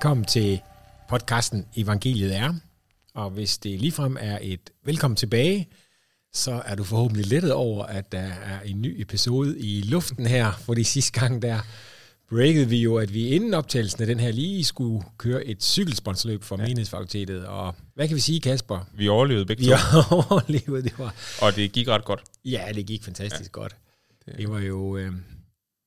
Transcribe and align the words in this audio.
Velkommen 0.00 0.24
til 0.24 0.60
podcasten 1.08 1.66
Evangeliet 1.76 2.36
er. 2.36 2.54
Og 3.14 3.30
hvis 3.30 3.58
det 3.58 3.80
ligefrem 3.80 4.16
er 4.20 4.38
et 4.42 4.70
velkommen 4.84 5.16
tilbage, 5.16 5.68
så 6.32 6.62
er 6.66 6.74
du 6.74 6.84
forhåbentlig 6.84 7.26
lettet 7.26 7.52
over, 7.52 7.84
at 7.84 8.12
der 8.12 8.18
er 8.18 8.60
en 8.60 8.82
ny 8.82 9.00
episode 9.02 9.58
i 9.60 9.82
luften 9.82 10.26
her. 10.26 10.52
For 10.52 10.74
de 10.74 10.84
sidste 10.84 11.20
gang 11.20 11.42
der 11.42 11.60
breakede 12.30 12.68
vi 12.68 12.82
jo, 12.82 12.96
at 12.96 13.14
vi 13.14 13.26
inden 13.28 13.54
optagelsen 13.54 14.00
af 14.00 14.06
den 14.06 14.20
her 14.20 14.32
lige 14.32 14.64
skulle 14.64 15.04
køre 15.18 15.44
et 15.44 15.62
cykelsponsorløb 15.62 16.42
for 16.42 16.56
ja. 16.56 16.62
menighedsfakultetet. 16.62 17.46
Og 17.46 17.74
hvad 17.94 18.08
kan 18.08 18.14
vi 18.14 18.20
sige, 18.20 18.40
Kasper? 18.40 18.84
Vi 18.94 19.08
overlevede 19.08 19.46
begge 19.46 19.60
Vi 19.62 19.66
to, 19.68 19.76
overlevede, 20.30 20.82
det 20.82 20.98
var... 20.98 21.14
og 21.42 21.56
det 21.56 21.72
gik 21.72 21.88
ret 21.88 22.04
godt. 22.04 22.22
Ja, 22.44 22.64
det 22.74 22.86
gik 22.86 23.04
fantastisk 23.04 23.56
ja. 23.56 23.60
godt. 23.60 23.76
Det- 24.26 24.36
Det 24.36 24.50
var 24.50 24.58
jo... 24.60 24.96
Øh, 24.96 25.12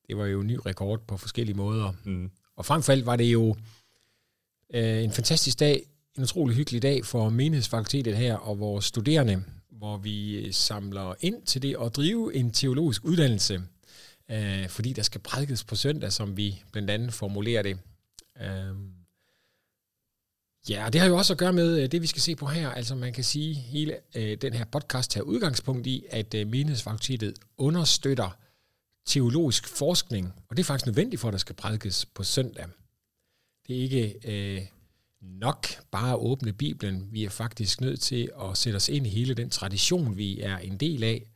det 0.07 0.17
var 0.17 0.25
jo 0.25 0.41
en 0.41 0.47
ny 0.47 0.57
rekord 0.65 0.99
på 1.07 1.17
forskellige 1.17 1.57
måder. 1.57 1.93
Mm. 2.03 2.31
Og 2.57 2.65
frem 2.65 2.83
for 2.83 2.91
alt 2.91 3.05
var 3.05 3.15
det 3.15 3.23
jo 3.33 3.55
øh, 4.73 5.03
en 5.03 5.11
fantastisk 5.11 5.59
dag, 5.59 5.83
en 6.17 6.23
utrolig 6.23 6.55
hyggelig 6.55 6.81
dag 6.81 7.05
for 7.05 7.29
menighedsfakultetet 7.29 8.17
her 8.17 8.35
og 8.35 8.59
vores 8.59 8.85
studerende, 8.85 9.43
hvor 9.71 9.97
vi 9.97 10.35
øh, 10.35 10.53
samler 10.53 11.13
ind 11.19 11.45
til 11.45 11.61
det 11.61 11.75
at 11.81 11.95
drive 11.95 12.35
en 12.35 12.51
teologisk 12.51 13.05
uddannelse, 13.05 13.61
øh, 14.31 14.69
fordi 14.69 14.93
der 14.93 15.01
skal 15.01 15.21
prædikes 15.21 15.63
på 15.63 15.75
søndag, 15.75 16.13
som 16.13 16.37
vi 16.37 16.63
blandt 16.71 16.89
andet 16.89 17.13
formulerer 17.13 17.61
det. 17.61 17.77
Øh, 18.41 18.75
ja, 20.69 20.85
og 20.85 20.93
det 20.93 21.01
har 21.01 21.07
jo 21.07 21.17
også 21.17 21.33
at 21.33 21.39
gøre 21.39 21.53
med 21.53 21.81
øh, 21.81 21.91
det, 21.91 22.01
vi 22.01 22.07
skal 22.07 22.21
se 22.21 22.35
på 22.35 22.45
her. 22.45 22.69
Altså 22.69 22.95
man 22.95 23.13
kan 23.13 23.23
sige, 23.23 23.53
hele 23.53 23.97
øh, 24.15 24.37
den 24.41 24.53
her 24.53 24.65
podcast 24.65 25.11
tager 25.11 25.23
udgangspunkt 25.23 25.87
i, 25.87 26.05
at 26.09 26.33
øh, 26.33 26.47
menighedsfakultetet 26.47 27.33
understøtter 27.57 28.37
teologisk 29.05 29.67
forskning, 29.67 30.33
og 30.49 30.57
det 30.57 30.63
er 30.63 30.65
faktisk 30.65 30.85
nødvendigt 30.85 31.19
for, 31.19 31.27
at 31.27 31.31
der 31.31 31.37
skal 31.37 31.55
prædikes 31.55 32.05
på 32.05 32.23
søndag. 32.23 32.65
Det 33.67 33.77
er 33.77 33.81
ikke 33.81 34.15
øh, 34.25 34.61
nok 35.21 35.67
bare 35.91 36.11
at 36.11 36.19
åbne 36.19 36.53
Bibelen. 36.53 37.07
Vi 37.11 37.23
er 37.23 37.29
faktisk 37.29 37.81
nødt 37.81 37.99
til 37.99 38.31
at 38.41 38.57
sætte 38.57 38.77
os 38.77 38.89
ind 38.89 39.07
i 39.07 39.09
hele 39.09 39.33
den 39.33 39.49
tradition, 39.49 40.17
vi 40.17 40.41
er 40.41 40.57
en 40.57 40.77
del 40.77 41.03
af. 41.03 41.29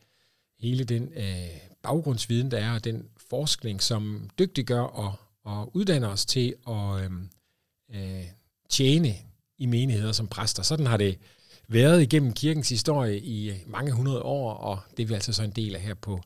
Hele 0.59 0.83
den 0.83 1.13
øh, 1.15 1.47
baggrundsviden, 1.81 2.51
der 2.51 2.57
er, 2.57 2.73
og 2.73 2.83
den 2.83 3.05
forskning, 3.29 3.81
som 3.81 4.29
dygtiggør 4.39 4.81
og, 4.81 5.13
og 5.43 5.75
uddanner 5.75 6.07
os 6.07 6.25
til 6.25 6.55
at 6.67 7.01
øh, 7.01 7.11
øh, 7.93 8.25
tjene 8.69 9.15
i 9.57 9.65
menigheder 9.65 10.11
som 10.11 10.27
præster. 10.27 10.63
Sådan 10.63 10.85
har 10.85 10.97
det 10.97 11.17
været 11.67 12.01
igennem 12.01 12.33
kirkens 12.33 12.69
historie 12.69 13.19
i 13.19 13.53
mange 13.67 13.91
hundrede 13.91 14.21
år, 14.21 14.53
og 14.53 14.79
det 14.97 15.03
er 15.03 15.07
vi 15.07 15.13
altså 15.13 15.33
så 15.33 15.43
en 15.43 15.51
del 15.51 15.75
af 15.75 15.81
her 15.81 15.93
på 15.93 16.21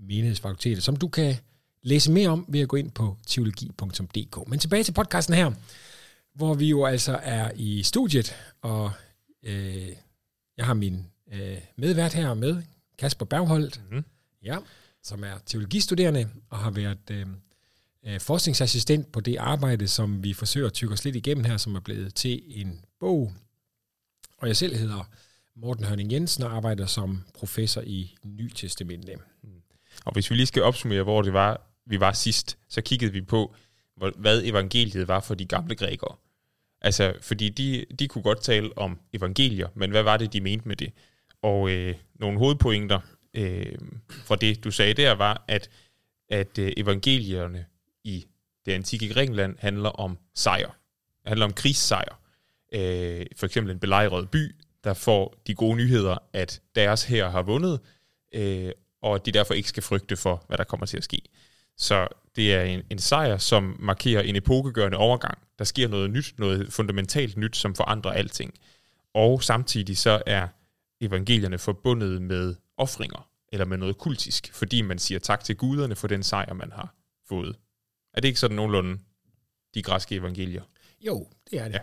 menighedsfakultetet, 0.00 0.82
som 0.84 0.96
du 0.96 1.08
kan 1.08 1.34
læse 1.86 2.10
mere 2.12 2.28
om 2.28 2.44
ved 2.48 2.60
at 2.60 2.68
gå 2.68 2.76
ind 2.76 2.90
på 2.90 3.16
teologi.dk. 3.26 4.48
Men 4.48 4.58
tilbage 4.58 4.84
til 4.84 4.92
podcasten 4.92 5.34
her, 5.34 5.52
hvor 6.34 6.54
vi 6.54 6.68
jo 6.68 6.84
altså 6.84 7.20
er 7.22 7.50
i 7.56 7.82
studiet, 7.82 8.34
og 8.62 8.90
øh, 9.42 9.88
jeg 10.56 10.66
har 10.66 10.74
min 10.74 11.06
øh, 11.32 11.58
medvært 11.76 12.12
her 12.12 12.34
med, 12.34 12.62
Kasper 12.98 13.26
Bergholdt, 13.26 13.80
Mhm. 13.90 14.04
ja, 14.42 14.58
som 15.02 15.24
er 15.24 15.34
teologistuderende 15.46 16.28
og 16.50 16.58
har 16.58 16.70
været 16.70 17.10
øh, 17.10 17.26
øh, 18.06 18.20
forskningsassistent 18.20 19.12
på 19.12 19.20
det 19.20 19.36
arbejde, 19.36 19.88
som 19.88 20.22
vi 20.24 20.32
forsøger 20.32 20.66
at 20.66 20.72
tykke 20.72 20.92
os 20.94 21.04
lidt 21.04 21.16
igennem 21.16 21.44
her, 21.44 21.56
som 21.56 21.74
er 21.74 21.80
blevet 21.80 22.14
til 22.14 22.42
en 22.46 22.84
bog. 23.00 23.32
Og 24.38 24.48
jeg 24.48 24.56
selv 24.56 24.76
hedder 24.76 25.08
Morten 25.56 25.84
Hørning 25.84 26.12
Jensen 26.12 26.42
og 26.44 26.56
arbejder 26.56 26.86
som 26.86 27.22
professor 27.34 27.80
i 27.86 28.14
Ny 28.24 28.50
Testamente. 28.54 29.12
Og 30.04 30.12
hvis 30.12 30.30
vi 30.30 30.34
lige 30.36 30.46
skal 30.46 30.62
opsummere, 30.62 31.02
hvor 31.02 31.22
det 31.22 31.32
var, 31.32 31.60
vi 31.86 32.00
var 32.00 32.12
sidst, 32.12 32.58
så 32.68 32.80
kiggede 32.80 33.12
vi 33.12 33.20
på, 33.20 33.54
hvad 34.16 34.42
evangeliet 34.44 35.08
var 35.08 35.20
for 35.20 35.34
de 35.34 35.44
gamle 35.46 35.74
grækere. 35.74 36.16
Altså, 36.80 37.14
fordi 37.20 37.48
de, 37.48 37.84
de 37.98 38.08
kunne 38.08 38.22
godt 38.22 38.42
tale 38.42 38.78
om 38.78 38.98
evangelier, 39.12 39.68
men 39.74 39.90
hvad 39.90 40.02
var 40.02 40.16
det, 40.16 40.32
de 40.32 40.40
mente 40.40 40.68
med 40.68 40.76
det? 40.76 40.92
Og 41.42 41.70
øh, 41.70 41.94
nogle 42.14 42.38
hovedpointer 42.38 43.00
øh, 43.34 43.78
fra 44.10 44.36
det, 44.36 44.64
du 44.64 44.70
sagde 44.70 44.94
der, 44.94 45.12
var, 45.12 45.44
at, 45.48 45.70
at 46.28 46.58
øh, 46.58 46.72
evangelierne 46.76 47.66
i 48.04 48.26
det 48.66 48.72
antikke 48.72 49.14
Grækenland 49.14 49.56
handler 49.58 49.88
om 49.88 50.18
sejr. 50.34 50.66
Det 51.22 51.28
handler 51.28 51.46
om 51.46 51.52
krigssejr. 51.52 52.20
Øh, 52.72 53.26
for 53.36 53.46
eksempel 53.46 53.72
en 53.72 53.78
belejret 53.78 54.30
by, 54.30 54.54
der 54.84 54.94
får 54.94 55.34
de 55.46 55.54
gode 55.54 55.76
nyheder, 55.76 56.18
at 56.32 56.62
deres 56.74 57.04
her 57.04 57.28
har 57.28 57.42
vundet, 57.42 57.80
øh, 58.34 58.72
og 59.02 59.14
at 59.14 59.26
de 59.26 59.32
derfor 59.32 59.54
ikke 59.54 59.68
skal 59.68 59.82
frygte 59.82 60.16
for, 60.16 60.44
hvad 60.46 60.58
der 60.58 60.64
kommer 60.64 60.86
til 60.86 60.96
at 60.96 61.04
ske. 61.04 61.22
Så 61.76 62.08
det 62.36 62.54
er 62.54 62.62
en, 62.62 62.82
en 62.90 62.98
sejr, 62.98 63.38
som 63.38 63.76
markerer 63.78 64.22
en 64.22 64.36
epokegørende 64.36 64.98
overgang. 64.98 65.38
Der 65.58 65.64
sker 65.64 65.88
noget 65.88 66.10
nyt, 66.10 66.34
noget 66.38 66.72
fundamentalt 66.72 67.36
nyt, 67.36 67.56
som 67.56 67.74
forandrer 67.74 68.10
alting. 68.10 68.54
Og 69.14 69.42
samtidig 69.42 69.98
så 69.98 70.22
er 70.26 70.48
evangelierne 71.00 71.58
forbundet 71.58 72.22
med 72.22 72.54
ofringer, 72.76 73.28
eller 73.52 73.66
med 73.66 73.76
noget 73.78 73.98
kultisk, 73.98 74.50
fordi 74.52 74.82
man 74.82 74.98
siger 74.98 75.18
tak 75.18 75.44
til 75.44 75.56
guderne 75.56 75.96
for 75.96 76.08
den 76.08 76.22
sejr, 76.22 76.52
man 76.52 76.72
har 76.72 76.94
fået. 77.28 77.56
Er 78.14 78.20
det 78.20 78.28
ikke 78.28 78.40
sådan 78.40 78.56
nogenlunde 78.56 78.98
de 79.74 79.82
græske 79.82 80.14
evangelier? 80.14 80.62
Jo, 81.00 81.28
det 81.50 81.60
er 81.60 81.64
det. 81.64 81.74
Ja. 81.74 81.78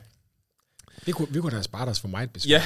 Det 1.05 1.15
kunne, 1.15 1.27
vi 1.29 1.39
kunne 1.39 1.51
da 1.51 1.55
have 1.55 1.63
sparet 1.63 1.89
os 1.89 2.01
for 2.01 2.07
meget 2.07 2.33
besvær. 2.33 2.59
Ja. 2.59 2.63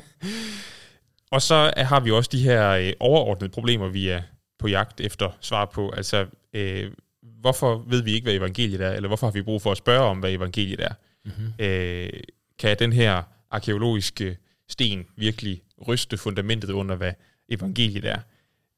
og 1.34 1.42
så 1.42 1.72
har 1.76 2.00
vi 2.00 2.10
også 2.10 2.30
de 2.32 2.42
her 2.42 2.70
øh, 2.70 2.92
overordnede 3.00 3.52
problemer, 3.52 3.88
vi 3.88 4.08
er 4.08 4.22
på 4.58 4.68
jagt 4.68 5.00
efter 5.00 5.30
svar 5.40 5.64
på. 5.64 5.90
Altså, 5.90 6.26
øh, 6.52 6.92
hvorfor 7.22 7.84
ved 7.88 8.02
vi 8.02 8.12
ikke, 8.12 8.24
hvad 8.24 8.34
evangeliet 8.34 8.80
er, 8.80 8.90
eller 8.92 9.08
hvorfor 9.08 9.26
har 9.26 9.32
vi 9.32 9.42
brug 9.42 9.62
for 9.62 9.70
at 9.70 9.78
spørge 9.78 10.04
om, 10.04 10.18
hvad 10.18 10.32
evangeliet 10.32 10.80
er? 10.80 10.92
Mm-hmm. 11.24 11.52
Øh, 11.58 12.10
kan 12.58 12.78
den 12.78 12.92
her 12.92 13.22
arkeologiske 13.50 14.38
sten 14.68 15.06
virkelig 15.16 15.62
ryste 15.88 16.16
fundamentet 16.16 16.70
under, 16.70 16.94
hvad 16.96 17.12
evangeliet 17.48 18.04
er? 18.04 18.18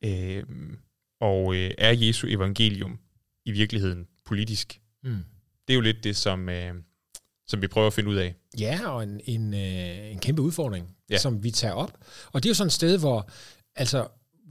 Øh, 0.04 0.42
og 1.20 1.54
øh, 1.54 1.70
er 1.78 1.90
Jesu 1.92 2.26
evangelium 2.26 2.98
i 3.44 3.50
virkeligheden 3.50 4.06
politisk? 4.24 4.80
Mm. 5.04 5.24
Det 5.68 5.72
er 5.72 5.74
jo 5.74 5.80
lidt 5.80 6.04
det, 6.04 6.16
som, 6.16 6.48
øh, 6.48 6.74
som 7.46 7.62
vi 7.62 7.66
prøver 7.68 7.86
at 7.86 7.92
finde 7.92 8.10
ud 8.10 8.16
af. 8.16 8.34
Ja, 8.60 8.88
og 8.90 9.02
en, 9.02 9.20
en, 9.24 9.54
øh, 9.54 10.10
en 10.12 10.18
kæmpe 10.18 10.42
udfordring, 10.42 10.96
Ja. 11.10 11.18
som 11.18 11.42
vi 11.44 11.50
tager 11.50 11.74
op. 11.74 11.92
Og 12.32 12.42
det 12.42 12.48
er 12.48 12.50
jo 12.50 12.54
sådan 12.54 12.66
et 12.66 12.72
sted, 12.72 12.98
hvor 12.98 13.30
altså, 13.76 14.08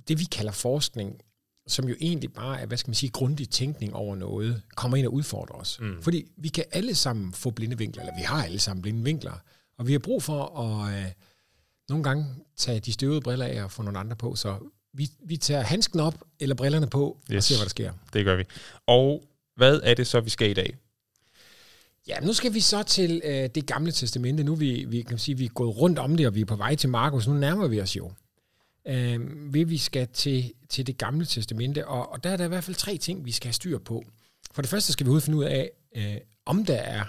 det 0.08 0.20
vi 0.20 0.24
kalder 0.24 0.52
forskning, 0.52 1.22
som 1.68 1.90
jo 1.90 1.96
egentlig 2.02 2.34
bare 2.34 2.62
er, 2.62 2.66
hvad 2.66 2.78
skal 2.78 2.90
man 2.90 2.96
sige, 2.96 3.10
grundig 3.10 3.50
tænkning 3.50 3.94
over 3.94 4.16
noget, 4.16 4.62
kommer 4.76 4.98
ind 4.98 5.08
og 5.08 5.14
udfordrer 5.14 5.56
os. 5.56 5.80
Mm. 5.82 6.02
Fordi 6.02 6.26
vi 6.38 6.48
kan 6.48 6.64
alle 6.72 6.96
sammen 6.96 7.34
få 7.34 7.50
blinde 7.50 7.78
vinkler, 7.78 8.04
eller 8.04 8.16
vi 8.18 8.24
har 8.24 8.44
alle 8.44 8.60
sammen 8.60 8.82
blinde 8.82 9.04
vinkler, 9.04 9.34
og 9.78 9.88
vi 9.88 9.92
har 9.92 10.00
brug 10.00 10.24
for 10.24 10.60
at 10.60 11.00
øh, 11.00 11.12
nogle 11.90 12.04
gange 12.04 12.26
tage 12.58 12.80
de 12.80 12.94
støvede 12.94 13.22
briller 13.22 13.46
af 13.46 13.64
og 13.64 13.72
få 13.72 13.82
nogle 13.84 14.00
andre 14.00 14.16
på, 14.16 14.36
så 14.36 14.58
vi, 14.94 15.10
vi 15.26 15.38
tager 15.38 15.62
handsken 15.62 16.00
op, 16.00 16.16
eller 16.40 16.56
brillerne 16.56 16.88
på, 16.88 17.18
yes. 17.32 17.38
og 17.38 17.44
ser, 17.44 17.56
hvad 17.56 17.66
der 17.66 17.70
sker. 17.70 17.92
Det 18.14 18.26
gør 18.26 18.36
vi. 18.36 18.44
Og 18.88 19.24
hvad 19.56 19.80
er 19.84 19.94
det 19.94 20.08
så, 20.08 20.20
vi 20.22 20.30
skal 20.30 20.50
i 20.50 20.54
dag? 20.54 20.76
Ja, 22.08 22.20
nu 22.20 22.34
skal 22.34 22.54
vi 22.54 22.60
så 22.60 22.84
til 22.84 23.22
øh, 23.24 23.50
det 23.56 23.66
gamle 23.66 23.92
testamente. 23.92 24.44
Nu 24.44 24.52
er 24.52 24.56
vi, 24.56 24.86
vi, 24.88 25.02
kan 25.02 25.18
sige, 25.18 25.38
vi 25.38 25.46
er 25.46 25.50
gået 25.50 25.78
rundt 25.78 26.00
om 26.00 26.18
det, 26.18 26.28
og 26.28 26.36
vi 26.36 26.42
er 26.42 26.46
på 26.46 26.56
vej 26.56 26.76
til 26.76 26.90
Markus. 26.90 27.28
Nu 27.28 27.34
nærmer 27.34 27.68
vi 27.68 27.82
os 27.82 27.96
jo. 27.96 28.12
Øh, 28.88 29.54
vi, 29.54 29.64
vi 29.64 29.78
skal 29.78 30.08
til, 30.08 30.54
til 30.70 30.88
det 30.88 30.98
gamle 30.98 31.26
testamente, 31.26 31.88
og, 31.88 32.12
og 32.12 32.24
der 32.24 32.30
er 32.30 32.38
der 32.38 32.46
i 32.46 32.48
hvert 32.48 32.64
fald 32.64 32.76
tre 32.76 32.98
ting, 32.98 33.26
vi 33.26 33.32
skal 33.32 33.48
have 33.48 33.54
styr 33.54 33.78
på. 33.80 34.04
For 34.52 34.62
det 34.62 34.70
første 34.72 34.94
skal 34.94 35.06
vi 35.16 35.22
finde 35.22 35.38
ud 35.38 35.44
af, 35.44 35.72
øh, 35.96 36.16
om 36.46 36.66
der 36.66 36.76
er 36.78 37.06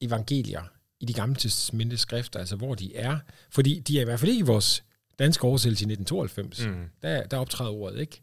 evangelier 0.00 0.62
i 1.00 1.04
de 1.04 1.12
gamle 1.12 1.36
testamente 1.36 1.96
skrifter, 1.96 2.38
altså 2.40 2.56
hvor 2.56 2.74
de 2.74 2.96
er. 2.96 3.18
Fordi 3.50 3.78
de 3.78 3.96
er 3.98 4.02
i 4.02 4.04
hvert 4.04 4.20
fald 4.20 4.30
ikke 4.30 4.40
i 4.40 4.46
vores 4.46 4.84
danske 5.18 5.44
oversættelse 5.44 5.82
i 5.84 5.92
1992. 5.92 6.66
Mm. 6.66 6.88
Der, 7.02 7.26
der 7.26 7.36
optræder 7.36 7.70
ordet, 7.70 8.00
ikke? 8.00 8.22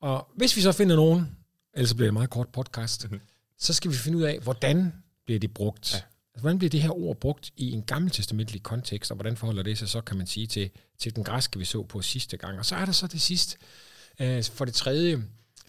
Og 0.00 0.28
hvis 0.36 0.56
vi 0.56 0.60
så 0.60 0.72
finder 0.72 0.96
nogen, 0.96 1.36
ellers 1.74 1.94
bliver 1.94 2.06
det 2.06 2.08
en 2.10 2.14
meget 2.14 2.30
kort 2.30 2.48
podcast, 2.48 3.10
Mhm. 3.10 3.20
så 3.58 3.72
skal 3.72 3.90
vi 3.90 3.96
finde 3.96 4.18
ud 4.18 4.22
af, 4.22 4.38
hvordan 4.42 4.92
bliver 5.24 5.40
det 5.40 5.54
brugt. 5.54 5.94
Ja. 5.94 6.00
Altså, 6.34 6.40
hvordan 6.40 6.58
bliver 6.58 6.70
det 6.70 6.82
her 6.82 6.90
ord 6.98 7.16
brugt 7.20 7.52
i 7.56 7.72
en 7.72 7.82
gammeltestamentlig 7.82 8.62
kontekst, 8.62 9.10
og 9.10 9.14
hvordan 9.14 9.36
forholder 9.36 9.62
det 9.62 9.78
sig 9.78 9.88
så, 9.88 10.00
kan 10.00 10.16
man 10.16 10.26
sige, 10.26 10.46
til, 10.46 10.70
til 10.98 11.16
den 11.16 11.24
græske, 11.24 11.58
vi 11.58 11.64
så 11.64 11.82
på 11.82 12.02
sidste 12.02 12.36
gang. 12.36 12.58
Og 12.58 12.66
så 12.66 12.76
er 12.76 12.84
der 12.84 12.92
så 12.92 13.06
det 13.06 13.20
sidste, 13.20 13.56
øh, 14.20 14.44
for 14.44 14.64
det 14.64 14.74
tredje, 14.74 15.24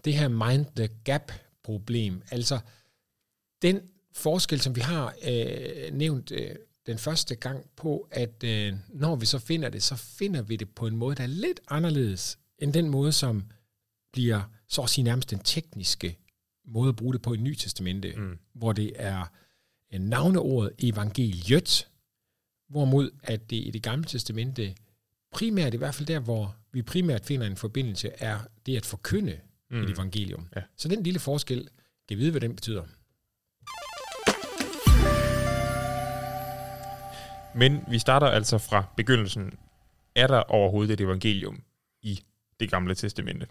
det 0.05 0.13
her 0.13 0.27
mind 0.27 0.65
the 0.75 0.89
gap-problem. 1.03 2.21
Altså, 2.31 2.59
den 3.61 3.81
forskel, 4.13 4.61
som 4.61 4.75
vi 4.75 4.81
har 4.81 5.15
øh, 5.27 5.93
nævnt 5.93 6.31
øh, 6.31 6.55
den 6.87 6.97
første 6.97 7.35
gang 7.35 7.65
på, 7.75 8.07
at 8.11 8.43
øh, 8.43 8.73
når 8.89 9.15
vi 9.15 9.25
så 9.25 9.39
finder 9.39 9.69
det, 9.69 9.83
så 9.83 9.95
finder 9.95 10.41
vi 10.41 10.55
det 10.55 10.69
på 10.69 10.87
en 10.87 10.95
måde, 10.95 11.15
der 11.15 11.23
er 11.23 11.27
lidt 11.27 11.59
anderledes 11.67 12.37
end 12.59 12.73
den 12.73 12.89
måde, 12.89 13.11
som 13.11 13.43
bliver 14.13 14.41
så 14.67 14.81
at 14.81 14.89
sige 14.89 15.03
nærmest 15.05 15.29
den 15.29 15.39
tekniske 15.39 16.17
måde 16.67 16.89
at 16.89 16.95
bruge 16.95 17.13
det 17.13 17.21
på 17.21 17.33
i 17.33 17.37
Ny 17.37 17.55
Testamente, 17.55 18.13
Mm. 18.17 18.37
hvor 18.53 18.73
det 18.73 18.91
er 18.95 19.31
navneordet 20.01 20.71
evangeliet, 20.79 21.87
hvorimod 22.69 23.09
at 23.23 23.49
det 23.49 23.55
i 23.55 23.71
det 23.71 23.83
gamle 23.83 24.05
testamente 24.05 24.75
primært, 25.31 25.73
i 25.73 25.77
hvert 25.77 25.95
fald 25.95 26.07
der, 26.07 26.19
hvor 26.19 26.55
vi 26.71 26.81
primært 26.81 27.25
finder 27.25 27.47
en 27.47 27.57
forbindelse, 27.57 28.09
er 28.17 28.39
det 28.65 28.77
at 28.77 28.85
forkynde 28.85 29.39
mm. 29.71 29.83
et 29.83 29.89
evangelium. 29.89 30.47
Ja. 30.55 30.61
Så 30.77 30.87
den 30.87 31.03
lille 31.03 31.19
forskel, 31.19 31.69
kan 32.07 32.17
vide, 32.17 32.31
hvad 32.31 32.41
den 32.41 32.55
betyder. 32.55 32.83
Men 37.57 37.79
vi 37.89 37.99
starter 37.99 38.27
altså 38.27 38.57
fra 38.57 38.83
begyndelsen. 38.97 39.53
Er 40.15 40.27
der 40.27 40.39
overhovedet 40.39 40.93
et 40.93 41.01
evangelium 41.01 41.63
i 42.01 42.23
det 42.59 42.71
gamle 42.71 42.95
testamente? 42.95 43.47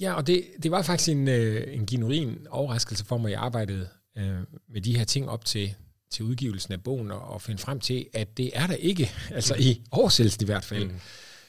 Ja, 0.00 0.12
og 0.12 0.26
det, 0.26 0.44
det 0.62 0.70
var 0.70 0.82
faktisk 0.82 1.10
en, 1.10 1.28
øh, 1.28 1.74
en 1.74 1.86
genuin 1.86 2.46
overraskelse 2.50 3.04
for 3.04 3.18
mig. 3.18 3.30
Jeg 3.30 3.40
arbejdede 3.40 3.88
øh, 4.18 4.38
med 4.68 4.80
de 4.80 4.98
her 4.98 5.04
ting 5.04 5.28
op 5.28 5.44
til, 5.44 5.74
til 6.10 6.24
udgivelsen 6.24 6.72
af 6.72 6.82
bogen, 6.82 7.10
og, 7.10 7.20
og 7.20 7.42
finde 7.42 7.58
frem 7.58 7.80
til, 7.80 8.06
at 8.12 8.36
det 8.36 8.50
er 8.54 8.66
der 8.66 8.74
ikke, 8.74 9.10
altså 9.30 9.54
i 9.58 9.82
oversættelsen 9.90 10.42
i 10.42 10.44
hvert 10.44 10.64
fald. 10.64 10.84
Mm. 10.84 11.00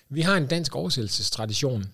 Vi 0.10 0.22
har 0.22 0.38
en 0.38 0.48
dansk 0.48 0.76
oversættelsestradition, 0.76 1.86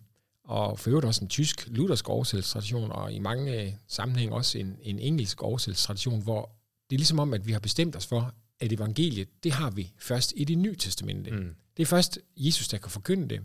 og 0.44 0.80
for 0.80 0.90
øvrigt 0.90 1.06
også 1.06 1.24
en 1.24 1.30
tysk 1.30 1.68
luthersk 1.68 2.10
oversættelsestradition, 2.10 2.92
og 2.92 3.14
i 3.14 3.20
mange 3.20 3.62
øh, 3.62 3.72
sammenhæng 3.88 4.34
også 4.34 4.58
en, 4.58 4.78
en 4.82 5.00
engelsk 5.00 5.42
oversættelsestradition, 5.42 6.22
hvor 6.22 6.52
det 6.90 6.96
er 6.96 7.00
ligesom 7.00 7.20
om, 7.20 7.34
at 7.34 7.48
vi 7.48 7.52
har 7.52 7.60
bestemt 7.60 7.96
os 7.96 8.06
for, 8.06 8.34
at 8.60 8.72
evangeliet, 8.72 9.44
det 9.44 9.52
har 9.52 9.70
vi 9.70 9.92
først 9.98 10.34
i 10.36 10.44
det 10.44 10.58
nye 10.58 10.76
testamente. 10.76 11.32
Mm. 11.32 11.56
Det 11.78 11.84
er 11.84 11.88
først 11.88 12.20
Jesus, 12.38 12.68
der 12.68 12.78
kan 12.78 12.92
forkynde 12.92 13.30
det. 13.30 13.42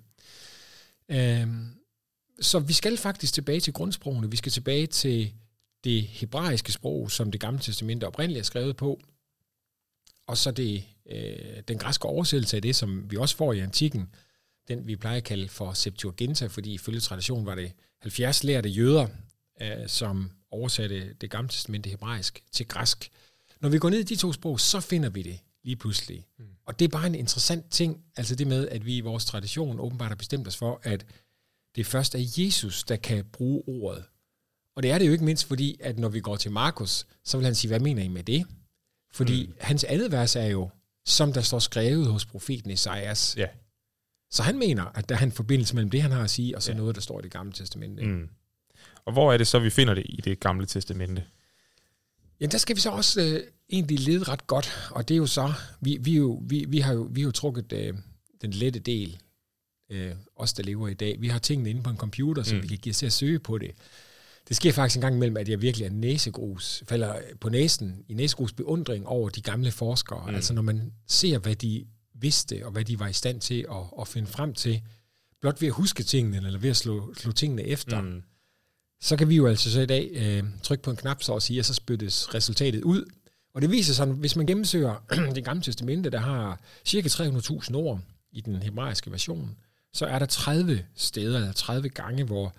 Øhm, 1.08 1.68
så 2.40 2.58
vi 2.58 2.72
skal 2.72 2.96
faktisk 2.96 3.34
tilbage 3.34 3.60
til 3.60 3.72
grundsprogene. 3.72 4.30
Vi 4.30 4.36
skal 4.36 4.52
tilbage 4.52 4.86
til 4.86 5.32
det 5.84 6.02
hebraiske 6.02 6.72
sprog, 6.72 7.10
som 7.10 7.30
det 7.30 7.40
gamle 7.40 7.60
testamente 7.60 8.06
oprindeligt 8.06 8.40
er 8.40 8.44
skrevet 8.44 8.76
på, 8.76 9.00
og 10.26 10.36
så 10.36 10.50
det, 10.50 10.84
øh, 11.06 11.62
den 11.68 11.78
græske 11.78 12.06
oversættelse 12.06 12.56
af 12.56 12.62
det, 12.62 12.76
som 12.76 13.10
vi 13.10 13.16
også 13.16 13.36
får 13.36 13.52
i 13.52 13.60
antikken, 13.60 14.08
den 14.68 14.86
vi 14.86 14.96
plejer 14.96 15.16
at 15.16 15.24
kalde 15.24 15.48
for 15.48 15.72
Septuaginta, 15.72 16.46
fordi 16.46 16.74
ifølge 16.74 17.00
traditionen 17.00 17.46
var 17.46 17.54
det 17.54 17.72
70 18.00 18.44
lærte 18.44 18.68
jøder, 18.68 19.06
øh, 19.62 19.88
som 19.88 20.30
oversatte 20.50 21.12
det 21.12 21.30
gamle 21.30 21.48
testamente 21.48 21.90
hebraisk 21.90 22.42
til 22.52 22.68
græsk. 22.68 23.10
Når 23.60 23.68
vi 23.68 23.78
går 23.78 23.90
ned 23.90 23.98
i 23.98 24.02
de 24.02 24.16
to 24.16 24.32
sprog, 24.32 24.60
så 24.60 24.80
finder 24.80 25.08
vi 25.08 25.22
det 25.22 25.38
lige 25.64 25.76
pludselig. 25.76 26.26
Mm. 26.38 26.44
Og 26.66 26.78
det 26.78 26.84
er 26.84 26.88
bare 26.88 27.06
en 27.06 27.14
interessant 27.14 27.70
ting, 27.70 28.04
altså 28.16 28.34
det 28.34 28.46
med, 28.46 28.68
at 28.68 28.86
vi 28.86 28.96
i 28.96 29.00
vores 29.00 29.24
tradition 29.24 29.80
åbenbart 29.80 30.08
har 30.08 30.16
bestemt 30.16 30.48
os 30.48 30.56
for, 30.56 30.80
at 30.82 31.06
det 31.76 31.86
først 31.86 32.14
er 32.14 32.18
Jesus, 32.38 32.84
der 32.84 32.96
kan 32.96 33.24
bruge 33.24 33.62
ordet. 33.66 34.04
Og 34.76 34.82
det 34.82 34.90
er 34.90 34.98
det 34.98 35.06
jo 35.06 35.12
ikke 35.12 35.24
mindst 35.24 35.44
fordi, 35.48 35.76
at 35.80 35.98
når 35.98 36.08
vi 36.08 36.20
går 36.20 36.36
til 36.36 36.50
Markus, 36.50 37.06
så 37.24 37.36
vil 37.36 37.44
han 37.44 37.54
sige, 37.54 37.68
hvad 37.68 37.80
mener 37.80 38.02
I 38.02 38.08
med 38.08 38.22
det? 38.22 38.46
Fordi 39.12 39.46
mm. 39.46 39.54
hans 39.60 39.84
andet 39.84 40.12
vers 40.12 40.36
er 40.36 40.46
jo, 40.46 40.70
som 41.06 41.32
der 41.32 41.40
står 41.40 41.58
skrevet 41.58 42.06
hos 42.06 42.26
profeten 42.26 42.70
Esajas. 42.70 43.34
Ja. 43.36 43.46
Så 44.30 44.42
han 44.42 44.58
mener, 44.58 44.84
at 44.84 45.08
der 45.08 45.16
er 45.16 45.22
en 45.22 45.32
forbindelse 45.32 45.74
mellem 45.74 45.90
det, 45.90 46.02
han 46.02 46.10
har 46.10 46.22
at 46.22 46.30
sige, 46.30 46.56
og 46.56 46.62
så 46.62 46.72
ja. 46.72 46.78
noget, 46.78 46.94
der 46.94 47.00
står 47.00 47.20
i 47.20 47.22
det 47.22 47.30
gamle 47.30 47.52
testamente. 47.52 48.06
Mm. 48.06 48.28
Og 49.04 49.12
hvor 49.12 49.32
er 49.32 49.36
det 49.36 49.46
så, 49.46 49.58
vi 49.58 49.70
finder 49.70 49.94
det 49.94 50.06
i 50.08 50.20
det 50.20 50.40
gamle 50.40 50.66
testamente? 50.66 51.24
Ja, 52.40 52.46
der 52.46 52.58
skal 52.58 52.76
vi 52.76 52.80
så 52.80 52.90
også 52.90 53.20
øh, 53.20 53.40
egentlig 53.72 54.00
lede 54.00 54.24
ret 54.24 54.46
godt, 54.46 54.88
og 54.90 55.08
det 55.08 55.14
er 55.14 55.18
jo 55.18 55.26
så, 55.26 55.52
vi, 55.80 55.98
vi, 56.00 56.16
jo, 56.16 56.42
vi, 56.44 56.64
vi 56.68 56.78
har 56.78 56.92
jo 56.92 57.08
vi 57.10 57.20
har 57.20 57.26
jo 57.26 57.32
trukket 57.32 57.72
øh, 57.72 57.94
den 58.42 58.50
lette 58.50 58.78
del, 58.78 59.18
øh, 59.90 60.12
os 60.36 60.52
der 60.52 60.62
lever 60.62 60.88
i 60.88 60.94
dag. 60.94 61.20
Vi 61.20 61.28
har 61.28 61.38
tingene 61.38 61.70
inde 61.70 61.82
på 61.82 61.90
en 61.90 61.96
computer, 61.96 62.42
så 62.42 62.54
mm. 62.54 62.62
vi 62.62 62.66
kan 62.66 62.78
give 62.78 62.90
os 62.90 62.96
til 62.96 63.06
at 63.06 63.12
søge 63.12 63.38
på 63.38 63.58
det. 63.58 63.70
Det 64.48 64.56
sker 64.56 64.72
faktisk 64.72 64.96
en 64.96 65.00
gang 65.00 65.14
imellem, 65.14 65.36
at 65.36 65.48
jeg 65.48 65.62
virkelig 65.62 65.84
er 65.84 65.90
næsegrus, 65.90 66.82
falder 66.88 67.14
på 67.40 67.48
næsen 67.48 68.04
i 68.08 68.14
næsegrus 68.14 68.52
beundring 68.52 69.06
over 69.06 69.28
de 69.28 69.42
gamle 69.42 69.70
forskere. 69.70 70.26
Mm. 70.28 70.34
Altså 70.34 70.54
når 70.54 70.62
man 70.62 70.92
ser, 71.06 71.38
hvad 71.38 71.54
de 71.54 71.86
vidste, 72.14 72.66
og 72.66 72.72
hvad 72.72 72.84
de 72.84 72.98
var 72.98 73.08
i 73.08 73.12
stand 73.12 73.40
til 73.40 73.66
at, 73.70 74.00
at 74.00 74.08
finde 74.08 74.28
frem 74.28 74.54
til, 74.54 74.82
blot 75.40 75.60
ved 75.60 75.68
at 75.68 75.74
huske 75.74 76.02
tingene, 76.02 76.36
eller 76.36 76.58
ved 76.58 76.70
at 76.70 76.76
slå, 76.76 77.14
slå 77.14 77.32
tingene 77.32 77.62
efter, 77.62 78.00
mm. 78.00 78.22
så 79.00 79.16
kan 79.16 79.28
vi 79.28 79.36
jo 79.36 79.46
altså 79.46 79.72
så 79.72 79.80
i 79.80 79.86
dag 79.86 80.10
øh, 80.14 80.44
trykke 80.62 80.84
på 80.84 80.90
en 80.90 80.96
knap, 80.96 81.22
så 81.22 81.34
at 81.34 81.42
sige, 81.42 81.60
og 81.60 81.64
så 81.64 81.74
spyttes 81.74 82.34
resultatet 82.34 82.82
ud. 82.82 83.04
Og 83.54 83.62
det 83.62 83.70
viser 83.70 83.94
sig, 83.94 84.06
hvis 84.06 84.36
man 84.36 84.46
gennemsøger 84.46 85.04
det 85.34 85.44
gamle 85.44 85.62
testamente, 85.62 86.10
der 86.10 86.18
har 86.18 86.60
cirka 86.84 87.08
300.000 87.08 87.74
ord 87.74 88.00
i 88.32 88.40
den 88.40 88.62
hebraiske 88.62 89.10
version, 89.10 89.56
så 89.92 90.06
er 90.06 90.18
der 90.18 90.26
30 90.26 90.84
steder, 90.96 91.36
eller 91.36 91.52
30 91.52 91.88
gange, 91.88 92.24
hvor 92.24 92.54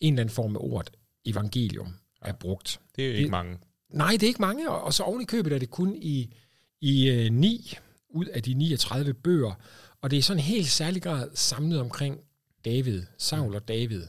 en 0.00 0.14
eller 0.14 0.22
anden 0.22 0.34
form 0.34 0.56
af 0.56 0.60
ordet 0.62 0.90
evangelium 1.30 1.94
er 2.22 2.32
brugt. 2.32 2.80
Det 2.96 3.04
er 3.04 3.10
ikke 3.10 3.22
det, 3.22 3.30
mange. 3.30 3.58
Nej, 3.90 4.10
det 4.10 4.22
er 4.22 4.26
ikke 4.26 4.40
mange, 4.40 4.70
og, 4.70 4.82
og 4.82 4.94
så 4.94 5.02
oven 5.02 5.22
i 5.22 5.24
købet 5.24 5.52
er 5.52 5.58
det 5.58 5.70
kun 5.70 5.96
i, 5.96 6.34
i 6.80 7.08
øh, 7.10 7.32
9 7.32 7.78
ud 8.08 8.26
af 8.26 8.42
de 8.42 8.54
39 8.54 9.14
bøger, 9.14 9.52
og 10.00 10.10
det 10.10 10.18
er 10.18 10.22
sådan 10.22 10.38
en 10.38 10.44
helt 10.44 10.68
særlig 10.68 11.02
grad 11.02 11.30
samlet 11.34 11.80
omkring 11.80 12.20
David, 12.64 13.02
Saul 13.18 13.54
og 13.54 13.68
David. 13.68 14.02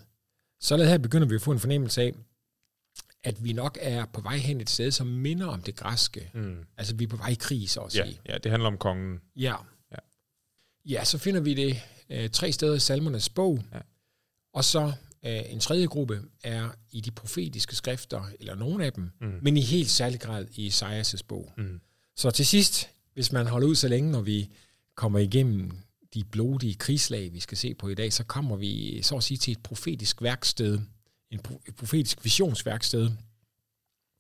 Så 0.60 0.78
her 0.78 0.98
begynder 0.98 1.28
vi 1.28 1.36
at 1.36 1.42
få 1.42 1.52
en 1.52 1.60
fornemmelse 1.60 2.02
af, 2.02 2.14
at 3.24 3.44
vi 3.44 3.54
nok 3.54 3.78
er 3.82 4.06
på 4.06 4.22
vej 4.22 4.38
hen 4.38 4.62
et 4.62 4.70
sted, 4.70 4.92
som 4.92 5.08
minder 5.08 5.48
om 5.48 5.62
det 5.62 5.76
græske. 5.76 6.32
Mm. 6.34 6.66
Altså, 6.78 6.96
vi 6.96 7.04
er 7.04 7.08
på 7.08 7.18
vej 7.18 7.30
i 7.30 7.38
krig, 7.40 7.70
så 7.70 7.80
at 7.80 7.92
sige. 7.92 8.20
Ja, 8.26 8.34
ja 8.34 8.38
det 8.38 8.52
handler 8.52 8.68
om 8.68 8.78
kongen. 8.78 9.22
Ja. 9.36 9.56
Ja, 9.92 9.98
ja 10.86 11.04
så 11.04 11.18
finder 11.18 11.42
vi 11.42 11.54
det 11.54 11.82
øh, 12.10 12.30
tre 12.30 12.52
steder 12.52 12.76
i 12.76 12.80
salmernes 12.80 13.30
bog, 13.30 13.64
ja. 13.74 13.80
og 14.54 14.64
så 14.64 14.94
en 15.24 15.60
tredje 15.60 15.86
gruppe 15.86 16.22
er 16.44 16.70
i 16.92 17.02
de 17.02 17.12
profetiske 17.12 17.76
skrifter, 17.76 18.24
eller 18.40 18.56
nogle 18.56 18.86
af 18.86 18.94
dem, 18.94 19.12
mm. 19.22 19.40
men 19.42 19.58
i 19.58 19.62
helt 19.62 19.90
særlig 19.90 20.20
grad 20.20 20.48
i 20.56 20.68
Isaias' 20.68 21.22
bog. 21.28 21.54
Mm. 21.58 21.82
Så 22.16 22.32
til 22.32 22.46
sidst, 22.46 22.90
hvis 23.14 23.32
man 23.32 23.48
holder 23.48 23.68
ud 23.68 23.76
så 23.76 23.88
længe, 23.88 24.12
når 24.12 24.22
vi 24.22 24.50
kommer 24.96 25.20
igennem 25.20 25.72
de 26.14 26.24
blodige 26.24 26.76
krigslag, 26.76 27.34
vi 27.34 27.40
skal 27.40 27.58
se 27.58 27.74
på 27.74 27.88
i 27.88 27.96
dag, 27.96 28.14
så 28.14 28.24
kommer 28.24 28.56
vi 28.56 29.02
så 29.02 29.16
at 29.16 29.24
sige 29.24 29.38
til 29.38 29.52
et 29.52 29.64
profetisk 29.64 30.22
værksted, 30.22 30.80
en 31.32 31.40
et 31.68 31.76
profetisk 31.76 32.24
visionsværksted, 32.24 33.12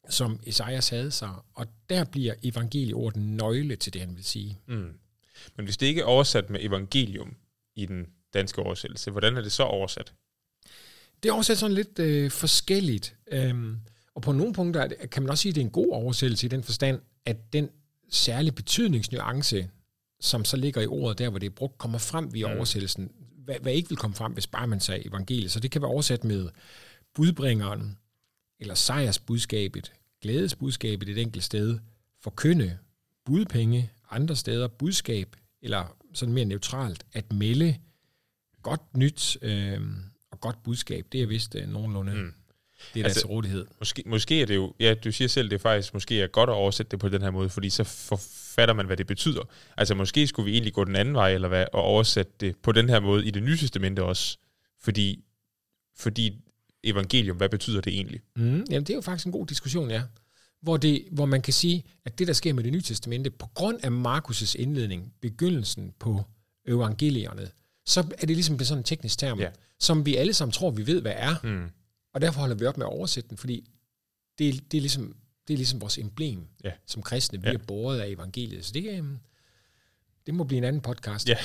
som 0.09 0.39
Esajas 0.45 0.89
havde 0.89 1.11
sig, 1.11 1.35
og 1.53 1.67
der 1.89 2.03
bliver 2.03 2.33
evangelieordet 2.43 3.21
nøgle 3.21 3.75
til 3.75 3.93
det, 3.93 4.01
han 4.01 4.15
vil 4.15 4.25
sige. 4.25 4.59
Mm. 4.67 4.93
Men 5.55 5.65
hvis 5.65 5.77
det 5.77 5.85
ikke 5.85 6.01
er 6.01 6.05
oversat 6.05 6.49
med 6.49 6.59
evangelium 6.63 7.35
i 7.75 7.85
den 7.85 8.07
danske 8.33 8.61
oversættelse, 8.61 9.11
hvordan 9.11 9.37
er 9.37 9.41
det 9.41 9.51
så 9.51 9.63
oversat? 9.63 10.13
Det 11.23 11.29
er 11.29 11.33
oversat 11.33 11.57
sådan 11.57 11.75
lidt 11.75 11.99
øh, 11.99 12.31
forskelligt, 12.31 13.15
øhm, 13.31 13.77
og 14.15 14.21
på 14.21 14.31
nogle 14.31 14.53
punkter 14.53 14.87
kan 15.11 15.23
man 15.23 15.29
også 15.29 15.41
sige, 15.41 15.49
at 15.49 15.55
det 15.55 15.61
er 15.61 15.65
en 15.65 15.71
god 15.71 15.91
oversættelse 15.91 16.45
i 16.45 16.49
den 16.49 16.63
forstand, 16.63 17.01
at 17.25 17.53
den 17.53 17.69
særlige 18.09 18.51
betydningsnuance, 18.51 19.69
som 20.19 20.45
så 20.45 20.57
ligger 20.57 20.81
i 20.81 20.87
ordet 20.87 21.19
der, 21.19 21.29
hvor 21.29 21.39
det 21.39 21.45
er 21.45 21.55
brugt, 21.55 21.77
kommer 21.77 21.97
frem 21.97 22.33
via 22.33 22.47
mm. 22.47 22.57
oversættelsen, 22.57 23.11
hvad, 23.45 23.55
hvad 23.61 23.73
ikke 23.73 23.89
vil 23.89 23.97
komme 23.97 24.15
frem, 24.15 24.31
hvis 24.31 24.47
bare 24.47 24.67
man 24.67 24.79
sagde 24.79 25.07
evangeliet. 25.07 25.51
Så 25.51 25.59
det 25.59 25.71
kan 25.71 25.81
være 25.81 25.91
oversat 25.91 26.23
med 26.23 26.49
budbringeren, 27.15 27.97
eller 28.59 28.75
sejrsbudskabet, 28.75 29.93
glædesbudskabet 30.21 31.09
et 31.09 31.17
enkelt 31.17 31.43
sted, 31.43 31.79
forkynde, 32.21 32.77
budpenge, 33.25 33.91
andre 34.11 34.35
steder, 34.35 34.67
budskab, 34.67 35.35
eller 35.61 35.95
sådan 36.13 36.33
mere 36.33 36.45
neutralt, 36.45 37.05
at 37.13 37.33
melde 37.33 37.77
godt 38.61 38.97
nyt 38.97 39.37
øh, 39.41 39.81
og 40.39 40.41
godt 40.41 40.63
budskab, 40.63 41.05
det 41.11 41.21
er 41.21 41.27
vist 41.27 41.55
øh, 41.55 41.67
nogenlunde 41.67 42.13
mm. 42.13 42.33
det 42.93 42.99
er 42.99 43.03
altså, 43.03 43.19
til 43.19 43.27
rådighed. 43.27 43.65
Måske, 43.79 44.03
måske 44.05 44.41
er 44.41 44.45
det 44.45 44.55
jo, 44.55 44.73
ja, 44.79 44.93
du 44.93 45.11
siger 45.11 45.27
selv, 45.27 45.49
det 45.49 45.55
er 45.55 45.59
faktisk 45.59 45.93
måske 45.93 46.21
er 46.21 46.27
godt 46.27 46.49
at 46.49 46.53
oversætte 46.53 46.91
det 46.91 46.99
på 46.99 47.09
den 47.09 47.21
her 47.21 47.31
måde, 47.31 47.49
fordi 47.49 47.69
så 47.69 47.83
forfatter 47.83 48.73
man, 48.73 48.85
hvad 48.85 48.97
det 48.97 49.07
betyder. 49.07 49.41
Altså 49.77 49.95
måske 49.95 50.27
skulle 50.27 50.45
vi 50.45 50.51
egentlig 50.51 50.73
gå 50.73 50.83
den 50.83 50.95
anden 50.95 51.13
vej, 51.13 51.33
eller 51.33 51.47
hvad, 51.47 51.65
og 51.73 51.81
oversætte 51.81 52.31
det 52.39 52.55
på 52.57 52.71
den 52.71 52.89
her 52.89 52.99
måde 52.99 53.25
i 53.25 53.31
det 53.31 53.43
nye 53.43 53.57
testamente 53.57 54.03
også, 54.03 54.37
fordi, 54.81 55.23
fordi 55.97 56.39
evangelium, 56.83 57.37
hvad 57.37 57.49
betyder 57.49 57.81
det 57.81 57.93
egentlig? 57.93 58.21
Mm, 58.35 58.43
jamen, 58.43 58.65
det 58.69 58.89
er 58.89 58.95
jo 58.95 59.01
faktisk 59.01 59.25
en 59.25 59.31
god 59.31 59.47
diskussion, 59.47 59.89
ja. 59.89 60.03
Hvor, 60.61 60.77
det, 60.77 61.05
hvor 61.11 61.25
man 61.25 61.41
kan 61.41 61.53
sige, 61.53 61.83
at 62.05 62.19
det, 62.19 62.27
der 62.27 62.33
sker 62.33 62.53
med 62.53 62.63
det 62.63 62.71
nye 62.71 62.81
testamente, 62.81 63.29
på 63.29 63.45
grund 63.53 63.79
af 63.83 63.89
Markus' 63.89 64.55
indledning, 64.59 65.13
begyndelsen 65.21 65.93
på 65.99 66.23
evangelierne, 66.67 67.49
så 67.89 67.99
er 67.99 68.25
det 68.25 68.29
ligesom 68.35 68.59
sådan 68.59 68.77
en 68.77 68.83
teknisk 68.83 69.19
term, 69.19 69.39
ja. 69.39 69.49
som 69.79 70.05
vi 70.05 70.15
alle 70.15 70.33
sammen 70.33 70.51
tror, 70.51 70.71
vi 70.71 70.87
ved, 70.87 71.01
hvad 71.01 71.13
er. 71.15 71.35
Mm. 71.43 71.69
Og 72.13 72.21
derfor 72.21 72.39
holder 72.39 72.55
vi 72.55 72.65
op 72.65 72.77
med 72.77 72.85
at 72.85 72.91
oversætte 72.91 73.29
den, 73.29 73.37
fordi 73.37 73.69
det, 74.39 74.71
det, 74.71 74.77
er, 74.77 74.81
ligesom, 74.81 75.15
det 75.47 75.53
er 75.53 75.57
ligesom 75.57 75.81
vores 75.81 75.97
emblem 75.97 76.47
ja. 76.63 76.71
som 76.85 77.03
kristne. 77.03 77.41
Vi 77.41 77.47
ja. 77.47 77.53
er 77.53 77.57
båret 77.57 77.99
af 77.99 78.07
evangeliet. 78.07 78.65
Så 78.65 78.71
det, 78.73 78.97
øhm, 78.97 79.19
det 80.25 80.33
må 80.33 80.43
blive 80.43 80.57
en 80.57 80.63
anden 80.63 80.81
podcast. 80.81 81.29
Ja. 81.29 81.37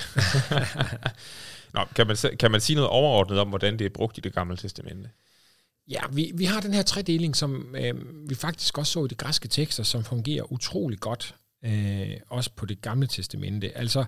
Nå, 1.75 1.85
kan, 1.95 2.07
man, 2.07 2.17
kan 2.39 2.51
man 2.51 2.61
sige 2.61 2.77
noget 2.77 2.91
overordnet 2.91 3.39
om, 3.39 3.49
hvordan 3.49 3.79
det 3.79 3.85
er 3.85 3.91
brugt 3.91 4.19
i 4.19 4.21
det 4.21 4.33
gamle 4.33 4.57
testamente? 4.57 5.11
Ja, 5.89 6.01
vi, 6.13 6.33
vi 6.35 6.45
har 6.45 6.61
den 6.61 6.75
her 6.75 6.83
tredeling, 6.83 7.37
som 7.37 7.75
øh, 7.77 7.95
vi 8.29 8.35
faktisk 8.35 8.79
også 8.79 8.93
så 8.93 9.05
i 9.05 9.09
de 9.09 9.15
græske 9.15 9.49
tekster, 9.49 9.83
som 9.83 10.05
fungerer 10.05 10.53
utrolig 10.53 11.01
godt, 11.01 11.35
øh, 11.65 12.17
også 12.29 12.51
på 12.57 12.67
det 12.67 12.81
gamle 12.81 13.07
testamente. 13.07 13.77
Altså, 13.77 14.05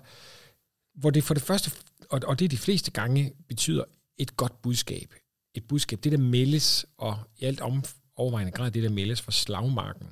hvor 0.95 1.09
det 1.09 1.23
for 1.23 1.33
det 1.33 1.43
første, 1.43 1.71
og, 2.09 2.21
og 2.25 2.39
det 2.39 2.51
de 2.51 2.57
fleste 2.57 2.91
gange 2.91 3.33
betyder 3.47 3.83
et 4.17 4.37
godt 4.37 4.61
budskab. 4.61 5.13
Et 5.53 5.67
budskab, 5.67 6.03
det 6.03 6.11
der 6.11 6.17
meldes, 6.17 6.85
og 6.97 7.19
i 7.37 7.45
alt 7.45 7.61
om, 7.61 7.83
overvejende 8.15 8.51
grad 8.51 8.71
det 8.71 8.83
der 8.83 8.89
meldes 8.89 9.21
fra 9.21 9.31
slagmarken. 9.31 10.07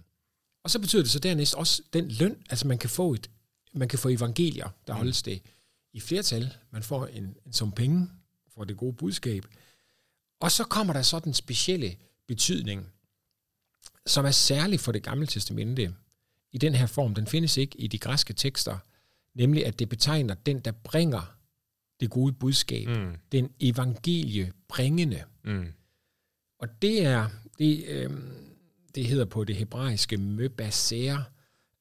Og 0.64 0.72
så 0.72 0.80
betyder 0.80 1.04
det 1.04 1.12
så 1.12 1.20
dernæst 1.20 1.54
også 1.54 1.82
den 1.94 2.12
løn, 2.12 2.38
altså 2.50 2.68
man 2.68 2.78
kan 2.78 2.90
få 2.90 3.14
et, 3.14 3.30
man 3.74 3.88
kan 3.88 4.00
få 4.00 4.10
evangelier, 4.10 4.70
der 4.88 4.94
mm. 4.94 4.98
holdes 4.98 5.22
det 5.22 5.42
i 5.94 6.00
flertal. 6.00 6.54
Man 6.72 6.84
får 6.84 7.08
en, 7.08 7.36
en 7.46 7.54
sum 7.54 7.72
penge 7.72 8.10
for 8.54 8.64
det 8.64 8.78
gode 8.78 8.94
budskab. 8.94 9.46
Og 10.40 10.52
så 10.52 10.64
kommer 10.64 10.94
der 10.94 11.02
så 11.02 11.20
den 11.20 11.34
specielle 11.34 11.96
betydning, 12.28 12.88
som 14.06 14.25
er 14.25 14.32
særlig 14.32 14.80
for 14.80 14.92
det 14.92 15.04
gamle 15.04 15.28
testamente. 15.28 15.96
I 16.52 16.58
den 16.58 16.75
her 16.75 16.88
form, 16.88 17.16
den 17.16 17.28
findes 17.28 17.58
ikke 17.58 17.80
i 17.80 17.88
de 17.88 17.98
græske 17.98 18.34
tekster, 18.34 18.78
nemlig 19.34 19.66
at 19.66 19.80
det 19.80 19.90
betegner 19.90 20.34
den, 20.34 20.60
der 20.60 20.72
bringer 20.72 21.36
det 22.00 22.10
gode 22.10 22.34
budskab, 22.34 22.88
Mm. 22.88 23.16
den 23.32 23.50
evangeliebringende. 23.60 25.24
Mm. 25.46 25.68
Og 26.60 26.68
det 26.82 27.06
er, 27.06 27.30
det, 27.60 27.84
øh, 27.88 28.10
det 28.96 29.06
hedder 29.06 29.25
på 29.25 29.44
det 29.44 29.56
hebraiske 29.56 30.18
møbaser. 30.18 31.18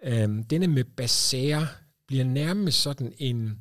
Øh, 0.04 0.28
denne 0.50 0.66
møbaser 0.66 1.66
bliver 2.06 2.24
nærmest 2.24 2.82
sådan 2.82 3.12
en, 3.18 3.58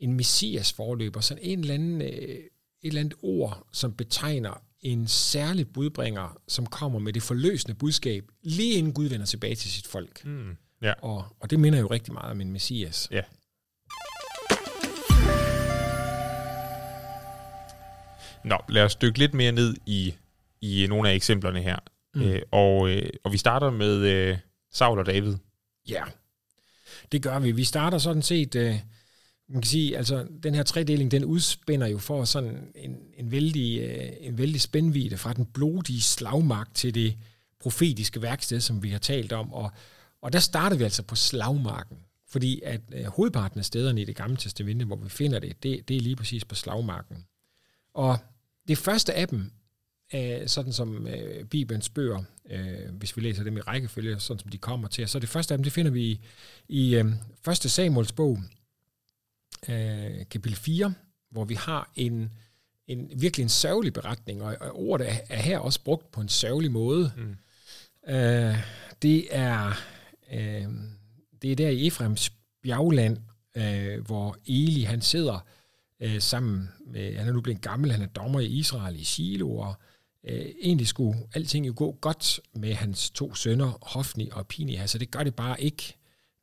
en 0.00 0.12
messias 0.14 0.72
forløber, 0.72 1.20
sådan 1.20 1.42
en 1.42 1.60
eller 1.60 1.74
anden, 1.74 2.02
øh, 2.02 2.08
et 2.08 2.48
eller 2.82 3.00
andet 3.00 3.14
ord, 3.22 3.66
som 3.72 3.92
betegner 3.94 4.62
en 4.80 5.08
særlig 5.08 5.68
budbringer, 5.68 6.40
som 6.48 6.66
kommer 6.66 6.98
med 6.98 7.12
det 7.12 7.22
forløsende 7.22 7.74
budskab, 7.74 8.24
lige 8.42 8.74
inden 8.74 8.92
Gud 8.92 9.06
vender 9.06 9.26
tilbage 9.26 9.54
til 9.54 9.70
sit 9.70 9.86
folk. 9.86 10.24
Mm. 10.24 10.56
Ja. 10.82 10.92
Og, 11.02 11.24
og 11.40 11.50
det 11.50 11.60
minder 11.60 11.78
jo 11.78 11.86
rigtig 11.86 12.12
meget 12.12 12.30
om 12.30 12.40
en 12.40 12.52
messias. 12.52 13.08
Ja. 13.10 13.22
Nå, 18.46 18.58
lad 18.68 18.82
os 18.82 18.96
dykke 18.96 19.18
lidt 19.18 19.34
mere 19.34 19.52
ned 19.52 19.76
i, 19.86 20.14
i 20.60 20.86
nogle 20.88 21.10
af 21.10 21.14
eksemplerne 21.14 21.62
her. 21.62 21.76
Mm. 22.14 22.22
Øh, 22.22 22.42
og, 22.52 22.90
øh, 22.90 23.10
og 23.24 23.32
vi 23.32 23.38
starter 23.38 23.70
med 23.70 23.96
øh, 23.96 24.38
Saul 24.72 24.98
og 24.98 25.06
David. 25.06 25.34
Ja, 25.88 26.02
det 27.12 27.22
gør 27.22 27.38
vi. 27.38 27.52
Vi 27.52 27.64
starter 27.64 27.98
sådan 27.98 28.22
set, 28.22 28.54
øh, 28.54 28.74
man 29.48 29.62
kan 29.62 29.68
sige, 29.68 29.96
altså 29.96 30.26
den 30.42 30.54
her 30.54 30.62
tredeling, 30.62 31.10
den 31.10 31.24
udspænder 31.24 31.86
jo 31.86 31.98
for 31.98 32.24
sådan 32.24 32.72
en, 32.74 32.96
en, 33.16 33.30
vældig, 33.30 33.80
øh, 33.80 34.08
en 34.20 34.38
vældig 34.38 34.60
spændvidde 34.60 35.16
fra 35.16 35.32
den 35.32 35.46
blodige 35.46 36.02
slagmark 36.02 36.74
til 36.74 36.94
det 36.94 37.16
profetiske 37.60 38.22
værksted, 38.22 38.60
som 38.60 38.82
vi 38.82 38.90
har 38.90 38.98
talt 38.98 39.32
om. 39.32 39.52
Og, 39.52 39.70
og 40.22 40.32
der 40.32 40.38
starter 40.38 40.76
vi 40.76 40.84
altså 40.84 41.02
på 41.02 41.14
slagmarken, 41.14 41.98
fordi 42.28 42.60
at 42.64 42.80
øh, 42.92 43.04
hovedparten 43.04 43.58
af 43.58 43.64
stederne 43.64 44.02
i 44.02 44.04
det 44.04 44.16
gamle 44.16 44.36
testamente, 44.36 44.84
hvor 44.84 44.96
vi 44.96 45.08
finder 45.08 45.38
det, 45.38 45.62
det, 45.62 45.88
det 45.88 45.96
er 45.96 46.00
lige 46.00 46.16
præcis 46.16 46.44
på 46.44 46.54
slagmarken. 46.54 47.24
Og 47.94 48.18
det 48.68 48.78
første 48.78 49.14
af 49.14 49.28
dem, 49.28 49.50
øh, 50.14 50.48
sådan 50.48 50.72
som 50.72 51.06
øh, 51.06 51.44
Bibelens 51.44 51.88
bøger, 51.88 52.22
øh, 52.50 52.94
hvis 52.94 53.16
vi 53.16 53.22
læser 53.22 53.44
dem 53.44 53.56
i 53.56 53.60
rækkefølge, 53.60 54.20
sådan 54.20 54.40
som 54.40 54.50
de 54.50 54.58
kommer 54.58 54.88
til, 54.88 55.08
så 55.08 55.18
det 55.18 55.28
første 55.28 55.54
af 55.54 55.58
dem, 55.58 55.64
det 55.64 55.72
finder 55.72 55.90
vi 55.90 56.02
i, 56.02 56.20
i 56.68 56.94
øh, 56.94 57.06
1. 57.48 57.56
Samuels 57.56 58.12
bog, 58.12 58.38
øh, 59.68 60.26
kapitel 60.30 60.56
4, 60.56 60.94
hvor 61.30 61.44
vi 61.44 61.54
har 61.54 61.90
en, 61.96 62.30
en 62.86 63.10
virkelig 63.16 63.42
en 63.42 63.48
sørgelig 63.48 63.92
beretning, 63.92 64.42
og, 64.42 64.56
og 64.60 64.80
ordet 64.80 65.08
er, 65.08 65.16
er 65.28 65.42
her 65.42 65.58
også 65.58 65.80
brugt 65.84 66.10
på 66.10 66.20
en 66.20 66.28
sørgelig 66.28 66.72
måde. 66.72 67.12
Mm. 67.16 67.36
Øh, 68.14 68.56
det 69.02 69.26
er 69.30 69.72
øh, 70.32 70.68
det 71.42 71.52
er 71.52 71.56
der 71.56 71.68
i 71.68 71.86
Efraims 71.86 72.32
bjergland, 72.62 73.18
øh, 73.56 74.06
hvor 74.06 74.36
Eli 74.46 74.82
han 74.82 75.00
sidder 75.00 75.46
øh, 76.00 76.20
sammen 76.20 76.68
med, 76.86 77.16
han 77.16 77.28
er 77.28 77.32
nu 77.32 77.40
blevet 77.40 77.60
gammel, 77.60 77.92
han 77.92 78.02
er 78.02 78.06
dommer 78.06 78.40
i 78.40 78.46
Israel 78.46 79.00
i 79.00 79.04
Shiloh, 79.04 79.68
og 79.68 79.74
øh, 80.24 80.46
egentlig 80.62 80.86
skulle 80.86 81.18
alting 81.34 81.66
jo 81.66 81.72
gå 81.76 81.98
godt 82.00 82.40
med 82.54 82.74
hans 82.74 83.10
to 83.10 83.34
sønner, 83.34 83.78
Hofni 83.82 84.28
og 84.32 84.46
Pini, 84.46 84.76
altså 84.76 84.98
det 84.98 85.10
gør 85.10 85.22
det 85.22 85.34
bare 85.34 85.62
ikke. 85.62 85.96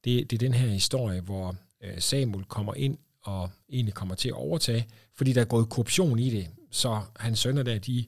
Det, 0.04 0.32
det 0.32 0.38
er 0.38 0.48
den 0.48 0.54
her 0.54 0.68
historie, 0.68 1.22
hvor 1.22 1.56
øh, 1.84 2.00
Samuel 2.00 2.46
kommer 2.46 2.74
ind 2.74 2.98
og 3.22 3.50
egentlig 3.70 3.94
kommer 3.94 4.16
til 4.16 4.30
at 4.30 4.36
overtage, 4.36 4.88
fordi 5.16 5.34
der 5.34 5.42
er 5.42 5.46
gået 5.46 5.70
korruption 5.70 6.20
i 6.20 6.30
det, 6.30 6.48
så 6.72 7.02
hans 7.20 7.40
sønner 7.40 7.64
der, 7.64 7.80
de, 7.80 8.06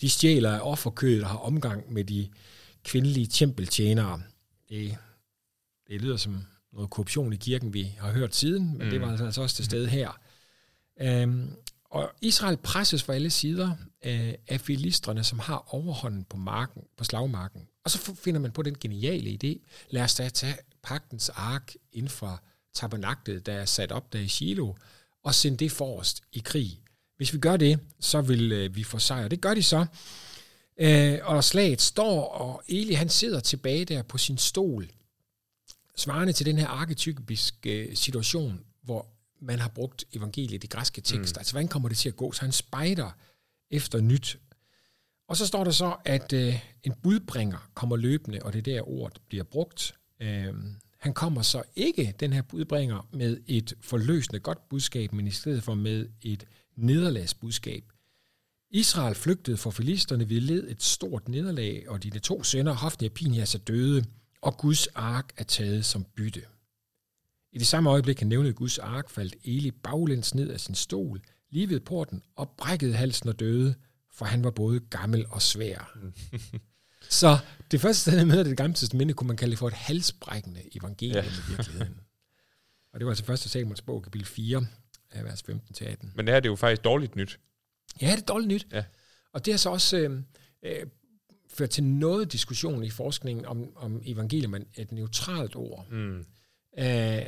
de 0.00 0.10
stjæler 0.10 0.50
af 0.50 0.60
offerkødet 0.62 1.22
og 1.22 1.28
har 1.28 1.38
omgang 1.38 1.92
med 1.92 2.04
de 2.04 2.28
kvindelige 2.84 3.26
tempeltjenere. 3.26 4.22
Det, 4.68 4.96
det 5.88 6.00
lyder 6.02 6.16
som 6.16 6.44
noget 6.72 6.90
korruption 6.90 7.32
i 7.32 7.36
kirken, 7.36 7.74
vi 7.74 7.94
har 7.98 8.12
hørt 8.12 8.34
siden, 8.34 8.78
men 8.78 8.86
mm. 8.86 8.90
det 8.90 9.00
var 9.00 9.16
altså 9.18 9.42
også 9.42 9.56
til 9.56 9.64
stede 9.64 9.88
her. 9.88 10.20
Øhm, 11.00 11.50
og 11.84 12.10
Israel 12.20 12.56
presses 12.56 13.02
fra 13.02 13.14
alle 13.14 13.30
sider 13.30 13.72
øh, 14.04 14.34
af 14.48 14.60
filistrene, 14.60 15.24
som 15.24 15.38
har 15.38 15.74
overhånden 15.74 16.24
på 16.24 16.36
marken, 16.36 16.82
på 16.96 17.04
slagmarken. 17.04 17.62
Og 17.84 17.90
så 17.90 18.14
finder 18.14 18.40
man 18.40 18.52
på 18.52 18.62
den 18.62 18.78
geniale 18.78 19.38
idé, 19.42 19.66
lad 19.90 20.02
os 20.02 20.14
da 20.14 20.28
tage 20.28 20.56
pagtens 20.82 21.28
ark 21.28 21.74
ind 21.92 22.08
fra 22.08 22.42
tabernaklet, 22.74 23.46
der 23.46 23.52
er 23.52 23.64
sat 23.64 23.92
op 23.92 24.12
der 24.12 24.18
i 24.18 24.28
Shiloh, 24.28 24.74
og 25.24 25.34
sende 25.34 25.58
det 25.58 25.72
forrest 25.72 26.22
i 26.32 26.38
krig. 26.44 26.80
Hvis 27.16 27.32
vi 27.32 27.38
gør 27.38 27.56
det, 27.56 27.80
så 28.00 28.20
vil 28.20 28.52
øh, 28.52 28.76
vi 28.76 28.84
få 28.84 28.98
sejr. 28.98 29.28
Det 29.28 29.40
gør 29.40 29.54
de 29.54 29.62
så. 29.62 29.86
Øh, 30.80 31.18
og 31.22 31.44
slaget 31.44 31.80
står, 31.80 32.24
og 32.24 32.62
Eli 32.68 32.92
han 32.92 33.08
sidder 33.08 33.40
tilbage 33.40 33.84
der 33.84 34.02
på 34.02 34.18
sin 34.18 34.38
stol, 34.38 34.90
svarende 35.96 36.32
til 36.32 36.46
den 36.46 36.58
her 36.58 36.66
arketypiske 36.66 37.72
øh, 37.72 37.96
situation, 37.96 38.60
hvor 38.82 39.06
man 39.40 39.58
har 39.58 39.68
brugt 39.68 40.04
evangeliet, 40.12 40.62
de 40.62 40.68
græske 40.68 41.00
tekster. 41.00 41.38
Mm. 41.38 41.40
Altså, 41.40 41.52
hvordan 41.52 41.68
kommer 41.68 41.88
det 41.88 41.98
til 41.98 42.08
at 42.08 42.16
gå? 42.16 42.32
Så 42.32 42.40
han 42.40 42.52
spejder 42.52 43.10
efter 43.70 44.00
nyt. 44.00 44.38
Og 45.28 45.36
så 45.36 45.46
står 45.46 45.64
der 45.64 45.70
så, 45.70 45.96
at 46.04 46.32
øh, 46.32 46.60
en 46.82 46.94
budbringer 47.02 47.70
kommer 47.74 47.96
løbende, 47.96 48.38
og 48.42 48.52
det 48.52 48.58
er 48.58 48.62
der 48.62 48.88
ordet 48.88 49.18
bliver 49.28 49.44
brugt. 49.44 49.94
Øh, 50.20 50.54
han 50.98 51.14
kommer 51.14 51.42
så 51.42 51.62
ikke, 51.76 52.14
den 52.20 52.32
her 52.32 52.42
budbringer, 52.42 53.08
med 53.12 53.40
et 53.46 53.74
forløsende 53.80 54.40
godt 54.40 54.68
budskab, 54.68 55.12
men 55.12 55.26
i 55.26 55.30
stedet 55.30 55.62
for 55.62 55.74
med 55.74 56.08
et 56.22 56.46
nederlagsbudskab. 56.76 57.84
Israel 58.70 59.14
flygtede 59.14 59.56
for 59.56 59.70
filisterne 59.70 60.28
ved 60.28 60.40
led 60.40 60.70
et 60.70 60.82
stort 60.82 61.28
nederlag, 61.28 61.84
og 61.88 62.02
dine 62.02 62.18
to 62.18 62.42
sønner, 62.42 62.72
Hofni 62.72 63.06
og 63.06 63.12
Pinias, 63.12 63.54
er 63.54 63.58
døde, 63.58 64.04
og 64.42 64.58
Guds 64.58 64.86
ark 64.86 65.32
er 65.36 65.44
taget 65.44 65.84
som 65.84 66.04
bytte. 66.04 66.42
I 67.52 67.58
det 67.58 67.66
samme 67.66 67.90
øjeblik, 67.90 68.18
han 68.18 68.28
nævnede 68.28 68.52
Guds 68.52 68.78
ark, 68.78 69.10
faldt 69.10 69.36
Eli 69.44 69.70
baglæns 69.70 70.34
ned 70.34 70.50
af 70.50 70.60
sin 70.60 70.74
stol, 70.74 71.20
lige 71.50 71.68
ved 71.68 71.80
porten, 71.80 72.22
og 72.36 72.50
brækkede 72.56 72.94
halsen 72.94 73.28
og 73.28 73.40
døde, 73.40 73.74
for 74.12 74.24
han 74.24 74.44
var 74.44 74.50
både 74.50 74.80
gammel 74.80 75.26
og 75.30 75.42
svær. 75.42 75.98
Så 77.10 77.38
det 77.70 77.80
første 77.80 78.10
sted, 78.10 78.24
med 78.24 78.44
det 78.44 78.56
gamle 78.56 78.74
testamente, 78.74 79.14
kunne 79.14 79.28
man 79.28 79.36
kalde 79.36 79.50
det 79.50 79.58
for 79.58 79.68
et 79.68 79.74
halsbrækkende 79.74 80.60
evangelium 80.76 81.24
ja. 81.24 81.30
i 81.30 81.48
virkeligheden. 81.48 82.00
Og 82.92 83.00
det 83.00 83.06
var 83.06 83.12
altså 83.12 83.24
første 83.24 83.48
Samuels 83.48 83.82
bog, 83.82 84.02
kapitel 84.02 84.26
4, 84.26 84.66
af 85.10 85.24
vers 85.24 85.42
15-18. 85.42 86.06
Men 86.14 86.26
det 86.26 86.34
her 86.34 86.40
det 86.40 86.46
er 86.46 86.52
jo 86.52 86.56
faktisk 86.56 86.84
dårligt 86.84 87.16
nyt. 87.16 87.38
Ja, 88.00 88.10
det 88.10 88.22
er 88.22 88.26
dårligt 88.26 88.48
nyt. 88.48 88.66
Ja. 88.72 88.84
Og 89.32 89.44
det 89.44 89.52
har 89.52 89.58
så 89.58 89.70
også 89.70 89.96
øh, 89.96 90.22
øh, 90.62 90.86
ført 91.48 91.70
til 91.70 91.84
noget 91.84 92.32
diskussion 92.32 92.84
i 92.84 92.90
forskningen 92.90 93.46
om, 93.46 93.76
om 93.76 94.02
evangelium 94.04 94.54
er 94.54 94.58
et 94.76 94.92
neutralt 94.92 95.56
ord. 95.56 95.86
Mm. 95.90 96.24
Øh, 96.78 97.26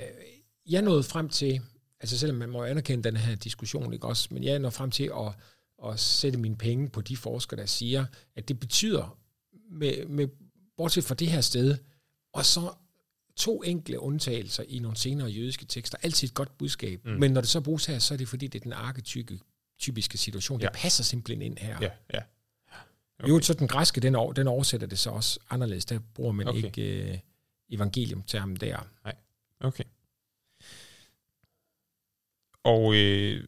jeg 0.67 0.83
nåede 0.83 1.03
frem 1.03 1.29
til, 1.29 1.61
altså 2.01 2.19
selvom 2.19 2.39
man 2.39 2.51
må 2.51 2.65
anerkende 2.65 3.05
den 3.05 3.17
her 3.17 3.35
diskussion, 3.35 3.93
ikke 3.93 4.07
også, 4.07 4.29
men 4.31 4.45
jeg 4.45 4.59
nåede 4.59 4.75
frem 4.75 4.91
til 4.91 5.13
at, 5.17 5.33
at 5.91 6.01
sætte 6.01 6.39
mine 6.39 6.57
penge 6.57 6.89
på 6.89 7.01
de 7.01 7.17
forskere, 7.17 7.61
der 7.61 7.67
siger, 7.67 8.05
at 8.37 8.49
det 8.49 8.61
betyder, 8.61 9.19
med, 9.71 10.07
med, 10.07 10.29
bortset 10.77 11.05
fra 11.05 11.15
det 11.15 11.29
her 11.29 11.41
sted, 11.41 11.79
og 12.33 12.47
så 12.47 12.73
to 13.37 13.63
enkle 13.63 14.01
undtagelser 14.01 14.65
i 14.69 14.79
nogle 14.79 14.97
senere 14.97 15.29
jødiske 15.29 15.65
tekster, 15.65 15.99
altid 16.03 16.29
et 16.29 16.35
godt 16.35 16.59
budskab. 16.59 17.05
Mm. 17.05 17.11
Men 17.11 17.31
når 17.31 17.41
det 17.41 17.51
så 17.51 17.61
bruges 17.61 17.87
her, 17.87 17.99
så 17.99 18.15
er 18.15 18.19
det 18.19 18.29
fordi, 18.29 18.47
det 18.47 18.59
er 18.59 18.63
den 18.63 18.73
arketypiske 18.73 20.19
situation. 20.19 20.61
Ja. 20.61 20.67
Det 20.67 20.75
passer 20.75 21.05
simpelthen 21.05 21.43
ind 21.43 21.59
her. 21.59 21.79
Ja, 21.81 21.91
ja. 22.15 22.21
Okay. 23.19 23.29
Jo, 23.29 23.41
så 23.41 23.55
den 23.55 23.69
græske, 23.69 24.01
den, 24.01 24.15
over, 24.15 24.33
den 24.33 24.49
oversætter 24.49 24.87
det 24.87 24.99
så 24.99 25.11
også 25.11 25.41
anderledes. 25.51 25.85
Der 25.85 25.99
bruger 26.15 26.33
man 26.33 26.49
okay. 26.49 26.65
ikke 26.65 27.11
øh, 27.13 27.19
evangelium-termen 27.71 28.57
der. 28.57 28.89
Nej, 29.05 29.15
okay. 29.61 29.85
Og 32.65 32.95
øh, 32.95 33.45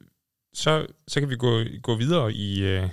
så, 0.54 0.86
så 1.08 1.20
kan 1.20 1.30
vi 1.30 1.36
gå, 1.36 1.62
gå 1.82 1.96
videre 1.96 2.32
i, 2.32 2.62
øh, 2.62 2.88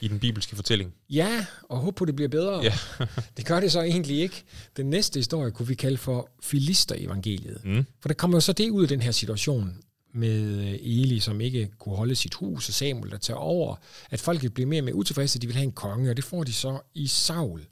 i 0.00 0.08
den 0.08 0.18
bibelske 0.18 0.56
fortælling. 0.56 0.94
Ja, 1.10 1.46
og 1.62 1.78
håber 1.78 1.90
på, 1.90 2.04
det 2.04 2.16
bliver 2.16 2.28
bedre. 2.28 2.62
Ja. 2.62 2.72
det 3.36 3.46
gør 3.46 3.60
det 3.60 3.72
så 3.72 3.80
egentlig 3.80 4.20
ikke. 4.20 4.44
Den 4.76 4.90
næste 4.90 5.18
historie 5.18 5.50
kunne 5.50 5.68
vi 5.68 5.74
kalde 5.74 5.96
for 5.96 6.28
Filister-evangeliet. 6.42 7.64
Mm. 7.64 7.86
For 8.00 8.08
der 8.08 8.14
kommer 8.14 8.36
jo 8.36 8.40
så 8.40 8.52
det 8.52 8.70
ud 8.70 8.82
af 8.82 8.88
den 8.88 9.02
her 9.02 9.10
situation 9.10 9.78
med 10.12 10.58
Eli, 10.80 11.20
som 11.20 11.40
ikke 11.40 11.70
kunne 11.78 11.96
holde 11.96 12.14
sit 12.14 12.34
hus, 12.34 12.68
og 12.68 12.74
Samuel, 12.74 13.10
der 13.10 13.18
tager 13.18 13.38
over, 13.38 13.76
at 14.10 14.20
folket 14.20 14.54
bliver 14.54 14.66
mere 14.66 14.80
og 14.80 14.84
mere 14.84 14.94
utilfredse, 14.94 15.38
de 15.38 15.46
vil 15.46 15.56
have 15.56 15.64
en 15.64 15.72
konge, 15.72 16.10
og 16.10 16.16
det 16.16 16.24
får 16.24 16.44
de 16.44 16.52
så 16.52 16.78
i 16.94 17.06
Saul. 17.06 17.66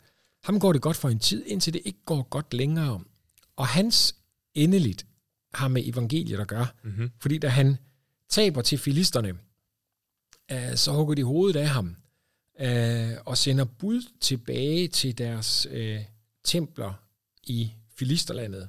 Ham 0.45 0.61
går 0.61 0.73
det 0.73 0.83
godt 0.83 0.97
for 0.97 1.09
en 1.09 1.19
tid, 1.19 1.45
indtil 1.47 1.73
det 1.73 1.83
ikke 1.85 2.05
går 2.05 2.23
godt 2.23 2.55
længere. 2.55 3.01
Og 3.57 3.67
hans 3.67 4.15
endeligt 4.55 5.07
har 5.55 5.69
med 5.69 5.83
evangeliet 5.87 6.41
at 6.41 6.49
gøre. 6.49 6.67
Mm-hmm. 6.85 7.11
Fordi 7.21 7.39
da 7.39 7.49
han 7.49 7.77
taber 8.29 8.63
til 8.63 8.79
filisterne, 8.79 9.35
øh, 10.53 10.77
så 10.77 10.93
hugger 10.93 11.15
de 11.15 11.25
hovedet 11.25 11.61
af 11.61 11.69
ham, 11.69 11.97
øh, 12.61 13.13
og 13.27 13.39
sender 13.39 13.65
bud 13.65 14.03
tilbage 14.21 14.89
til 14.89 15.19
deres 15.19 15.67
øh, 15.71 16.01
templer 16.45 16.93
i 17.47 17.73
filisterlandet. 17.97 18.69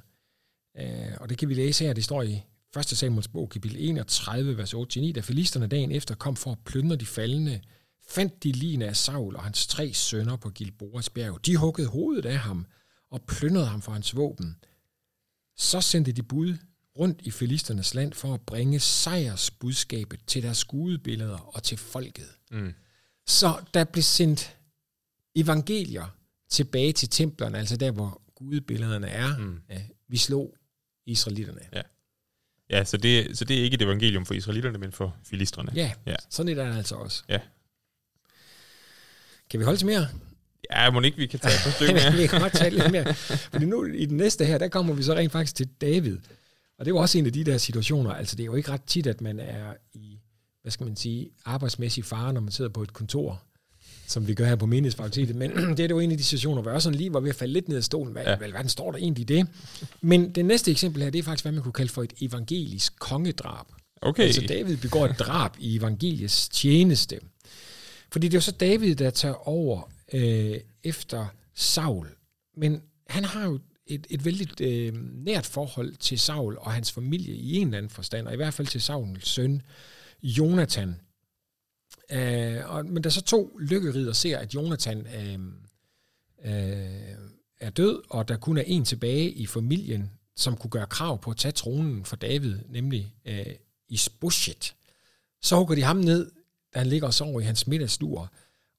Øh, 0.80 1.16
og 1.20 1.28
det 1.28 1.38
kan 1.38 1.48
vi 1.48 1.54
læse 1.54 1.84
her, 1.84 1.92
det 1.92 2.04
står 2.04 2.22
i 2.22 2.42
1. 2.78 2.84
Samuels 2.84 3.28
bog, 3.28 3.48
kapitel 3.48 3.76
31, 3.80 4.56
vers 4.56 4.74
8-9, 4.74 5.12
da 5.12 5.20
filisterne 5.20 5.66
dagen 5.66 5.92
efter 5.92 6.14
kom 6.14 6.36
for 6.36 6.52
at 6.52 6.58
plyndre 6.64 6.96
de 6.96 7.06
faldende, 7.06 7.60
fandt 8.08 8.42
de 8.42 8.52
ligne 8.52 8.86
af 8.86 8.96
Saul 8.96 9.36
og 9.36 9.42
hans 9.42 9.66
tre 9.66 9.92
sønner 9.92 10.36
på 10.36 10.50
Gilboas 10.50 11.10
bjerg. 11.10 11.46
De 11.46 11.56
huggede 11.56 11.88
hovedet 11.88 12.26
af 12.26 12.38
ham 12.38 12.66
og 13.10 13.22
plyndrede 13.22 13.66
ham 13.66 13.82
for 13.82 13.92
hans 13.92 14.16
våben. 14.16 14.56
Så 15.60 15.80
sendte 15.80 16.12
de 16.12 16.22
bud 16.22 16.56
rundt 16.98 17.20
i 17.22 17.30
filisternes 17.30 17.94
land 17.94 18.12
for 18.12 18.34
at 18.34 18.40
bringe 18.40 18.80
sejrsbudskabet 18.80 20.20
til 20.26 20.42
deres 20.42 20.64
gudebilleder 20.64 21.38
og 21.38 21.62
til 21.62 21.78
folket. 21.78 22.28
Mm. 22.50 22.74
Så 23.26 23.64
der 23.74 23.84
blev 23.84 24.02
sendt 24.02 24.56
evangelier 25.34 26.16
tilbage 26.50 26.92
til 26.92 27.08
templerne, 27.08 27.58
altså 27.58 27.76
der, 27.76 27.90
hvor 27.90 28.22
gudebillederne 28.34 29.08
er. 29.08 29.36
Mm. 29.38 29.60
Ja, 29.70 29.82
vi 30.08 30.16
slog 30.16 30.56
israelitterne. 31.06 31.60
Ja. 31.72 31.82
Ja, 32.70 32.84
så 32.84 32.96
det, 32.96 33.38
så 33.38 33.44
det 33.44 33.58
er 33.58 33.62
ikke 33.64 33.74
et 33.74 33.82
evangelium 33.82 34.26
for 34.26 34.34
israelitterne, 34.34 34.78
men 34.78 34.92
for 34.92 35.16
filistrene. 35.24 35.72
Ja, 35.74 35.92
Ja. 36.06 36.16
sådan 36.30 36.58
er 36.58 36.64
det 36.64 36.76
altså 36.76 36.94
også. 36.94 37.22
Ja. 37.28 37.40
Kan 39.50 39.60
vi 39.60 39.64
holde 39.64 39.78
til 39.78 39.86
mere? 39.86 40.08
Ja, 40.76 40.90
må 40.90 41.00
ikke, 41.00 41.16
vi 41.16 41.26
kan 41.26 41.38
tage 41.40 41.54
et 41.54 41.60
par 41.64 41.70
stykker 41.70 41.94
mere. 42.10 42.12
vi 42.12 42.26
kan 42.26 42.40
godt 42.40 42.52
tale 42.52 42.78
lidt 42.78 42.92
mere. 42.92 43.14
Fordi 43.14 43.66
nu 43.66 43.84
i 43.84 44.06
den 44.06 44.16
næste 44.16 44.44
her, 44.44 44.58
der 44.58 44.68
kommer 44.68 44.94
vi 44.94 45.02
så 45.02 45.14
rent 45.14 45.32
faktisk 45.32 45.54
til 45.54 45.68
David. 45.80 46.16
Og 46.78 46.84
det 46.84 46.90
er 46.90 46.94
jo 46.94 46.96
også 46.96 47.18
en 47.18 47.26
af 47.26 47.32
de 47.32 47.44
der 47.44 47.58
situationer, 47.58 48.10
altså 48.10 48.36
det 48.36 48.42
er 48.42 48.46
jo 48.46 48.54
ikke 48.54 48.70
ret 48.72 48.82
tit, 48.82 49.06
at 49.06 49.20
man 49.20 49.40
er 49.40 49.74
i, 49.92 50.18
hvad 50.62 50.72
skal 50.72 50.86
man 50.86 50.96
sige, 50.96 51.30
arbejdsmæssig 51.44 52.04
fare, 52.04 52.32
når 52.32 52.40
man 52.40 52.52
sidder 52.52 52.70
på 52.70 52.82
et 52.82 52.92
kontor, 52.92 53.42
som 54.06 54.28
vi 54.28 54.34
gør 54.34 54.44
her 54.44 54.56
på 54.56 54.66
menighedsfakultetet. 54.66 55.36
Men 55.36 55.50
det 55.76 55.80
er 55.80 55.88
jo 55.90 55.98
en 55.98 56.10
af 56.12 56.18
de 56.18 56.24
situationer, 56.24 56.62
hvor 56.62 56.70
jeg 56.70 56.76
også 56.76 56.84
sådan 56.84 56.98
lige 56.98 57.12
var 57.12 57.20
ved 57.20 57.30
at 57.30 57.36
falde 57.36 57.52
lidt 57.52 57.68
ned 57.68 57.76
af 57.76 57.84
stolen. 57.84 58.12
Hvad, 58.12 58.22
ja. 58.22 58.36
hvad, 58.36 58.48
hvad 58.48 58.68
står 58.68 58.90
der 58.90 58.98
egentlig 58.98 59.22
i 59.22 59.24
det? 59.24 59.46
Men 60.00 60.30
det 60.30 60.44
næste 60.44 60.70
eksempel 60.70 61.02
her, 61.02 61.10
det 61.10 61.18
er 61.18 61.22
faktisk, 61.22 61.44
hvad 61.44 61.52
man 61.52 61.62
kunne 61.62 61.72
kalde 61.72 61.92
for 61.92 62.02
et 62.02 62.12
evangelisk 62.20 62.98
kongedrab. 62.98 63.66
Okay. 64.02 64.22
Altså 64.22 64.46
David 64.48 64.76
begår 64.76 65.06
et 65.06 65.18
drab 65.18 65.52
i 65.58 65.76
evangeliets 65.76 66.48
tjeneste. 66.48 67.20
Fordi 68.12 68.28
det 68.28 68.34
er 68.34 68.36
jo 68.36 68.42
så 68.42 68.52
David, 68.52 68.94
der 68.94 69.10
tager 69.10 69.48
over 69.48 69.90
øh, 70.12 70.60
efter 70.82 71.26
Saul. 71.54 72.08
Men 72.56 72.82
han 73.06 73.24
har 73.24 73.46
jo 73.46 73.60
et, 73.86 74.06
et 74.10 74.24
vældig 74.24 74.60
øh, 74.60 74.94
nært 75.24 75.46
forhold 75.46 75.96
til 75.96 76.18
Saul 76.18 76.56
og 76.58 76.72
hans 76.72 76.92
familie 76.92 77.34
i 77.34 77.56
en 77.56 77.66
eller 77.66 77.78
anden 77.78 77.90
forstand, 77.90 78.26
og 78.26 78.32
i 78.32 78.36
hvert 78.36 78.54
fald 78.54 78.68
til 78.68 78.82
Sauls 78.82 79.28
søn, 79.28 79.62
Jonathan. 80.22 81.00
Øh, 82.12 82.70
og, 82.70 82.86
men 82.86 83.02
da 83.02 83.10
så 83.10 83.22
to 83.22 83.58
lykkerider 83.60 84.12
ser, 84.12 84.38
at 84.38 84.54
Jonathan 84.54 85.06
øh, 85.06 85.38
øh, 86.44 87.16
er 87.60 87.70
død, 87.70 88.02
og 88.10 88.28
der 88.28 88.36
kun 88.36 88.58
er 88.58 88.62
en 88.66 88.84
tilbage 88.84 89.30
i 89.30 89.46
familien, 89.46 90.10
som 90.36 90.56
kunne 90.56 90.70
gøre 90.70 90.86
krav 90.86 91.20
på 91.20 91.30
at 91.30 91.36
tage 91.36 91.52
tronen 91.52 92.04
for 92.04 92.16
David, 92.16 92.58
nemlig 92.68 93.14
øh, 93.24 93.46
Isbosheth, 93.88 94.72
så 95.42 95.56
hugger 95.56 95.74
de 95.74 95.82
ham 95.82 95.96
ned, 95.96 96.30
da 96.74 96.78
han 96.78 96.88
ligger 96.88 97.06
og 97.06 97.14
sover 97.14 97.40
i 97.40 97.44
hans 97.44 97.66
middagslur, 97.66 98.32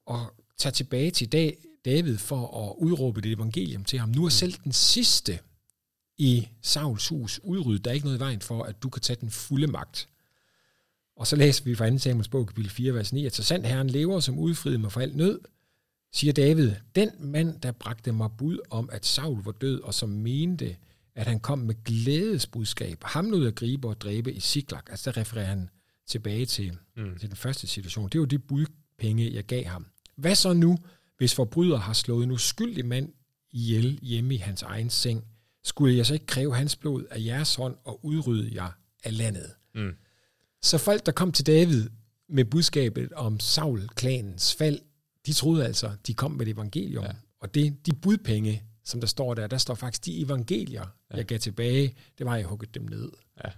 og 0.06 0.34
tager 0.58 0.72
tilbage 0.72 1.10
til 1.10 1.32
dag, 1.32 1.58
David 1.84 2.18
for 2.18 2.68
at 2.68 2.74
udråbe 2.78 3.20
det 3.20 3.32
evangelium 3.32 3.84
til 3.84 3.98
ham. 3.98 4.08
Nu 4.08 4.24
er 4.24 4.28
selv 4.28 4.54
den 4.64 4.72
sidste 4.72 5.38
i 6.18 6.48
Sauls 6.62 7.08
hus 7.08 7.40
udryddet. 7.42 7.84
Der 7.84 7.90
er 7.90 7.94
ikke 7.94 8.06
noget 8.06 8.18
i 8.18 8.20
vejen 8.20 8.40
for, 8.40 8.62
at 8.62 8.82
du 8.82 8.88
kan 8.88 9.02
tage 9.02 9.16
den 9.20 9.30
fulde 9.30 9.66
magt. 9.66 10.08
Og 11.16 11.26
så 11.26 11.36
læser 11.36 11.64
vi 11.64 11.74
fra 11.74 11.90
2. 11.90 11.98
Samuels 11.98 12.28
bog, 12.28 12.46
kapitel 12.46 12.70
4, 12.70 12.94
vers 12.94 13.12
9, 13.12 13.26
at 13.26 13.34
så 13.34 13.42
sandt 13.42 13.66
Herren 13.66 13.90
lever, 13.90 14.20
som 14.20 14.38
udfriede 14.38 14.78
mig 14.78 14.92
for 14.92 15.00
alt 15.00 15.16
nød, 15.16 15.40
siger 16.12 16.32
David, 16.32 16.72
den 16.94 17.10
mand, 17.18 17.60
der 17.60 17.72
bragte 17.72 18.12
mig 18.12 18.30
bud 18.38 18.58
om, 18.70 18.90
at 18.92 19.06
Saul 19.06 19.42
var 19.44 19.52
død, 19.52 19.80
og 19.80 19.94
som 19.94 20.08
mente, 20.08 20.76
at 21.14 21.26
han 21.26 21.40
kom 21.40 21.58
med 21.58 21.84
glædesbudskab, 21.84 23.04
ham 23.04 23.24
nu 23.24 23.46
at 23.46 23.54
gribe 23.54 23.88
og 23.88 24.00
dræbe 24.00 24.32
i 24.32 24.40
Siklag. 24.40 24.80
Altså 24.90 25.10
der 25.10 25.20
refererer 25.20 25.46
han 25.46 25.70
tilbage 26.06 26.46
til, 26.46 26.78
mm. 26.96 27.18
til 27.18 27.28
den 27.28 27.36
første 27.36 27.66
situation. 27.66 28.08
Det 28.08 28.20
var 28.20 28.26
de 28.26 28.38
budpenge, 28.38 29.34
jeg 29.34 29.44
gav 29.44 29.64
ham. 29.64 29.86
Hvad 30.16 30.34
så 30.34 30.52
nu, 30.52 30.78
hvis 31.18 31.34
forbryder 31.34 31.76
har 31.76 31.92
slået 31.92 32.24
en 32.24 32.30
uskyldig 32.30 32.86
mand 32.86 33.12
ihjel 33.50 33.98
hjemme 34.02 34.34
i 34.34 34.36
hans 34.36 34.62
egen 34.62 34.90
seng? 34.90 35.24
Skulle 35.64 35.96
jeg 35.96 36.06
så 36.06 36.14
ikke 36.14 36.26
kræve 36.26 36.54
hans 36.54 36.76
blod 36.76 37.04
af 37.10 37.24
jeres 37.24 37.54
hånd 37.54 37.76
og 37.84 38.04
udrydde 38.04 38.54
jer 38.54 38.70
af 39.04 39.16
landet? 39.16 39.50
Mm. 39.74 39.92
Så 40.62 40.78
folk, 40.78 41.06
der 41.06 41.12
kom 41.12 41.32
til 41.32 41.46
David 41.46 41.90
med 42.28 42.44
budskabet 42.44 43.12
om 43.12 43.40
Saul-klanens 43.40 44.54
fald, 44.54 44.78
de 45.26 45.32
troede 45.32 45.66
altså, 45.66 45.90
de 46.06 46.14
kom 46.14 46.30
med 46.30 46.46
et 46.46 46.52
evangelium. 46.52 47.04
Ja. 47.04 47.12
Og 47.40 47.54
det, 47.54 47.86
de 47.86 47.94
budpenge, 47.94 48.62
som 48.84 49.00
der 49.00 49.06
står 49.06 49.34
der, 49.34 49.46
der 49.46 49.58
står 49.58 49.74
faktisk, 49.74 50.04
de 50.04 50.20
evangelier, 50.20 50.86
ja. 51.10 51.16
jeg 51.16 51.24
gav 51.24 51.38
tilbage, 51.38 51.96
det 52.18 52.26
var, 52.26 52.36
jeg 52.36 52.46
hugget 52.46 52.74
dem 52.74 52.82
ned. 52.82 53.10
Ja. 53.44 53.50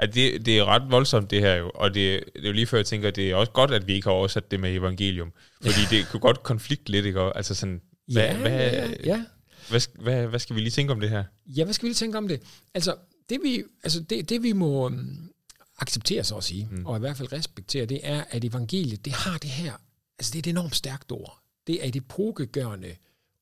Ja, 0.00 0.06
det, 0.06 0.46
det 0.46 0.58
er 0.58 0.64
ret 0.64 0.90
voldsomt 0.90 1.30
det 1.30 1.40
her 1.40 1.54
jo, 1.54 1.70
og 1.74 1.94
det, 1.94 2.24
det 2.34 2.44
er 2.44 2.46
jo 2.46 2.52
lige 2.52 2.66
før 2.66 2.78
jeg 2.78 2.86
tænker, 2.86 3.08
at 3.08 3.16
det 3.16 3.30
er 3.30 3.34
også 3.34 3.52
godt, 3.52 3.70
at 3.70 3.86
vi 3.86 3.94
ikke 3.94 4.06
har 4.06 4.12
oversat 4.12 4.50
det 4.50 4.60
med 4.60 4.74
evangelium, 4.74 5.32
fordi 5.62 5.80
det 5.90 6.08
kunne 6.10 6.20
godt 6.20 6.42
konflikt 6.42 6.88
lidt, 6.88 7.06
ikke? 7.06 7.20
Altså 7.20 7.54
sådan, 7.54 7.80
hvad, 8.12 8.22
ja, 8.22 8.36
hvad, 8.38 8.50
ja, 8.50 8.88
ja. 9.04 9.24
Hvad, 9.68 10.02
hvad, 10.02 10.26
hvad 10.26 10.38
skal 10.38 10.56
vi 10.56 10.60
lige 10.60 10.70
tænke 10.70 10.92
om 10.92 11.00
det 11.00 11.10
her? 11.10 11.24
Ja, 11.46 11.64
hvad 11.64 11.74
skal 11.74 11.84
vi 11.84 11.88
lige 11.88 11.94
tænke 11.94 12.18
om 12.18 12.28
det? 12.28 12.42
Altså, 12.74 12.96
det 13.28 13.40
vi, 13.42 13.62
altså 13.84 14.00
det, 14.00 14.28
det 14.28 14.42
vi 14.42 14.52
må 14.52 14.86
um, 14.86 15.30
acceptere, 15.78 16.24
så 16.24 16.36
at 16.36 16.44
sige, 16.44 16.68
mm. 16.70 16.86
og 16.86 16.96
i 16.96 17.00
hvert 17.00 17.16
fald 17.16 17.32
respektere, 17.32 17.86
det 17.86 18.00
er, 18.02 18.24
at 18.30 18.44
evangeliet, 18.44 19.04
det 19.04 19.12
har 19.12 19.38
det 19.38 19.50
her, 19.50 19.72
altså 20.18 20.32
det 20.32 20.34
er 20.34 20.50
et 20.50 20.52
enormt 20.52 20.76
stærkt 20.76 21.12
ord. 21.12 21.38
Det 21.66 21.84
er 21.84 21.88
et 21.88 21.96
epokegørende 21.96 22.96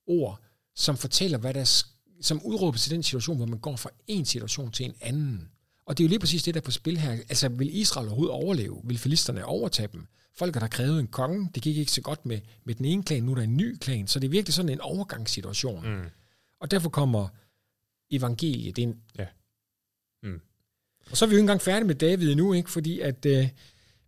ord, 0.06 0.40
som 0.76 0.96
fortæller, 0.96 1.38
hvad 1.38 1.54
der, 1.54 1.84
som 2.20 2.42
udråber 2.44 2.78
til 2.78 2.90
den 2.90 3.02
situation, 3.02 3.36
hvor 3.36 3.46
man 3.46 3.58
går 3.58 3.76
fra 3.76 3.90
en 4.06 4.24
situation 4.24 4.70
til 4.70 4.86
en 4.86 4.94
anden. 5.00 5.48
Og 5.86 5.98
det 5.98 6.04
er 6.04 6.06
jo 6.06 6.08
lige 6.08 6.18
præcis 6.18 6.42
det, 6.42 6.54
der 6.54 6.60
er 6.60 6.64
på 6.64 6.70
spil 6.70 6.98
her. 6.98 7.10
Altså, 7.10 7.48
vil 7.48 7.76
Israel 7.76 8.08
overhovedet 8.08 8.34
overleve? 8.34 8.80
Vil 8.84 8.98
filisterne 8.98 9.44
overtage 9.44 9.88
dem? 9.92 10.06
Folk 10.34 10.54
har 10.54 10.68
krævet 10.68 11.00
en 11.00 11.06
konge. 11.06 11.50
Det 11.54 11.62
gik 11.62 11.76
ikke 11.76 11.92
så 11.92 12.00
godt 12.00 12.26
med, 12.26 12.40
med 12.64 12.74
den 12.74 12.84
ene 12.84 13.02
klan. 13.02 13.22
Nu 13.22 13.30
er 13.30 13.34
der 13.34 13.42
en 13.42 13.56
ny 13.56 13.76
klan. 13.78 14.06
Så 14.06 14.18
det 14.18 14.26
er 14.26 14.30
virkelig 14.30 14.54
sådan 14.54 14.68
en 14.68 14.80
overgangssituation. 14.80 15.96
Mm. 15.96 16.04
Og 16.60 16.70
derfor 16.70 16.90
kommer 16.90 17.28
evangeliet 18.10 18.78
ind. 18.78 18.94
Ja. 19.18 19.26
Mm. 20.22 20.40
Og 21.10 21.16
så 21.16 21.24
er 21.24 21.28
vi 21.28 21.32
jo 21.32 21.36
ikke 21.36 21.42
engang 21.42 21.62
færdige 21.62 21.86
med 21.86 21.94
David 21.94 22.30
endnu, 22.30 22.52
ikke? 22.52 22.70
fordi 22.70 23.00
at 23.00 23.26
øh, 23.26 23.48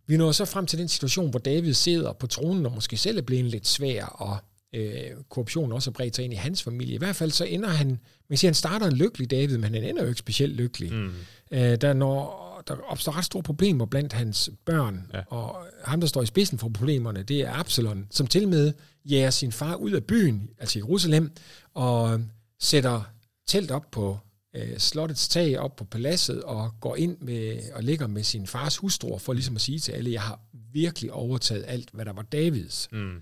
vi 0.07 0.17
når 0.17 0.31
så 0.31 0.45
frem 0.45 0.65
til 0.65 0.79
den 0.79 0.87
situation, 0.87 1.29
hvor 1.29 1.39
David 1.39 1.73
sidder 1.73 2.13
på 2.13 2.27
tronen 2.27 2.65
og 2.65 2.71
måske 2.71 2.97
selv 2.97 3.17
er 3.17 3.21
blevet 3.21 3.45
lidt 3.45 3.67
svær, 3.67 4.05
og 4.05 4.37
øh, 4.75 5.11
korruptionen 5.29 5.71
også 5.71 5.89
er 5.89 5.93
bredt 5.93 6.15
sig 6.15 6.25
ind 6.25 6.33
i 6.33 6.37
hans 6.37 6.63
familie. 6.63 6.95
I 6.95 6.97
hvert 6.97 7.15
fald 7.15 7.31
så 7.31 7.45
ender 7.45 7.69
han, 7.69 7.99
man 8.29 8.37
siger, 8.37 8.49
han 8.49 8.55
starter 8.55 8.85
en 8.85 8.93
lykkelig 8.93 9.31
David, 9.31 9.57
men 9.57 9.73
han 9.73 9.83
ender 9.83 10.01
jo 10.01 10.07
ikke 10.07 10.19
specielt 10.19 10.55
lykkelig. 10.55 10.93
Mm. 10.93 11.11
Øh, 11.51 11.75
der, 11.81 11.93
når, 11.93 12.63
der 12.67 12.75
opstår 12.87 13.17
ret 13.17 13.25
store 13.25 13.43
problemer 13.43 13.85
blandt 13.85 14.13
hans 14.13 14.49
børn, 14.65 15.11
ja. 15.13 15.21
og 15.27 15.67
ham, 15.83 15.99
der 15.99 16.07
står 16.07 16.21
i 16.21 16.25
spidsen 16.25 16.59
for 16.59 16.69
problemerne, 16.69 17.23
det 17.23 17.41
er 17.41 17.53
Absalon, 17.53 18.07
som 18.11 18.27
til 18.27 18.47
med 18.47 18.73
jager 19.05 19.29
sin 19.29 19.51
far 19.51 19.75
ud 19.75 19.91
af 19.91 20.03
byen, 20.03 20.49
altså 20.59 20.79
Jerusalem, 20.79 21.31
og 21.73 22.21
sætter 22.59 23.01
telt 23.47 23.71
op 23.71 23.91
på 23.91 24.17
øh, 24.55 24.77
slottets 24.77 25.27
tag, 25.27 25.59
op 25.59 25.75
på 25.75 25.83
paladset, 25.83 26.43
og 26.43 26.71
går 26.81 26.95
ind 26.95 27.17
med, 27.21 27.59
og 27.73 27.83
ligger 27.83 28.07
med 28.07 28.23
sin 28.23 28.47
fars 28.47 28.77
hustruer, 28.77 29.17
for 29.17 29.33
ligesom 29.33 29.55
at 29.55 29.61
sige 29.61 29.79
til 29.79 29.91
alle, 29.91 30.11
jeg 30.11 30.21
har 30.21 30.39
virkelig 30.73 31.11
overtaget 31.11 31.65
alt, 31.67 31.89
hvad 31.93 32.05
der 32.05 32.13
var 32.13 32.21
Davids. 32.21 32.87
Mm. 32.91 33.21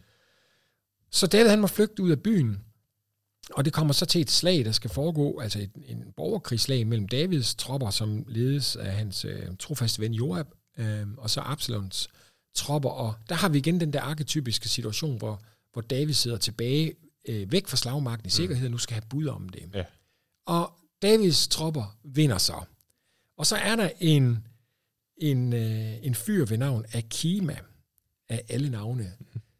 Så 1.13 1.27
David 1.27 1.49
han 1.49 1.61
må 1.61 1.67
flygte 1.67 2.03
ud 2.03 2.11
af 2.11 2.23
byen, 2.23 2.63
og 3.51 3.65
det 3.65 3.73
kommer 3.73 3.93
så 3.93 4.05
til 4.05 4.21
et 4.21 4.31
slag, 4.31 4.65
der 4.65 4.71
skal 4.71 4.89
foregå, 4.89 5.39
altså 5.39 5.59
et, 5.59 5.71
en 5.85 6.13
borgerkrigsslag 6.17 6.87
mellem 6.87 7.07
Davids 7.07 7.55
tropper, 7.55 7.89
som 7.89 8.25
ledes 8.27 8.75
af 8.75 8.93
hans 8.93 9.25
øh, 9.25 9.47
trofaste 9.59 10.01
ven 10.01 10.13
Joab, 10.13 10.47
øh, 10.77 11.07
og 11.17 11.29
så 11.29 11.41
Absalons 11.41 12.09
tropper. 12.55 12.89
Og 12.89 13.13
der 13.29 13.35
har 13.35 13.49
vi 13.49 13.57
igen 13.57 13.79
den 13.79 13.93
der 13.93 14.01
arketypiske 14.01 14.69
situation, 14.69 15.17
hvor, 15.17 15.41
hvor 15.73 15.81
David 15.81 16.13
sidder 16.13 16.37
tilbage 16.37 16.93
øh, 17.27 17.51
væk 17.51 17.67
fra 17.67 17.77
slagmarken 17.77 18.25
i 18.25 18.29
sikkerhed, 18.29 18.65
og 18.65 18.71
nu 18.71 18.77
skal 18.77 18.93
have 18.93 19.05
bud 19.09 19.27
om 19.27 19.49
det. 19.49 19.69
Ja. 19.73 19.83
Og 20.45 20.73
Davids 21.01 21.47
tropper 21.47 21.97
vinder 22.03 22.37
så. 22.37 22.63
Og 23.37 23.45
så 23.45 23.55
er 23.55 23.75
der 23.75 23.89
en, 23.99 24.47
en, 25.17 25.53
øh, 25.53 26.05
en 26.05 26.15
fyr 26.15 26.45
ved 26.45 26.57
navn 26.57 26.85
Akima, 26.93 27.57
af 28.29 28.45
alle 28.49 28.69
navne, 28.69 29.13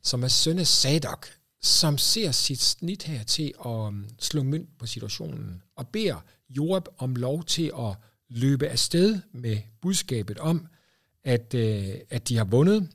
som 0.04 0.24
er 0.24 0.28
søn 0.28 0.60
af 0.60 0.68
Sadok, 0.68 1.28
som 1.64 1.98
ser 1.98 2.32
sit 2.32 2.62
snit 2.62 3.04
her 3.04 3.24
til 3.24 3.54
at 3.60 3.70
um, 3.70 4.06
slå 4.20 4.44
mønt 4.44 4.78
på 4.80 4.86
situationen, 4.86 5.62
og 5.76 5.88
beder 5.88 6.16
Joab 6.50 6.84
om 6.98 7.16
lov 7.16 7.44
til 7.44 7.72
at 7.80 7.96
løbe 8.30 8.68
afsted 8.68 9.20
med 9.32 9.58
budskabet 9.82 10.40
om, 10.40 10.68
at, 11.24 11.54
øh, 11.54 11.88
at 12.10 12.30
de 12.30 12.38
har 12.38 12.44
vundet, 12.46 12.90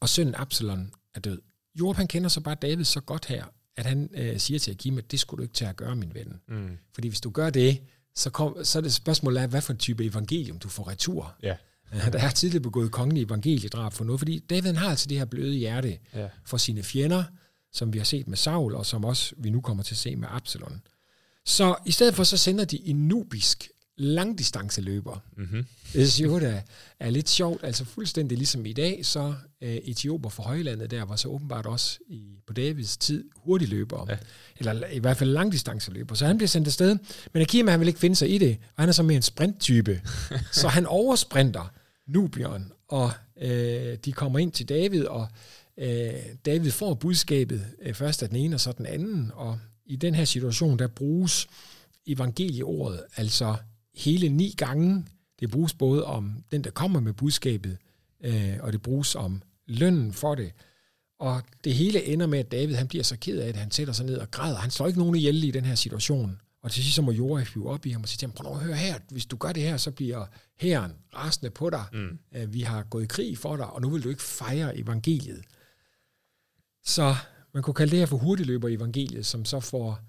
og 0.00 0.08
sønnen 0.08 0.34
Absalon 0.34 0.92
er 1.14 1.20
død. 1.20 1.40
Joab 1.74 1.96
han 1.96 2.06
kender 2.06 2.28
så 2.28 2.40
bare 2.40 2.54
David 2.62 2.84
så 2.84 3.00
godt 3.00 3.26
her, 3.26 3.44
at 3.76 3.86
han 3.86 4.10
øh, 4.14 4.38
siger 4.38 4.58
til 4.58 4.70
Akim, 4.70 4.98
at 4.98 5.10
det 5.10 5.20
skulle 5.20 5.38
du 5.38 5.42
ikke 5.42 5.54
til 5.54 5.64
at 5.64 5.76
gøre, 5.76 5.96
min 5.96 6.14
ven. 6.14 6.40
Mm. 6.48 6.78
Fordi 6.94 7.08
hvis 7.08 7.20
du 7.20 7.30
gør 7.30 7.50
det, 7.50 7.80
så, 8.14 8.30
kom, 8.30 8.56
så 8.64 8.78
er 8.78 8.82
det 8.82 8.92
spørgsmålet 8.94 9.40
af, 9.40 9.48
hvad 9.48 9.60
for 9.60 9.72
en 9.72 9.78
type 9.78 10.04
evangelium 10.04 10.58
du 10.58 10.68
får 10.68 10.88
retur. 10.88 11.34
Ja. 11.42 11.56
Ja, 11.92 12.10
Der 12.12 12.18
er 12.18 12.30
tidligere 12.30 12.62
begået 12.62 12.92
kongelig 12.92 13.22
evangeliedrab 13.22 13.92
for 13.92 14.04
noget, 14.04 14.20
fordi 14.20 14.38
David 14.38 14.72
har 14.72 14.90
altså 14.90 15.08
det 15.08 15.18
her 15.18 15.24
bløde 15.24 15.54
hjerte 15.54 15.98
Ja. 16.14 16.28
for 16.44 16.56
sine 16.56 16.82
fjender, 16.82 17.24
som 17.74 17.92
vi 17.92 17.98
har 17.98 18.04
set 18.04 18.28
med 18.28 18.36
Saul, 18.36 18.74
og 18.74 18.86
som 18.86 19.04
også 19.04 19.34
vi 19.38 19.50
nu 19.50 19.60
kommer 19.60 19.82
til 19.82 19.94
at 19.94 19.98
se 19.98 20.16
med 20.16 20.28
Absalon. 20.30 20.80
Så 21.44 21.76
i 21.86 21.92
stedet 21.92 22.14
for, 22.14 22.24
så 22.24 22.36
sender 22.36 22.64
de 22.64 22.88
en 22.88 23.08
nubisk 23.08 23.68
langdistanceløber. 23.96 25.22
Mm-hmm. 25.36 25.66
Det 25.92 26.12
synes 26.12 26.42
jeg 26.42 26.50
er, 26.50 26.60
er 27.00 27.10
lidt 27.10 27.28
sjovt. 27.28 27.64
Altså 27.64 27.84
fuldstændig 27.84 28.38
ligesom 28.38 28.66
i 28.66 28.72
dag, 28.72 29.06
så 29.06 29.34
øh, 29.62 29.74
etioper 29.74 30.28
fra 30.28 30.42
højlandet 30.42 30.90
der 30.90 31.04
var 31.04 31.16
så 31.16 31.28
åbenbart 31.28 31.66
også 31.66 31.98
i, 32.08 32.38
på 32.46 32.52
Davids 32.52 32.96
tid 32.96 33.24
hurtigløbere. 33.36 34.06
Ja. 34.08 34.16
Eller 34.56 34.86
i 34.86 34.98
hvert 34.98 35.16
fald 35.16 35.30
langdistanceløbere. 35.30 36.16
Så 36.16 36.26
han 36.26 36.36
bliver 36.36 36.48
sendt 36.48 36.66
afsted. 36.66 36.96
Men 37.32 37.42
Akima 37.42 37.70
han 37.70 37.80
vil 37.80 37.88
ikke 37.88 38.00
finde 38.00 38.16
sig 38.16 38.34
i 38.34 38.38
det, 38.38 38.58
og 38.76 38.82
han 38.82 38.88
er 38.88 38.92
så 38.92 39.02
mere 39.02 39.16
en 39.16 39.22
sprinttype. 39.22 40.00
så 40.52 40.68
han 40.68 40.86
oversprinter 40.86 41.72
Nubion, 42.06 42.72
og 42.88 43.12
øh, 43.42 43.96
de 44.04 44.12
kommer 44.12 44.38
ind 44.38 44.52
til 44.52 44.68
David, 44.68 45.04
og 45.04 45.28
øh, 45.78 46.12
David 46.46 46.70
får 46.70 46.94
budskabet 46.94 47.66
øh, 47.82 47.94
først 47.94 48.22
af 48.22 48.28
den 48.28 48.38
ene 48.38 48.56
og 48.56 48.60
så 48.60 48.72
den 48.72 48.86
anden, 48.86 49.30
og 49.34 49.58
i 49.86 49.96
den 49.96 50.14
her 50.14 50.24
situation, 50.24 50.78
der 50.78 50.86
bruges 50.86 51.48
evangelieordet, 52.06 53.00
altså 53.16 53.56
hele 53.94 54.28
ni 54.28 54.54
gange. 54.56 55.04
Det 55.40 55.50
bruges 55.50 55.74
både 55.74 56.04
om 56.04 56.44
den, 56.50 56.64
der 56.64 56.70
kommer 56.70 57.00
med 57.00 57.12
budskabet, 57.12 57.76
øh, 58.24 58.54
og 58.60 58.72
det 58.72 58.82
bruges 58.82 59.14
om 59.14 59.42
lønnen 59.66 60.12
for 60.12 60.34
det. 60.34 60.52
Og 61.18 61.42
det 61.64 61.74
hele 61.74 62.04
ender 62.04 62.26
med, 62.26 62.38
at 62.38 62.52
David 62.52 62.74
han 62.74 62.88
bliver 62.88 63.04
så 63.04 63.16
ked 63.16 63.38
af 63.38 63.52
det, 63.52 63.60
han 63.60 63.70
sætter 63.70 63.92
sig 63.92 64.06
ned 64.06 64.18
og 64.18 64.30
græder. 64.30 64.56
Han 64.56 64.70
slår 64.70 64.86
ikke 64.86 64.98
nogen 64.98 65.14
ihjel 65.14 65.44
i 65.44 65.50
den 65.50 65.64
her 65.64 65.74
situation. 65.74 66.40
Og 66.62 66.70
til 66.70 66.82
sidst 66.82 66.96
så 66.96 67.02
må 67.02 67.12
Joab 67.12 67.46
hive 67.46 67.70
op 67.70 67.86
i 67.86 67.90
ham 67.90 68.02
og 68.02 68.08
sige 68.08 68.18
til 68.18 68.26
ham, 68.26 68.32
prøv 68.32 68.52
at 68.52 68.58
høre 68.58 68.76
her, 68.76 68.98
hvis 69.10 69.26
du 69.26 69.36
gør 69.36 69.52
det 69.52 69.62
her, 69.62 69.76
så 69.76 69.90
bliver 69.90 70.26
herren 70.56 70.92
rasende 71.14 71.50
på 71.50 71.70
dig. 71.70 71.84
Mm. 71.92 72.18
Øh, 72.34 72.52
vi 72.52 72.60
har 72.60 72.82
gået 72.82 73.04
i 73.04 73.06
krig 73.06 73.38
for 73.38 73.56
dig, 73.56 73.66
og 73.66 73.82
nu 73.82 73.90
vil 73.90 74.04
du 74.04 74.08
ikke 74.08 74.22
fejre 74.22 74.78
evangeliet. 74.78 75.42
Så 76.84 77.14
man 77.54 77.62
kunne 77.62 77.74
kalde 77.74 77.90
det 77.90 77.98
her 77.98 78.06
for 78.06 78.16
hurtigløber 78.16 78.68
evangeliet, 78.68 79.26
som 79.26 79.44
så 79.44 79.60
får 79.60 80.00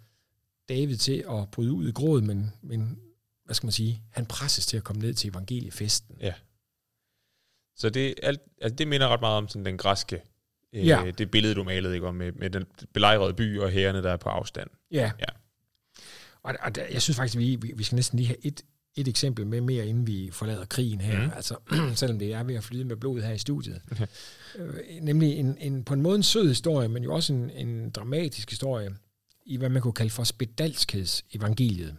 David 0.70 0.98
til 0.98 1.26
at 1.30 1.52
bryde 1.52 1.74
ud 1.74 1.88
i 1.88 1.92
gråd, 1.92 2.22
men, 2.22 2.54
men 2.62 3.00
hvad 3.46 3.56
skal 3.56 3.68
man 3.68 3.72
sige, 3.72 4.04
han 4.12 4.26
presses 4.26 4.66
til 4.66 4.78
at 4.78 4.84
komme 4.84 5.02
ned 5.02 5.14
til 5.14 5.30
evangeliefesten. 5.30 6.18
Ja. 6.22 6.34
Så 7.76 7.90
det, 7.90 8.16
alt, 8.24 8.42
altså 8.62 8.76
det 8.76 8.88
minder 8.88 9.08
ret 9.08 9.22
meget 9.22 9.38
om 9.38 9.48
sådan 9.48 9.66
den 9.66 9.78
græske, 9.78 10.22
øh, 10.74 10.88
ja. 10.88 11.12
det 11.18 11.32
billede, 11.32 11.56
du 11.56 11.64
malede, 11.64 11.94
ikke, 11.96 12.14
med, 12.14 12.32
med 12.32 12.50
den 12.50 12.66
belejrede 12.94 13.34
by 13.34 13.60
og 13.60 13.72
herrerne, 13.72 14.04
der 14.04 14.12
er 14.12 14.18
på 14.18 14.30
afstand. 14.30 14.70
Ja. 14.92 15.12
ja. 15.20 15.26
Og, 16.44 16.56
og 16.60 16.76
der, 16.76 16.86
jeg 16.92 17.02
synes 17.02 17.18
faktisk, 17.18 17.38
vi, 17.38 17.56
vi, 17.56 17.74
vi 17.76 17.84
skal 17.84 17.96
næsten 17.96 18.18
lige 18.20 18.28
have 18.28 18.46
et, 18.46 18.62
et 18.95 19.08
eksempel 19.08 19.47
med 19.47 19.62
mere, 19.62 19.88
inden 19.88 20.08
vi 20.08 20.29
forlader 20.31 20.65
krigen 20.65 21.01
her. 21.01 21.25
Mm. 21.25 21.31
Altså, 21.36 21.55
selvom 21.95 22.19
det 22.19 22.34
er 22.34 22.43
ved 22.43 22.55
at 22.55 22.63
flyde 22.63 22.86
med 22.86 22.95
blod 22.95 23.21
her 23.21 23.34
i 23.34 23.38
studiet. 23.38 23.81
Okay. 23.91 24.08
Øh, 24.58 24.73
nemlig 25.01 25.34
en, 25.34 25.58
en, 25.60 25.84
på 25.84 25.93
en 25.93 26.01
måde 26.01 26.15
en 26.15 26.23
sød 26.23 26.47
historie, 26.47 26.88
men 26.88 27.03
jo 27.03 27.13
også 27.13 27.34
en, 27.34 27.49
en 27.49 27.89
dramatisk 27.89 28.49
historie 28.49 28.95
i, 29.45 29.58
hvad 29.58 29.69
man 29.69 29.81
kunne 29.81 29.93
kalde 29.93 30.10
for 30.10 30.23
spedalskedsevangeliet. 30.23 31.95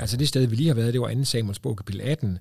Altså 0.00 0.16
det 0.16 0.28
sted, 0.28 0.46
vi 0.46 0.56
lige 0.56 0.68
har 0.68 0.74
været, 0.74 0.92
det 0.92 1.00
var 1.00 1.14
2. 1.14 1.24
Samuels 1.24 1.58
bog, 1.58 1.76
kapitel 1.76 2.00
18, 2.00 2.38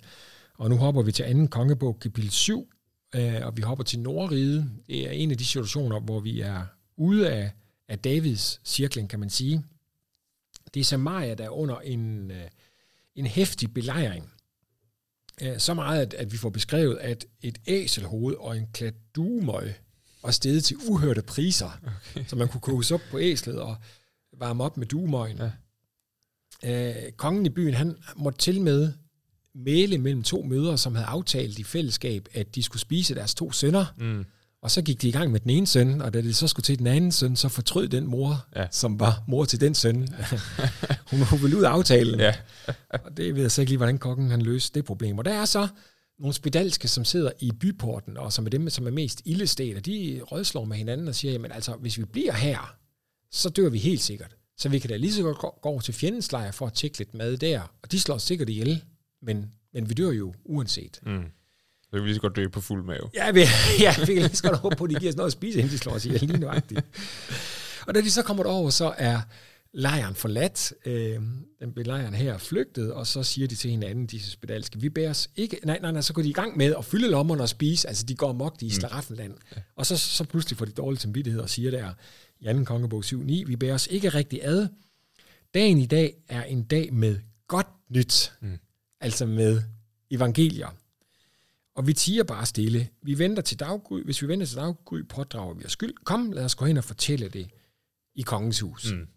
og 0.57 0.69
nu 0.69 0.77
hopper 0.77 1.01
vi 1.01 1.11
til 1.11 1.41
2. 1.41 1.47
kongebog, 1.47 1.99
kapitel 1.99 2.31
7, 2.31 2.69
øh, 3.15 3.45
og 3.45 3.57
vi 3.57 3.61
hopper 3.61 3.83
til 3.83 3.99
Nordride. 3.99 4.69
Det 4.87 5.07
er 5.07 5.11
en 5.11 5.31
af 5.31 5.37
de 5.37 5.45
situationer, 5.45 5.99
hvor 5.99 6.19
vi 6.19 6.41
er 6.41 6.65
ude 6.97 7.31
af, 7.31 7.51
af 7.87 7.99
Davids 7.99 8.61
cirkling, 8.63 9.09
kan 9.09 9.19
man 9.19 9.29
sige. 9.29 9.63
Det 10.73 10.79
er 10.79 10.83
Samaria, 10.83 11.33
der 11.33 11.43
er 11.43 11.49
under 11.49 11.79
en, 11.79 12.31
øh, 12.31 12.47
en 13.15 13.25
hæftig 13.25 13.73
belejring. 13.73 14.31
Øh, 15.41 15.59
så 15.59 15.73
meget, 15.73 16.01
at, 16.01 16.13
at 16.13 16.31
vi 16.31 16.37
får 16.37 16.49
beskrevet, 16.49 16.97
at 16.97 17.25
et 17.41 17.57
æselhoved 17.67 18.35
og 18.35 18.57
en 18.57 18.67
klat 18.73 18.95
duemøg 19.15 19.73
var 20.23 20.31
steget 20.31 20.63
til 20.63 20.77
uhørte 20.89 21.21
priser, 21.21 21.79
okay. 21.83 22.25
så 22.27 22.35
man 22.35 22.47
kunne 22.47 22.61
koges 22.61 22.91
op 22.91 23.01
på 23.11 23.19
æslet 23.19 23.61
og 23.61 23.75
varme 24.37 24.63
op 24.63 24.77
med 24.77 24.87
duemøgen. 24.87 25.37
Ja. 25.37 25.51
Øh, 26.63 27.11
kongen 27.11 27.45
i 27.45 27.49
byen, 27.49 27.73
han 27.73 27.97
måtte 28.15 28.39
til 28.39 28.61
med 28.61 28.93
male 29.55 29.97
mellem 29.97 30.23
to 30.23 30.41
mødre, 30.41 30.77
som 30.77 30.95
havde 30.95 31.07
aftalt 31.07 31.59
i 31.59 31.63
fællesskab, 31.63 32.27
at 32.33 32.55
de 32.55 32.63
skulle 32.63 32.81
spise 32.81 33.15
deres 33.15 33.35
to 33.35 33.51
sønner. 33.51 33.85
Mm. 33.97 34.25
Og 34.61 34.71
så 34.71 34.81
gik 34.81 35.01
de 35.01 35.07
i 35.07 35.11
gang 35.11 35.31
med 35.31 35.39
den 35.39 35.49
ene 35.49 35.67
søn, 35.67 36.01
og 36.01 36.13
da 36.13 36.21
det 36.21 36.35
så 36.35 36.47
skulle 36.47 36.63
til 36.63 36.79
den 36.79 36.87
anden 36.87 37.11
søn, 37.11 37.35
så 37.35 37.49
fortrød 37.49 37.87
den 37.87 38.07
mor, 38.07 38.45
ja. 38.55 38.67
som 38.71 38.99
var 38.99 39.23
mor 39.27 39.45
til 39.45 39.61
den 39.61 39.75
søn. 39.75 40.07
hun, 41.11 41.21
hun 41.21 41.41
ville 41.41 41.57
ud 41.57 41.63
af 41.63 41.69
aftalen. 41.69 42.19
Ja. 42.19 42.35
og 43.05 43.17
det 43.17 43.35
ved 43.35 43.41
jeg 43.41 43.51
så 43.51 43.61
ikke 43.61 43.71
lige, 43.71 43.77
hvordan 43.77 43.97
kokken 43.97 44.31
han 44.31 44.41
løste 44.41 44.79
det 44.79 44.85
problem. 44.85 45.17
Og 45.17 45.25
der 45.25 45.33
er 45.33 45.45
så 45.45 45.67
nogle 46.19 46.33
spedalske, 46.33 46.87
som 46.87 47.05
sidder 47.05 47.31
i 47.39 47.51
byporten, 47.51 48.17
og 48.17 48.33
som 48.33 48.45
er 48.45 48.49
dem, 48.49 48.69
som 48.69 48.87
er 48.87 48.91
mest 48.91 49.21
ildestet, 49.25 49.77
og 49.77 49.85
de 49.85 50.21
rødslår 50.23 50.65
med 50.65 50.77
hinanden 50.77 51.07
og 51.07 51.15
siger, 51.15 51.31
jamen 51.31 51.51
altså, 51.51 51.73
hvis 51.73 51.97
vi 51.97 52.05
bliver 52.05 52.33
her, 52.33 52.75
så 53.31 53.49
dør 53.49 53.69
vi 53.69 53.77
helt 53.77 54.01
sikkert. 54.01 54.35
Så 54.57 54.69
vi 54.69 54.79
kan 54.79 54.89
da 54.89 54.97
lige 54.97 55.13
så 55.13 55.23
godt 55.23 55.37
gå, 55.37 55.59
gå 55.61 55.81
til 55.81 55.93
fjendens 55.93 56.31
lejr 56.31 56.51
for 56.51 56.67
at 56.67 56.73
tjekke 56.73 56.97
lidt 56.97 57.13
mad 57.13 57.37
der, 57.37 57.61
og 57.83 57.91
de 57.91 57.99
slår 57.99 58.17
sikkert 58.17 58.49
ihjel, 58.49 58.83
men, 59.21 59.51
men 59.73 59.89
vi 59.89 59.93
dør 59.93 60.11
jo 60.11 60.33
uanset. 60.45 60.99
Mm. 61.05 61.23
Så 61.91 61.97
kan 61.97 62.03
vi 62.03 62.07
lige 62.07 62.15
så 62.15 62.21
godt 62.21 62.35
dø 62.35 62.47
på 62.47 62.61
fuld 62.61 62.85
mave. 62.85 63.09
Ja, 63.13 63.31
vi, 63.31 63.39
ja, 63.85 63.93
vi 63.99 64.13
kan 64.13 64.23
lige 64.23 64.35
så 64.35 64.43
godt 64.43 64.57
håbe 64.57 64.75
på, 64.75 64.83
at 64.83 64.89
de 64.89 64.95
giver 64.95 65.11
os 65.11 65.15
noget 65.15 65.27
at 65.27 65.33
spise, 65.33 65.59
inden 65.59 65.73
de 65.73 65.77
slår 65.77 65.93
os 65.93 66.05
ihjel, 66.05 66.21
lige 66.21 66.39
nøjagtigt. 66.39 66.81
og 67.87 67.95
da 67.95 68.01
de 68.01 68.11
så 68.11 68.23
kommer 68.23 68.43
over, 68.43 68.69
så 68.69 68.93
er 68.97 69.21
lejren 69.73 70.15
forladt. 70.15 70.73
Øh, 70.85 71.19
den 71.59 71.73
belejren 71.73 72.13
her 72.13 72.37
flygtet, 72.37 72.93
og 72.93 73.07
så 73.07 73.23
siger 73.23 73.47
de 73.47 73.55
til 73.55 73.69
hinanden, 73.69 74.05
disse 74.05 74.31
spedalske, 74.31 74.79
vi 74.79 74.89
bærer 74.89 75.09
os 75.09 75.29
ikke... 75.35 75.59
Nej, 75.63 75.79
nej, 75.81 75.91
nej, 75.91 76.01
så 76.01 76.13
går 76.13 76.21
de 76.21 76.29
i 76.29 76.33
gang 76.33 76.57
med 76.57 76.75
at 76.77 76.85
fylde 76.85 77.09
lommerne 77.09 77.41
og 77.41 77.49
spise. 77.49 77.87
Altså, 77.87 78.05
de 78.05 78.15
går 78.15 78.33
mok, 78.33 78.59
de 78.59 78.65
i 78.65 78.69
mm. 78.69 78.73
Slaraffenland. 78.73 79.33
Ja. 79.55 79.61
Og 79.75 79.85
så, 79.85 79.97
så 79.97 80.23
pludselig 80.23 80.57
får 80.57 80.65
de 80.65 80.71
dårlig 80.71 81.01
samvittighed 81.01 81.41
og 81.41 81.49
siger 81.49 81.71
der 81.71 81.93
i 82.39 82.53
2. 82.53 82.63
kongebog 82.63 83.03
7.9, 83.05 83.45
vi 83.45 83.55
bærer 83.55 83.73
os 83.73 83.87
ikke 83.87 84.09
rigtig 84.09 84.39
ad. 84.43 84.67
Dagen 85.53 85.77
i 85.77 85.85
dag 85.85 86.13
er 86.29 86.43
en 86.43 86.63
dag 86.63 86.93
med 86.93 87.19
godt 87.47 87.67
nyt. 87.89 88.33
Mm. 88.41 88.59
Altså 89.01 89.25
med 89.25 89.61
evangelier. 90.11 90.75
Og 91.75 91.87
vi 91.87 91.93
tiger 91.93 92.23
bare 92.23 92.45
stille. 92.45 92.89
Vi 93.01 93.19
venter 93.19 93.41
til 93.41 93.59
daggry. 93.59 94.03
Hvis 94.03 94.21
vi 94.21 94.27
venter 94.27 94.45
til 94.45 94.55
daggry, 94.57 95.01
pådrager 95.09 95.53
vi 95.53 95.65
os 95.65 95.71
skyld. 95.71 95.93
Kom, 96.03 96.31
lad 96.31 96.45
os 96.45 96.55
gå 96.55 96.65
hen 96.65 96.77
og 96.77 96.83
fortælle 96.83 97.29
det 97.29 97.49
i 98.15 98.21
kongens 98.21 98.59
hus. 98.59 98.91
Mm. 98.91 99.07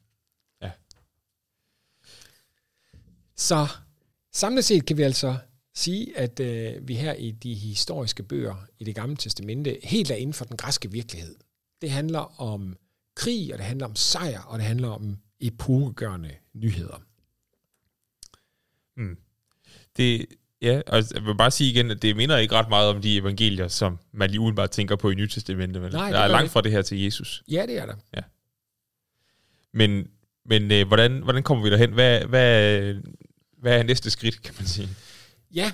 Så 3.36 3.68
samlet 4.32 4.64
set 4.64 4.86
kan 4.86 4.96
vi 4.96 5.02
altså 5.02 5.38
sige, 5.74 6.18
at 6.18 6.40
øh, 6.40 6.88
vi 6.88 6.94
her 6.94 7.12
i 7.12 7.30
de 7.30 7.54
historiske 7.54 8.22
bøger 8.22 8.66
i 8.78 8.84
det 8.84 8.94
gamle 8.94 9.16
testamente 9.16 9.78
helt 9.82 10.10
er 10.10 10.14
inden 10.14 10.34
for 10.34 10.44
den 10.44 10.56
græske 10.56 10.90
virkelighed. 10.90 11.36
Det 11.80 11.90
handler 11.90 12.40
om 12.40 12.76
krig, 13.14 13.52
og 13.52 13.58
det 13.58 13.66
handler 13.66 13.86
om 13.86 13.96
sejr, 13.96 14.40
og 14.40 14.58
det 14.58 14.66
handler 14.66 14.88
om 14.88 15.18
epokegørende 15.40 16.36
nyheder. 16.52 17.02
Mm. 18.96 19.18
Det, 19.96 20.26
ja, 20.64 20.80
og 20.86 21.04
jeg 21.14 21.24
vil 21.24 21.34
bare 21.34 21.50
sige 21.50 21.70
igen, 21.70 21.90
at 21.90 22.02
det 22.02 22.16
minder 22.16 22.36
ikke 22.36 22.54
ret 22.54 22.68
meget 22.68 22.88
om 22.88 23.02
de 23.02 23.16
evangelier, 23.16 23.68
som 23.68 23.98
man 24.12 24.30
lige 24.30 24.40
udenbart 24.40 24.70
tænker 24.70 24.96
på 24.96 25.10
i 25.10 25.14
Nytestamentet. 25.14 25.82
Men 25.82 25.92
Nej, 25.92 26.10
der 26.10 26.18
er 26.18 26.28
langt 26.28 26.52
fra 26.52 26.60
det 26.60 26.72
her 26.72 26.82
til 26.82 27.02
Jesus. 27.02 27.42
Ja, 27.50 27.66
det 27.66 27.78
er 27.78 27.86
der. 27.86 27.94
Ja. 28.16 28.20
Men, 29.72 30.08
men 30.46 30.72
øh, 30.72 30.86
hvordan, 30.86 31.22
hvordan 31.22 31.42
kommer 31.42 31.64
vi 31.64 31.70
derhen? 31.70 31.92
Hvad, 31.92 32.20
hvad, 32.20 32.94
hvad 33.58 33.78
er 33.78 33.82
næste 33.82 34.10
skridt, 34.10 34.42
kan 34.42 34.54
man 34.58 34.66
sige? 34.66 34.88
Ja, 35.54 35.72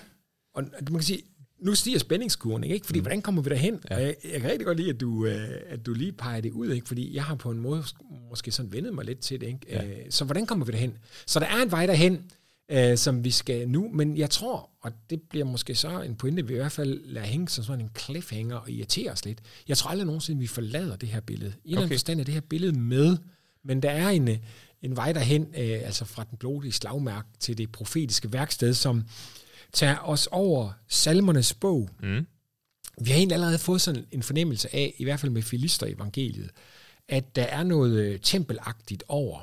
og 0.55 0.63
man 0.63 0.93
kan 0.93 1.03
sige, 1.03 1.23
nu 1.61 1.75
stiger 1.75 1.99
spændingskurven, 1.99 2.65
ikke? 2.65 2.87
Fordi, 2.87 2.99
mm. 2.99 3.03
hvordan 3.03 3.23
kommer 3.23 3.43
vi 3.43 3.51
derhen? 3.51 3.81
Ja. 3.91 3.97
Jeg, 3.97 4.15
jeg 4.33 4.41
kan 4.41 4.51
rigtig 4.51 4.67
godt 4.67 4.79
lide, 4.79 4.91
at 4.91 5.01
du, 5.01 5.27
øh, 5.27 5.49
at 5.69 5.87
du 5.87 5.95
lige 5.95 6.13
peger 6.13 6.41
det 6.41 6.53
ud, 6.53 6.71
ikke? 6.71 6.89
Fordi 6.89 7.15
jeg 7.15 7.25
har 7.25 7.35
på 7.35 7.51
en 7.51 7.59
måde 7.59 7.85
måske 8.31 8.51
sådan 8.51 8.73
vendet 8.73 8.95
mig 8.95 9.05
lidt 9.05 9.21
til 9.21 9.41
det, 9.41 9.47
ikke? 9.47 9.61
Ja. 9.69 9.85
Øh, 9.85 9.97
så 10.11 10.25
hvordan 10.25 10.47
kommer 10.47 10.67
vi 10.67 10.73
derhen? 10.73 10.99
Så 11.27 11.41
der 11.41 11.47
er 11.47 11.63
en 11.63 11.71
vej 11.71 11.87
derhen, 11.87 12.31
øh, 12.71 12.99
som 12.99 13.25
vi 13.25 13.31
skal 13.31 13.69
nu, 13.69 13.91
men 13.95 14.17
jeg 14.17 14.31
tror, 14.31 14.71
og 14.81 14.93
det 15.11 15.23
bliver 15.31 15.45
måske 15.45 15.75
så 15.75 16.01
en 16.01 16.17
pointe, 16.17 16.47
vi 16.47 16.53
i 16.55 16.57
hvert 16.57 16.73
fald 16.73 17.05
lader 17.05 17.27
hænge 17.27 17.49
som 17.49 17.65
sådan 17.65 17.85
en 17.85 17.91
cliffhanger 17.99 18.57
og 18.57 18.71
irritere 18.71 19.13
os 19.13 19.25
lidt. 19.25 19.39
Jeg 19.69 19.77
tror 19.77 19.91
aldrig 19.91 20.07
nogensinde, 20.07 20.41
vi 20.41 20.47
forlader 20.47 20.97
det 20.97 21.09
her 21.09 21.21
billede. 21.21 21.51
I 21.51 21.53
en 21.53 21.59
okay. 21.59 21.71
eller 21.71 21.83
anden 21.83 21.95
forstand 21.95 22.21
er 22.21 22.25
det 22.25 22.35
her 22.35 22.41
billede 22.41 22.79
med, 22.79 23.17
men 23.65 23.83
der 23.83 23.91
er 23.91 24.09
en, 24.09 24.29
en 24.83 24.97
vej 24.97 25.13
derhen, 25.13 25.43
øh, 25.43 25.81
altså 25.85 26.05
fra 26.05 26.25
den 26.31 26.39
blodige 26.39 26.73
slagmærk 26.73 27.27
til 27.41 27.59
det 27.59 27.73
profetiske 27.73 28.33
værksted, 28.33 28.75
som 28.75 29.05
tager 29.73 29.99
os 29.99 30.29
over 30.33 30.73
salmernes 30.89 31.55
bog. 31.55 31.91
Mm. 32.03 32.27
Vi 33.01 33.11
har 33.11 33.19
egentlig 33.19 33.35
allerede 33.35 33.59
fået 33.59 33.81
sådan 33.81 34.07
en 34.13 34.23
fornemmelse 34.23 34.75
af, 34.75 34.95
i 34.99 35.05
hvert 35.05 35.21
fald 35.21 35.33
med 35.33 35.43
Filister 35.43 35.87
evangeliet, 35.87 36.51
at 37.09 37.37
der 37.37 37.43
er 37.43 37.63
noget 37.63 38.01
øh, 38.01 38.21
tempelagtigt 38.21 39.05
over 39.09 39.41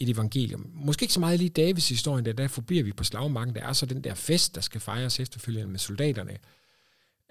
et 0.00 0.08
evangelium. 0.08 0.70
Måske 0.74 1.02
ikke 1.02 1.14
så 1.14 1.20
meget 1.20 1.38
lige 1.38 1.50
Davids 1.50 1.88
historien, 1.88 2.24
der, 2.24 2.32
der 2.32 2.48
forbliver 2.48 2.84
vi 2.84 2.92
på 2.92 3.04
slagmarken. 3.04 3.54
Der 3.54 3.60
er 3.62 3.72
så 3.72 3.86
den 3.86 4.04
der 4.04 4.14
fest, 4.14 4.54
der 4.54 4.60
skal 4.60 4.80
fejres 4.80 5.20
efterfølgende 5.20 5.70
med 5.70 5.78
soldaterne. 5.78 6.38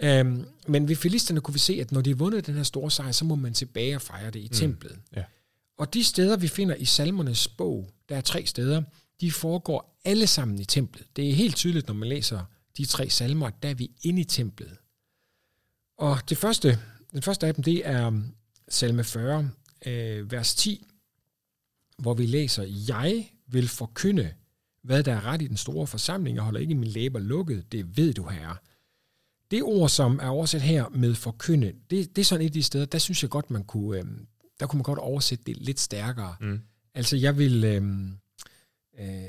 Um, 0.03 0.47
men 0.67 0.87
ved 0.87 0.95
filisterne 0.95 1.41
kunne 1.41 1.53
vi 1.53 1.59
se, 1.59 1.73
at 1.81 1.91
når 1.91 2.01
de 2.01 2.09
har 2.09 2.15
vundet 2.15 2.47
den 2.47 2.55
her 2.55 2.63
store 2.63 2.91
sejr, 2.91 3.11
så 3.11 3.25
må 3.25 3.35
man 3.35 3.53
tilbage 3.53 3.95
og 3.95 4.01
fejre 4.01 4.31
det 4.31 4.39
i 4.39 4.47
mm. 4.47 4.53
templet. 4.53 4.99
Ja. 5.15 5.23
Og 5.77 5.93
de 5.93 6.03
steder, 6.03 6.37
vi 6.37 6.47
finder 6.47 6.75
i 6.75 6.85
salmernes 6.85 7.47
bog, 7.47 7.89
der 8.09 8.17
er 8.17 8.21
tre 8.21 8.45
steder, 8.45 8.83
de 9.21 9.31
foregår 9.31 9.99
alle 10.05 10.27
sammen 10.27 10.59
i 10.59 10.65
templet. 10.65 11.07
Det 11.15 11.29
er 11.29 11.33
helt 11.33 11.55
tydeligt, 11.55 11.87
når 11.87 11.93
man 11.93 12.09
læser 12.09 12.43
de 12.77 12.85
tre 12.85 13.09
salmer, 13.09 13.49
der 13.49 13.69
er 13.69 13.73
vi 13.73 13.91
inde 14.01 14.21
i 14.21 14.23
templet. 14.23 14.77
Og 15.97 16.17
det 16.29 16.37
første, 16.37 16.79
den 17.11 17.21
første 17.21 17.47
af 17.47 17.55
dem, 17.55 17.63
det 17.63 17.87
er 17.87 18.07
um, 18.07 18.35
salme 18.69 19.03
40, 19.03 19.49
øh, 19.85 20.31
vers 20.31 20.55
10, 20.55 20.85
hvor 21.97 22.13
vi 22.13 22.25
læser, 22.25 22.63
Jeg 22.87 23.25
vil 23.47 23.67
forkynde 23.67 24.31
hvad 24.83 25.03
der 25.03 25.13
er 25.13 25.25
ret 25.25 25.41
i 25.41 25.47
den 25.47 25.57
store 25.57 25.87
forsamling. 25.87 26.35
Jeg 26.35 26.43
holder 26.43 26.59
ikke 26.59 26.75
min 26.75 26.89
læber 26.89 27.19
lukket. 27.19 27.71
Det 27.71 27.97
ved 27.97 28.13
du, 28.13 28.23
herre. 28.27 28.55
Det 29.51 29.63
ord, 29.63 29.89
som 29.89 30.19
er 30.21 30.27
oversat 30.27 30.61
her 30.61 30.89
med 30.89 31.15
forkynde, 31.15 31.73
det, 31.89 32.15
det 32.15 32.21
er 32.21 32.25
sådan 32.25 32.41
et 32.41 32.49
af 32.49 32.51
de 32.53 32.63
steder, 32.63 32.85
der 32.85 32.97
synes 32.97 33.21
jeg 33.23 33.29
godt, 33.29 33.51
man 33.51 33.63
kunne, 33.63 33.99
øh, 33.99 34.05
der 34.59 34.67
kunne 34.67 34.77
man 34.77 34.83
godt 34.83 34.99
oversætte 34.99 35.43
det 35.45 35.57
lidt 35.57 35.79
stærkere. 35.79 36.35
Mm. 36.41 36.59
Altså, 36.93 37.17
jeg 37.17 37.37
vil... 37.37 37.63
Øh, 37.63 37.83
øh, 38.99 39.25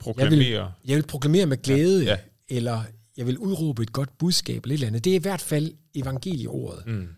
Proklamere. 0.00 0.30
Jeg 0.32 0.38
vil, 0.38 0.88
jeg 0.90 0.96
vil 0.96 1.06
proklamere 1.06 1.46
med 1.46 1.62
glæde, 1.62 2.04
Ja, 2.04 2.10
ja. 2.10 2.18
eller 2.48 2.82
jeg 3.16 3.26
vil 3.26 3.38
udråbe 3.38 3.82
et 3.82 3.92
godt 3.92 4.18
budskab, 4.18 4.62
eller 4.64 4.72
et 4.74 4.76
eller 4.76 4.86
andet. 4.86 5.04
Det 5.04 5.10
er 5.10 5.14
i 5.16 5.22
hvert 5.22 5.40
fald 5.40 5.72
evangelieordet, 5.94 6.86
Mm. 6.86 7.08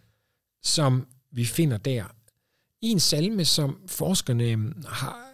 som 0.62 1.06
vi 1.32 1.44
finder 1.44 1.76
der. 1.76 2.04
I 2.82 2.88
en 2.88 3.00
salme, 3.00 3.44
som 3.44 3.80
forskerne 3.86 4.44
øhm, 4.44 4.84
har 4.88 5.32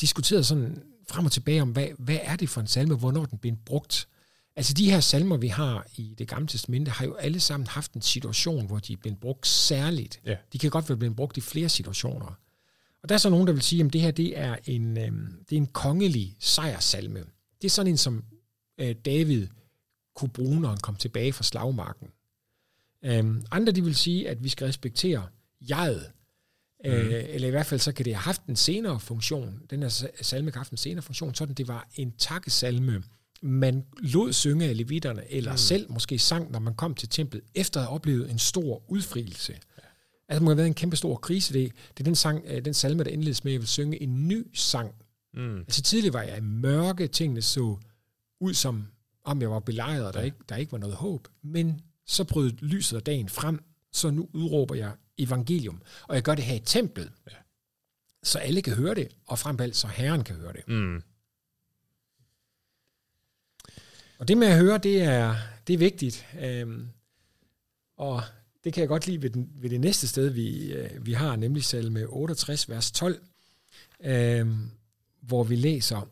diskuteret 0.00 0.46
sådan 0.46 0.82
frem 1.08 1.24
og 1.24 1.32
tilbage 1.32 1.62
om, 1.62 1.70
hvad, 1.70 1.88
hvad 1.98 2.18
er 2.22 2.36
det 2.36 2.48
for 2.48 2.60
en 2.60 2.66
salme, 2.66 2.96
hvornår 2.96 3.24
den 3.24 3.38
bliver 3.38 3.56
brugt. 3.64 4.08
Altså 4.56 4.74
de 4.74 4.90
her 4.90 5.00
salmer, 5.00 5.36
vi 5.36 5.48
har 5.48 5.86
i 5.96 6.14
det 6.18 6.28
gamle 6.28 6.48
testamente, 6.48 6.90
har 6.90 7.04
jo 7.04 7.14
alle 7.14 7.40
sammen 7.40 7.66
haft 7.66 7.92
en 7.92 8.02
situation, 8.02 8.66
hvor 8.66 8.78
de 8.78 8.92
er 8.92 8.96
blevet 8.96 9.20
brugt 9.20 9.46
særligt. 9.46 10.20
Ja. 10.26 10.36
De 10.52 10.58
kan 10.58 10.70
godt 10.70 10.88
være 10.88 10.98
blevet 10.98 11.16
brugt 11.16 11.36
i 11.36 11.40
flere 11.40 11.68
situationer. 11.68 12.38
Og 13.02 13.08
der 13.08 13.14
er 13.14 13.18
så 13.18 13.30
nogen, 13.30 13.46
der 13.46 13.52
vil 13.52 13.62
sige, 13.62 13.84
at 13.84 13.92
det 13.92 14.00
her 14.00 14.10
det 14.10 14.38
er 14.38 14.56
en, 14.64 14.98
øhm, 14.98 15.44
det 15.50 15.56
er 15.56 15.60
en 15.60 15.66
kongelig 15.66 16.36
sejrsalme. 16.40 17.24
Det 17.62 17.68
er 17.68 17.70
sådan 17.70 17.92
en, 17.92 17.96
som 17.96 18.24
øh, 18.78 18.94
David 19.04 19.46
kunne 20.14 20.30
bruge, 20.30 20.60
når 20.60 20.68
han 20.68 20.78
kom 20.78 20.96
tilbage 20.96 21.32
fra 21.32 21.44
slagmarken. 21.44 22.08
Øhm, 23.04 23.44
andre 23.50 23.72
de 23.72 23.84
vil 23.84 23.94
sige, 23.94 24.28
at 24.28 24.44
vi 24.44 24.48
skal 24.48 24.66
respektere 24.66 25.26
jeget. 25.60 26.12
Mm. 26.84 26.90
Øh, 26.90 27.24
eller 27.28 27.48
i 27.48 27.50
hvert 27.50 27.66
fald 27.66 27.80
så 27.80 27.92
kan 27.92 28.04
det 28.04 28.14
have 28.14 28.22
haft 28.22 28.46
en 28.46 28.56
senere 28.56 29.00
funktion. 29.00 29.60
Den 29.70 29.82
her 29.82 29.88
sa- 29.88 30.22
salme 30.22 30.50
kan 30.50 30.54
have 30.56 30.60
haft 30.60 30.70
en 30.70 30.76
senere 30.76 31.02
funktion, 31.02 31.34
sådan 31.34 31.54
det 31.54 31.68
var 31.68 31.88
en 31.94 32.12
takkesalme, 32.18 33.02
man 33.42 33.84
lod 33.98 34.32
synge 34.32 34.68
af 34.68 34.76
levitterne, 34.76 35.32
eller 35.32 35.52
mm. 35.52 35.58
selv 35.58 35.92
måske 35.92 36.18
sang, 36.18 36.50
når 36.50 36.58
man 36.58 36.74
kom 36.74 36.94
til 36.94 37.08
templet, 37.08 37.42
efter 37.54 37.80
at 37.80 37.86
have 37.86 37.94
oplevet 37.94 38.30
en 38.30 38.38
stor 38.38 38.82
udfrielse. 38.88 39.52
Ja. 39.52 39.82
Altså, 40.28 40.44
må 40.44 40.50
have 40.50 40.56
været 40.56 40.66
en 40.66 40.74
kæmpe 40.74 40.96
stor 40.96 41.16
krise. 41.16 41.54
Det, 41.54 41.72
det 41.88 42.00
er 42.00 42.04
den, 42.04 42.14
sang, 42.14 42.44
øh, 42.46 42.64
den 42.64 42.74
salme, 42.74 43.04
der 43.04 43.10
indledes 43.10 43.44
med, 43.44 43.52
at 43.52 43.54
jeg 43.54 43.60
vil 43.60 43.68
synge 43.68 44.02
en 44.02 44.28
ny 44.28 44.46
sang. 44.54 44.94
Mm. 45.34 45.58
Altså 45.58 45.82
tidligere 45.82 46.14
var 46.14 46.22
jeg 46.22 46.38
i 46.38 46.40
mørke, 46.40 47.06
tingene 47.06 47.42
så 47.42 47.76
ud 48.40 48.54
som 48.54 48.86
om 49.24 49.40
jeg 49.40 49.50
var 49.50 49.60
belejret, 49.60 50.06
og 50.06 50.14
der, 50.14 50.20
ikke, 50.22 50.36
der 50.48 50.56
ikke 50.56 50.72
var 50.72 50.78
noget 50.78 50.94
håb. 50.94 51.28
Men 51.42 51.80
så 52.06 52.24
brød 52.24 52.50
lyset 52.50 52.96
af 52.96 53.02
dagen 53.02 53.28
frem, 53.28 53.60
så 53.92 54.10
nu 54.10 54.28
udråber 54.32 54.74
jeg 54.74 54.92
evangelium. 55.18 55.82
Og 56.08 56.14
jeg 56.14 56.22
gør 56.22 56.34
det 56.34 56.44
her 56.44 56.54
i 56.54 56.58
templet, 56.64 57.12
Ja. 57.30 57.36
så 58.22 58.38
alle 58.38 58.62
kan 58.62 58.74
høre 58.74 58.94
det, 58.94 59.08
og 59.26 59.38
frem 59.38 59.60
alt 59.60 59.76
så 59.76 59.86
Herren 59.86 60.24
kan 60.24 60.36
høre 60.36 60.52
det. 60.52 60.68
Mm. 60.68 61.02
Og 64.18 64.28
det 64.28 64.38
med 64.38 64.46
at 64.46 64.58
høre, 64.58 64.78
det 64.78 65.02
er, 65.02 65.36
det 65.66 65.74
er 65.74 65.78
vigtigt. 65.78 66.26
Øhm, 66.40 66.88
og 67.96 68.22
det 68.64 68.72
kan 68.72 68.80
jeg 68.80 68.88
godt 68.88 69.06
lide 69.06 69.22
ved, 69.22 69.30
den, 69.30 69.50
ved 69.54 69.70
det 69.70 69.80
næste 69.80 70.08
sted, 70.08 70.28
vi, 70.28 70.72
øh, 70.72 71.06
vi 71.06 71.12
har, 71.12 71.36
nemlig 71.36 71.64
salme 71.64 72.06
68, 72.06 72.68
vers 72.68 72.90
12, 72.92 73.22
øhm, 74.00 74.70
hvor 75.20 75.44
vi 75.44 75.56
læser, 75.56 76.08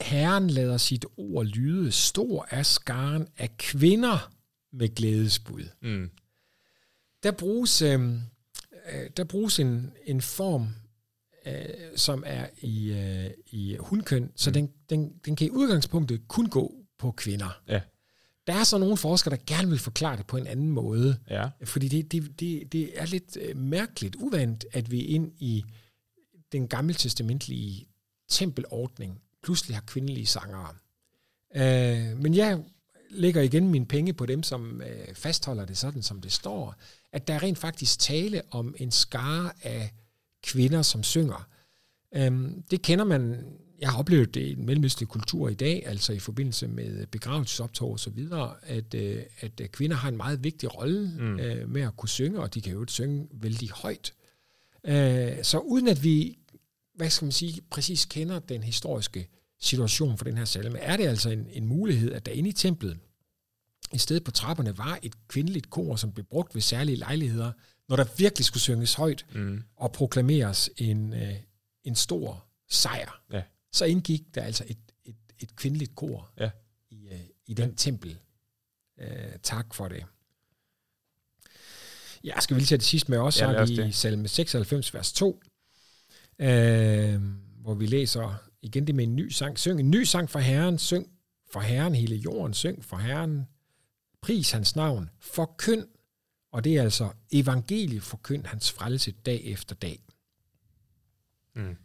Herren 0.00 0.50
lader 0.50 0.76
sit 0.76 1.06
ord 1.16 1.44
lyde, 1.46 1.92
stor 1.92 2.46
er 2.50 2.62
skaren 2.62 3.28
af 3.36 3.56
kvinder 3.58 4.32
med 4.72 4.94
glædesbud. 4.94 5.64
Mm. 5.82 6.10
Der 7.22 7.30
bruges, 7.30 7.82
øh, 7.82 8.10
øh, 8.92 9.10
der 9.16 9.24
bruges 9.24 9.58
en, 9.60 9.92
en 10.06 10.20
form, 10.20 10.68
øh, 11.46 11.64
som 11.96 12.22
er 12.26 12.46
i, 12.60 12.92
øh, 12.92 13.30
i 13.46 13.76
hundkøn, 13.80 14.32
så 14.36 14.50
Mm. 14.50 14.54
den, 14.54 14.70
den, 14.90 15.12
den 15.24 15.36
kan 15.36 15.46
i 15.46 15.50
udgangspunktet 15.50 16.28
kun 16.28 16.46
gå 16.46 16.74
på 16.98 17.10
kvinder. 17.10 17.60
Ja. 17.68 17.80
Der 18.46 18.52
er 18.54 18.64
så 18.64 18.78
nogle 18.78 18.96
forskere, 18.96 19.36
der 19.36 19.42
gerne 19.46 19.68
vil 19.68 19.78
forklare 19.78 20.16
det 20.16 20.26
på 20.26 20.36
en 20.36 20.46
anden 20.46 20.70
måde, 20.70 21.18
Ja. 21.30 21.48
fordi 21.64 21.88
det, 21.88 22.12
det, 22.12 22.40
det, 22.40 22.72
det 22.72 23.00
er 23.00 23.06
lidt 23.06 23.36
øh, 23.40 23.56
mærkeligt, 23.56 24.16
uvandt, 24.16 24.64
at 24.72 24.90
vi 24.90 25.00
ind 25.00 25.32
i 25.38 25.64
den 26.52 26.68
gammeltestamentlige 26.68 27.86
tempelordning 28.28 29.20
pludselig 29.42 29.76
har 29.76 29.82
kvindelige 29.86 30.26
sangere. 30.26 30.74
Øh, 31.56 32.18
men 32.22 32.34
jeg 32.34 32.64
lægger 33.10 33.42
igen 33.42 33.68
mine 33.68 33.86
penge 33.86 34.12
på 34.12 34.26
dem, 34.26 34.42
som 34.42 34.82
øh, 34.82 35.14
fastholder 35.14 35.64
det 35.64 35.78
sådan, 35.78 36.02
som 36.02 36.20
det 36.20 36.32
står, 36.32 36.74
at 37.12 37.28
der 37.28 37.34
er 37.34 37.42
rent 37.42 37.58
faktisk 37.58 37.98
tale 37.98 38.42
om 38.50 38.74
en 38.78 38.90
skare 38.90 39.52
af 39.62 39.92
kvinder, 40.42 40.82
som 40.82 41.02
synger. 41.02 41.48
Øhm, 42.14 42.62
det 42.70 42.82
kender 42.82 43.04
man, 43.04 43.44
jeg 43.80 43.88
har 43.90 43.98
oplevet 43.98 44.34
det 44.34 44.40
i 44.48 44.54
den 44.54 44.66
mellemøstlige 44.66 45.08
kultur 45.08 45.48
i 45.48 45.54
dag, 45.54 45.86
altså 45.86 46.12
i 46.12 46.18
forbindelse 46.18 46.68
med 46.68 47.06
begravelsesoptog 47.06 47.90
og 47.90 48.00
så 48.00 48.10
videre, 48.10 48.54
at, 48.62 48.94
øh, 48.94 49.22
at 49.40 49.60
øh, 49.60 49.68
kvinder 49.68 49.96
har 49.96 50.08
en 50.08 50.16
meget 50.16 50.44
vigtig 50.44 50.76
rolle 50.78 51.12
Mm. 51.18 51.38
øh, 51.40 51.68
med 51.68 51.82
at 51.82 51.96
kunne 51.96 52.08
synge, 52.08 52.40
og 52.40 52.54
de 52.54 52.60
kan 52.60 52.72
jo 52.72 52.84
synge 52.88 53.28
vældig 53.32 53.68
højt. 53.70 54.12
Øh, 54.84 55.32
så 55.42 55.58
uden 55.58 55.88
at 55.88 56.04
vi, 56.04 56.38
hvad 56.94 57.10
skal 57.10 57.24
man 57.26 57.32
sige, 57.32 57.60
præcis 57.70 58.04
kender 58.04 58.38
den 58.38 58.62
historiske 58.62 59.28
situation 59.60 60.18
for 60.18 60.24
den 60.24 60.38
her 60.38 60.44
salme, 60.44 60.78
er 60.78 60.96
det 60.96 61.06
altså 61.06 61.30
en, 61.30 61.46
en 61.52 61.66
mulighed, 61.66 62.12
at 62.12 62.26
der 62.26 62.32
inde 62.32 62.48
i 62.48 62.52
templet, 62.52 62.98
i 63.92 63.98
stedet 63.98 64.24
på 64.24 64.30
trapperne, 64.30 64.78
var 64.78 64.98
et 65.02 65.28
kvindeligt 65.28 65.70
kor, 65.70 65.96
som 65.96 66.12
blev 66.12 66.24
brugt 66.26 66.54
ved 66.54 66.62
særlige 66.62 66.96
lejligheder, 66.96 67.52
når 67.88 67.96
der 67.96 68.04
virkelig 68.18 68.44
skulle 68.44 68.60
synges 68.62 68.94
højt 68.94 69.26
Mm. 69.34 69.62
og 69.76 69.92
proklameres 69.92 70.70
en, 70.76 71.12
øh, 71.12 71.34
en 71.84 71.94
stor 71.94 72.44
sejr. 72.68 73.22
Ja. 73.32 73.42
Så 73.72 73.84
indgik 73.84 74.22
der 74.34 74.42
altså 74.42 74.64
et, 74.66 74.78
et, 75.04 75.16
et 75.38 75.56
kvindeligt 75.56 75.94
kor 75.94 76.30
Ja. 76.40 76.50
i, 76.90 77.08
øh, 77.08 77.20
i 77.46 77.54
den 77.54 77.74
tempel. 77.76 78.18
Øh, 79.00 79.08
tak 79.42 79.74
for 79.74 79.88
det. 79.88 80.04
Jeg 82.24 82.34
skal 82.40 82.54
vi 82.56 82.60
lige 82.60 82.66
tage 82.66 82.78
det 82.78 82.86
sidste 82.86 83.10
med 83.10 83.18
også, 83.18 83.44
Ja, 83.44 83.50
ja, 83.50 83.66
så 83.66 83.72
er 83.72 83.76
vi 83.84 83.88
i 83.88 83.92
salme 83.92 84.28
96, 84.28 84.94
vers 84.94 85.12
2, 85.12 85.42
øh, 86.38 87.20
hvor 87.62 87.74
vi 87.74 87.86
læser 87.86 88.34
igen 88.62 88.86
det 88.86 88.94
med 88.94 89.04
en 89.04 89.16
ny 89.16 89.28
sang. 89.28 89.58
Syng 89.58 89.80
en 89.80 89.90
ny 89.90 90.02
sang 90.04 90.30
for 90.30 90.38
Herren, 90.38 90.78
syng 90.78 91.06
for 91.52 91.60
Herren 91.60 91.94
hele 91.94 92.16
jorden, 92.16 92.54
syng 92.54 92.84
for 92.84 92.96
Herren, 92.96 93.46
pris 94.22 94.50
hans 94.50 94.76
navn, 94.76 95.10
forkynd, 95.20 95.86
og 96.52 96.64
det 96.64 96.76
er 96.76 96.82
altså 96.82 97.12
evangeliet 97.32 98.02
forkynd 98.02 98.46
hans 98.46 98.72
frelse 98.72 99.12
dag 99.12 99.44
efter 99.44 99.74
dag. 99.74 100.02
Mm. 101.54 101.76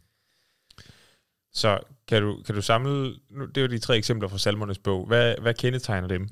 Så 1.51 1.79
kan 2.07 2.21
du, 2.21 2.43
kan 2.45 2.55
du 2.55 2.61
samle, 2.61 3.15
nu, 3.29 3.45
det 3.45 3.57
er 3.57 3.61
jo 3.61 3.67
de 3.67 3.79
tre 3.79 3.97
eksempler 3.97 4.29
fra 4.29 4.37
Salmernes 4.37 4.79
bog. 4.79 5.05
Hvad, 5.07 5.35
hvad 5.41 5.53
kendetegner 5.53 6.07
dem? 6.07 6.29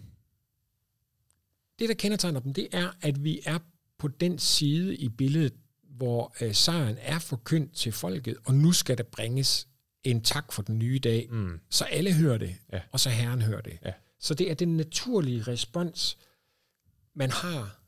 Det, 1.80 1.90
der 1.90 1.96
kendetegner 1.96 2.40
dem, 2.40 2.54
det 2.54 2.68
er, 2.72 2.90
at 3.02 3.24
vi 3.24 3.42
er 3.46 3.60
på 3.98 4.08
den 4.08 4.40
side 4.40 4.96
i 4.96 5.10
billedet, 5.10 5.54
hvor 5.84 6.36
øh, 6.42 6.54
sejren 6.54 6.98
er 7.02 7.20
forkyndt 7.20 7.74
til 7.76 7.92
folket, 7.92 8.38
og 8.46 8.54
nu 8.56 8.72
skal 8.72 8.98
der 8.98 9.04
bringes 9.04 9.68
en 10.04 10.22
tak 10.24 10.52
for 10.54 10.62
den 10.62 10.80
nye 10.80 11.00
dag, 11.00 11.28
Mm. 11.32 11.60
så 11.70 11.84
alle 11.86 12.14
hører 12.14 12.38
det, 12.38 12.56
Ja. 12.74 12.82
og 12.92 13.00
så 13.00 13.10
Herren 13.10 13.42
hører 13.42 13.62
det. 13.62 13.78
Ja. 13.86 13.94
Så 14.24 14.34
det 14.34 14.52
er 14.52 14.56
den 14.56 14.78
naturlige 14.78 15.42
respons, 15.42 16.18
man 17.14 17.32
har, 17.32 17.80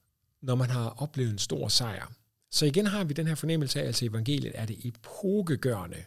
når 0.41 0.55
man 0.55 0.69
har 0.69 0.89
oplevet 0.89 1.31
en 1.31 1.37
stor 1.37 1.67
sejr. 1.67 2.11
Så 2.51 2.65
igen 2.65 2.85
har 2.85 3.03
vi 3.03 3.13
den 3.13 3.27
her 3.27 3.35
fornemmelse 3.35 3.81
af, 3.81 3.85
altså 3.85 4.05
evangeliet 4.05 4.51
er 4.55 4.65
det 4.65 4.85
epokegørende, 4.85 6.03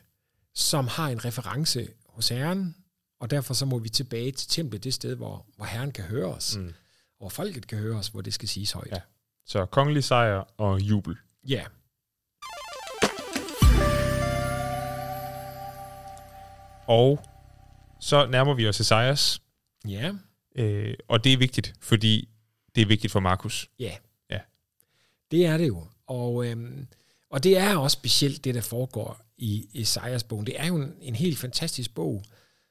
som 0.54 0.88
har 0.88 1.08
en 1.08 1.24
reference 1.24 1.88
hos 2.08 2.28
Herren, 2.28 2.76
og 3.20 3.30
derfor 3.30 3.54
så 3.54 3.66
må 3.66 3.78
vi 3.78 3.88
tilbage 3.88 4.32
til 4.32 4.48
templet, 4.48 4.84
det 4.84 4.94
sted, 4.94 5.14
hvor, 5.14 5.46
hvor 5.56 5.66
Herren 5.66 5.92
kan 5.92 6.04
høre 6.04 6.34
os, 6.34 6.56
mm. 6.56 6.74
hvor 7.18 7.28
folket 7.28 7.66
kan 7.66 7.78
høre 7.78 7.96
os, 7.96 8.08
hvor 8.08 8.20
det 8.20 8.34
skal 8.34 8.48
siges 8.48 8.72
højt. 8.72 8.90
Ja. 8.92 9.00
Så 9.46 9.66
kongelig 9.66 10.04
sejr 10.04 10.44
og 10.56 10.80
jubel. 10.80 11.16
ja. 11.48 11.64
Og 16.86 17.20
så 18.00 18.26
nærmer 18.26 18.54
vi 18.54 18.68
os 18.68 18.80
Esajas, 18.80 19.40
Ja. 19.88 20.12
øh, 20.54 20.94
og 21.08 21.24
det 21.24 21.32
er 21.32 21.36
vigtigt, 21.36 21.74
fordi 21.80 22.28
det 22.74 22.82
er 22.82 22.86
vigtigt 22.86 23.12
for 23.12 23.20
Markus. 23.20 23.70
Ja. 23.78 23.96
Ja. 24.30 24.38
Det 25.30 25.46
er 25.46 25.56
det 25.56 25.68
jo. 25.68 25.86
Og, 26.06 26.46
øhm, 26.46 26.86
og 27.30 27.44
det 27.44 27.58
er 27.58 27.76
også 27.76 27.94
specielt 27.94 28.44
det, 28.44 28.54
der 28.54 28.60
foregår 28.60 29.20
i 29.36 29.68
Esajas 29.74 30.24
bogen. 30.24 30.46
Det 30.46 30.60
er 30.60 30.66
jo 30.66 30.76
en, 30.76 30.94
en 31.00 31.14
helt 31.14 31.38
fantastisk 31.38 31.94
bog, 31.94 32.24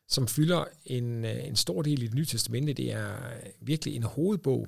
som 0.08 0.28
fylder 0.28 0.66
en, 0.86 1.26
øh, 1.26 1.48
en 1.48 1.56
stor 1.56 1.82
del 1.82 2.04
i 2.04 2.08
det 2.08 2.16
nye 2.16 2.26
testamente. 2.26 2.74
Det 2.74 2.92
er 2.92 3.34
virkelig 3.62 3.96
en 3.96 4.04
hovedbog, 4.04 4.68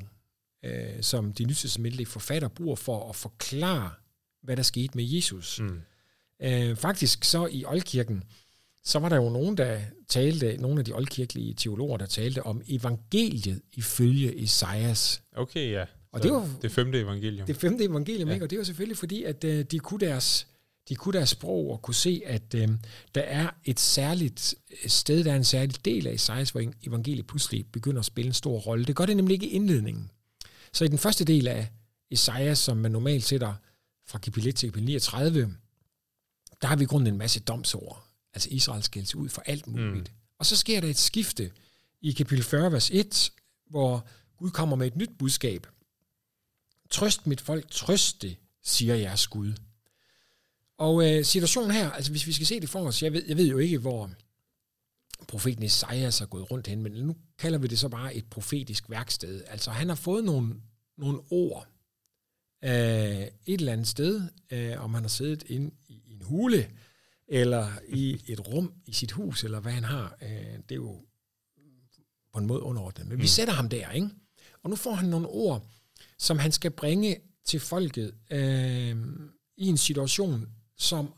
øh, 0.66 1.02
som 1.02 1.34
de 1.34 1.44
nytestamentlige 1.44 2.08
forfatter 2.08 2.48
bruger 2.48 2.76
for 2.76 3.10
at 3.10 3.16
forklare, 3.16 3.92
hvad 4.44 4.58
der 4.58 4.64
skete 4.64 4.98
med 4.98 5.06
Jesus. 5.06 5.60
Mm. 5.60 5.82
Øh, 6.42 6.76
faktisk 6.76 7.24
så 7.24 7.48
i 7.52 7.66
oldkirken, 7.66 8.24
så 8.84 9.00
var 9.00 9.10
der 9.10 9.16
jo 9.16 9.30
nogen, 9.30 9.58
der 9.58 9.80
talte, 10.08 10.58
nogle 10.58 10.80
af 10.80 10.86
de 10.86 10.94
oldkirkelige 10.94 11.54
teologer, 11.54 11.98
der 11.98 12.06
talte 12.06 12.44
om 12.44 12.62
evangeliet 12.68 13.62
ifølge 13.74 14.44
Esajas. 14.44 15.22
Okay, 15.36 15.72
ja. 15.72 15.86
Og 16.12 16.20
Så 16.20 16.24
det 16.24 16.32
var- 16.34 16.50
det 16.62 16.72
femte 16.72 17.00
evangelium. 17.00 17.48
Det 17.48 17.56
femte 17.56 17.84
evangelium, 17.84 18.28
Ja. 18.28 18.34
ikke? 18.34 18.46
Og 18.46 18.50
det 18.50 18.58
var 18.58 18.64
selvfølgelig 18.64 18.98
fordi, 18.98 19.24
at 19.24 19.44
øh, 19.44 19.66
de 19.72 19.80
kunne 19.80 20.00
deres 20.00 20.48
de 20.90 20.96
kunne 20.96 21.14
deres 21.18 21.30
sprog 21.30 21.72
og 21.72 21.82
kunne 21.82 21.96
se, 21.96 22.22
at 22.26 22.54
øh, 22.56 22.68
der 23.16 23.22
er 23.22 23.50
et 23.66 23.80
særligt 23.80 24.56
sted, 24.88 25.24
der 25.24 25.32
er 25.32 25.36
en 25.36 25.44
særlig 25.44 25.86
del 25.86 26.08
af 26.08 26.12
Esajas, 26.14 26.50
hvor 26.50 26.64
evangeliet 26.88 27.28
pludselig 27.28 27.66
begynder 27.72 28.00
at 28.00 28.06
spille 28.06 28.28
en 28.28 28.34
stor 28.34 28.60
rolle. 28.60 28.86
Det 28.86 28.96
gør 28.96 29.06
det 29.06 29.16
nemlig 29.18 29.34
ikke 29.34 29.46
i 29.48 29.50
indledningen. 29.50 30.12
Så 30.74 30.86
i 30.86 30.88
den 30.88 30.98
første 30.98 31.26
del 31.26 31.48
af 31.48 31.68
Esajas, 32.12 32.60
som 32.60 32.78
man 32.78 32.92
normalt 32.92 33.24
sætter 33.24 33.54
fra 34.08 34.20
kapitel 34.20 34.50
1 34.50 34.56
til 34.56 34.70
kapitel 34.70 34.86
39, 34.86 35.54
der 36.62 36.68
har 36.68 36.76
vi 36.76 36.84
i 36.84 36.88
grunden 36.88 37.08
en 37.14 37.18
masse 37.18 37.40
domsord. 37.40 38.06
Altså 38.34 38.50
Israel 38.52 38.84
skældes 38.84 39.16
ud 39.16 39.30
for 39.30 39.42
alt 39.46 39.68
muligt. 39.68 39.94
Mm. 39.94 40.06
Og 40.40 40.46
så 40.46 40.58
sker 40.58 40.82
der 40.82 40.88
et 40.88 40.98
skifte 40.98 41.52
i 42.02 42.12
kapitel 42.12 42.44
40, 42.44 42.72
vers 42.72 42.90
1, 42.94 43.32
hvor 43.70 44.08
Gud 44.38 44.50
kommer 44.52 44.76
med 44.76 44.88
et 44.88 44.96
nyt 44.96 45.18
budskab. 45.18 45.68
Trøst 46.90 47.28
mit 47.28 47.42
folk, 47.42 47.72
trøst 47.72 48.22
det, 48.22 48.38
siger 48.64 48.96
jeres 48.96 49.28
Gud. 49.28 49.54
Og 50.78 51.10
øh, 51.10 51.26
situationen 51.26 51.72
her, 51.72 51.92
altså 51.92 52.12
hvis 52.12 52.28
vi 52.28 52.34
skal 52.34 52.48
se 52.48 52.60
det 52.60 52.70
for 52.70 52.88
os, 52.88 53.04
jeg 53.04 53.14
ved, 53.14 53.26
jeg 53.28 53.38
ved 53.38 53.48
jo 53.48 53.58
ikke, 53.58 53.78
hvor 53.78 54.12
profeten 55.28 55.64
Esajas 55.64 56.22
er 56.22 56.26
gået 56.26 56.52
rundt 56.52 56.68
hen, 56.68 56.84
men 56.84 56.92
nu 56.92 57.16
kalder 57.38 57.60
vi 57.60 57.68
det 57.68 57.80
så 57.80 57.90
bare 57.90 58.16
et 58.16 58.30
profetisk 58.30 58.90
værksted. 58.90 59.44
Altså 59.48 59.72
han 59.72 59.90
har 59.90 59.96
fået 59.96 60.24
nogle, 60.24 60.56
nogle 60.98 61.20
ord 61.32 61.68
øh, 62.64 62.72
et 62.72 63.32
eller 63.46 63.74
andet 63.74 63.88
sted, 63.88 64.22
øh, 64.52 64.84
om 64.84 64.94
han 64.94 65.04
har 65.04 65.10
siddet 65.10 65.44
inde 65.44 65.72
i, 65.88 66.02
i 66.06 66.14
en 66.14 66.22
hule, 66.22 66.70
eller 67.30 67.68
i 67.88 68.22
et 68.28 68.48
rum 68.48 68.74
i 68.86 68.94
sit 68.94 69.12
hus, 69.12 69.44
eller 69.44 69.60
hvad 69.60 69.72
han 69.72 69.84
har. 69.84 70.18
Øh, 70.22 70.30
det 70.30 70.72
er 70.72 70.76
jo 70.76 71.02
på 72.34 72.40
en 72.40 72.48
måde 72.48 72.62
underordnet. 72.62 73.08
Men 73.08 73.16
mm. 73.16 73.22
vi 73.22 73.28
sætter 73.28 73.54
ham 73.54 73.70
der, 73.70 73.92
ikke? 73.92 74.10
Og 74.64 74.70
nu 74.70 74.76
får 74.76 74.94
han 74.94 75.10
nogle 75.10 75.28
ord, 75.28 75.66
som 76.18 76.40
han 76.40 76.52
skal 76.52 76.72
bringe 76.72 77.20
til 77.46 77.60
folket 77.60 78.14
øh, 78.32 78.98
i 79.58 79.68
en 79.68 79.78
situation, 79.78 80.50
som 80.78 81.14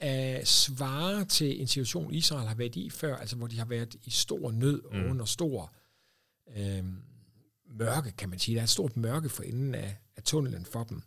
er 0.00 0.44
svarer 0.44 1.24
til 1.24 1.60
en 1.60 1.66
situation, 1.66 2.14
Israel 2.14 2.48
har 2.48 2.54
været 2.54 2.76
i 2.76 2.90
før, 2.90 3.16
altså 3.16 3.36
hvor 3.36 3.46
de 3.46 3.58
har 3.58 3.64
været 3.64 3.96
i 4.04 4.10
stor 4.10 4.50
nød 4.50 4.84
og 4.84 4.96
mm. 4.96 5.10
under 5.10 5.24
stor 5.24 5.74
øh, 6.56 6.84
mørke, 7.66 8.12
kan 8.12 8.28
man 8.28 8.38
sige. 8.38 8.54
Der 8.54 8.60
er 8.60 8.64
et 8.64 8.70
stort 8.70 8.96
mørke 8.96 9.28
for 9.28 9.42
enden 9.42 9.74
af, 9.74 9.96
af 10.16 10.22
tunnelen 10.22 10.64
for 10.64 10.84
dem. 10.84 11.02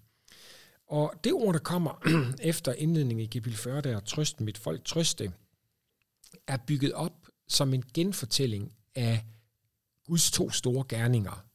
Og 0.90 1.14
det 1.24 1.34
ord, 1.34 1.54
der 1.54 1.60
kommer 1.60 2.02
efter 2.52 2.74
indledningen 2.74 3.24
i 3.24 3.28
kapitel 3.28 3.58
40, 3.58 3.82
der 3.82 3.96
er 3.96 4.00
trøsten 4.00 4.46
mit 4.46 4.58
folk, 4.58 4.86
trøste, 4.86 5.32
er 6.48 6.58
bygget 6.58 6.94
op 6.94 7.28
som 7.48 7.74
en 7.74 7.84
genfortælling 7.94 8.74
af 8.96 9.26
Guds 10.06 10.32
to 10.32 10.50
store 10.50 10.86
gerninger, 10.90 11.46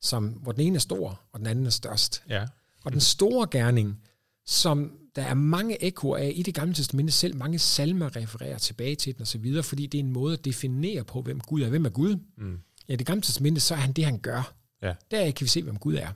som, 0.00 0.28
hvor 0.28 0.52
den 0.52 0.60
ene 0.60 0.76
er 0.76 0.80
stor, 0.80 1.20
og 1.32 1.38
den 1.38 1.46
anden 1.46 1.66
er 1.66 1.70
størst. 1.70 2.22
Ja. 2.28 2.46
Og 2.84 2.92
den 2.92 3.00
store 3.00 3.48
gerning, 3.50 4.00
som 4.46 4.98
der 5.16 5.22
er 5.22 5.34
mange 5.34 5.84
ekoer 5.84 6.16
af 6.16 6.32
i 6.34 6.42
det 6.42 6.54
gamle 6.54 6.74
testamente, 6.74 7.12
selv 7.12 7.36
mange 7.36 7.58
salmer 7.58 8.16
refererer 8.16 8.58
tilbage 8.58 8.96
til 8.96 9.14
den 9.14 9.22
osv., 9.22 9.62
fordi 9.62 9.86
det 9.86 9.98
er 9.98 10.02
en 10.02 10.12
måde 10.12 10.32
at 10.32 10.44
definere 10.44 11.04
på, 11.04 11.22
hvem 11.22 11.40
Gud 11.40 11.62
er. 11.62 11.68
Hvem 11.68 11.84
er 11.84 11.90
Gud? 11.90 12.16
Mm. 12.36 12.58
Ja, 12.88 12.96
det 12.96 13.06
gamle 13.06 13.22
testamente, 13.22 13.60
så 13.60 13.74
er 13.74 13.78
han 13.78 13.92
det, 13.92 14.04
han 14.04 14.18
gør. 14.18 14.54
Ja. 14.82 14.94
Der 15.10 15.30
kan 15.30 15.44
vi 15.44 15.48
se, 15.48 15.62
hvem 15.62 15.78
Gud 15.78 15.94
er. 15.94 16.12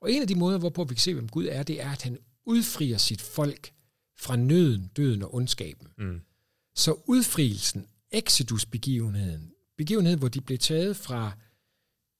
Og 0.00 0.12
en 0.12 0.22
af 0.22 0.28
de 0.28 0.34
måder, 0.34 0.58
hvorpå 0.58 0.84
vi 0.84 0.94
kan 0.94 1.00
se, 1.00 1.14
hvem 1.14 1.28
Gud 1.28 1.46
er, 1.46 1.62
det 1.62 1.82
er, 1.82 1.90
at 1.90 2.02
han 2.02 2.18
udfrier 2.46 2.98
sit 2.98 3.22
folk 3.22 3.72
fra 4.18 4.36
nøden, 4.36 4.90
døden 4.96 5.22
og 5.22 5.34
ondskaben. 5.34 5.88
Mm. 5.98 6.20
Så 6.74 6.96
udfrielsen, 7.06 7.86
Exodus-begivenheden, 8.10 9.52
begivenheden, 9.76 10.18
hvor 10.18 10.28
de 10.28 10.40
blev 10.40 10.58
taget 10.58 10.96
fra 10.96 11.32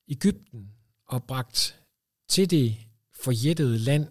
Ægypten 0.08 0.70
og 1.06 1.24
bragt 1.24 1.80
til 2.28 2.50
det 2.50 2.76
forjættede 3.20 3.78
land 3.78 4.08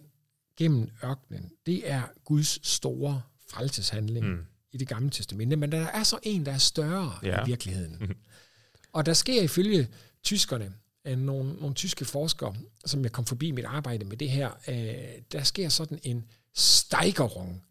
gennem 0.56 0.90
ørkenen, 1.04 1.50
det 1.66 1.90
er 1.90 2.02
Guds 2.24 2.66
store 2.66 3.22
frelseshandling 3.50 4.26
mm. 4.26 4.44
i 4.72 4.76
det 4.76 4.88
gamle 4.88 5.10
testamente. 5.10 5.56
Men 5.56 5.72
der 5.72 5.78
er 5.78 6.02
så 6.02 6.18
en, 6.22 6.46
der 6.46 6.52
er 6.52 6.58
større 6.58 7.18
ja. 7.22 7.42
i 7.42 7.46
virkeligheden. 7.46 7.96
Mm. 8.00 8.16
Og 8.92 9.06
der 9.06 9.12
sker 9.12 9.42
ifølge 9.42 9.88
tyskerne, 10.22 10.72
nogle, 11.04 11.52
nogle 11.52 11.74
tyske 11.74 12.04
forskere, 12.04 12.54
som 12.86 13.02
jeg 13.02 13.12
kom 13.12 13.26
forbi 13.26 13.50
mit 13.50 13.64
arbejde 13.64 14.04
med 14.04 14.16
det 14.16 14.30
her, 14.30 14.50
øh, 14.68 14.94
der 15.32 15.42
sker 15.42 15.68
sådan 15.68 15.98
en 16.02 16.24
steigerung, 16.54 17.62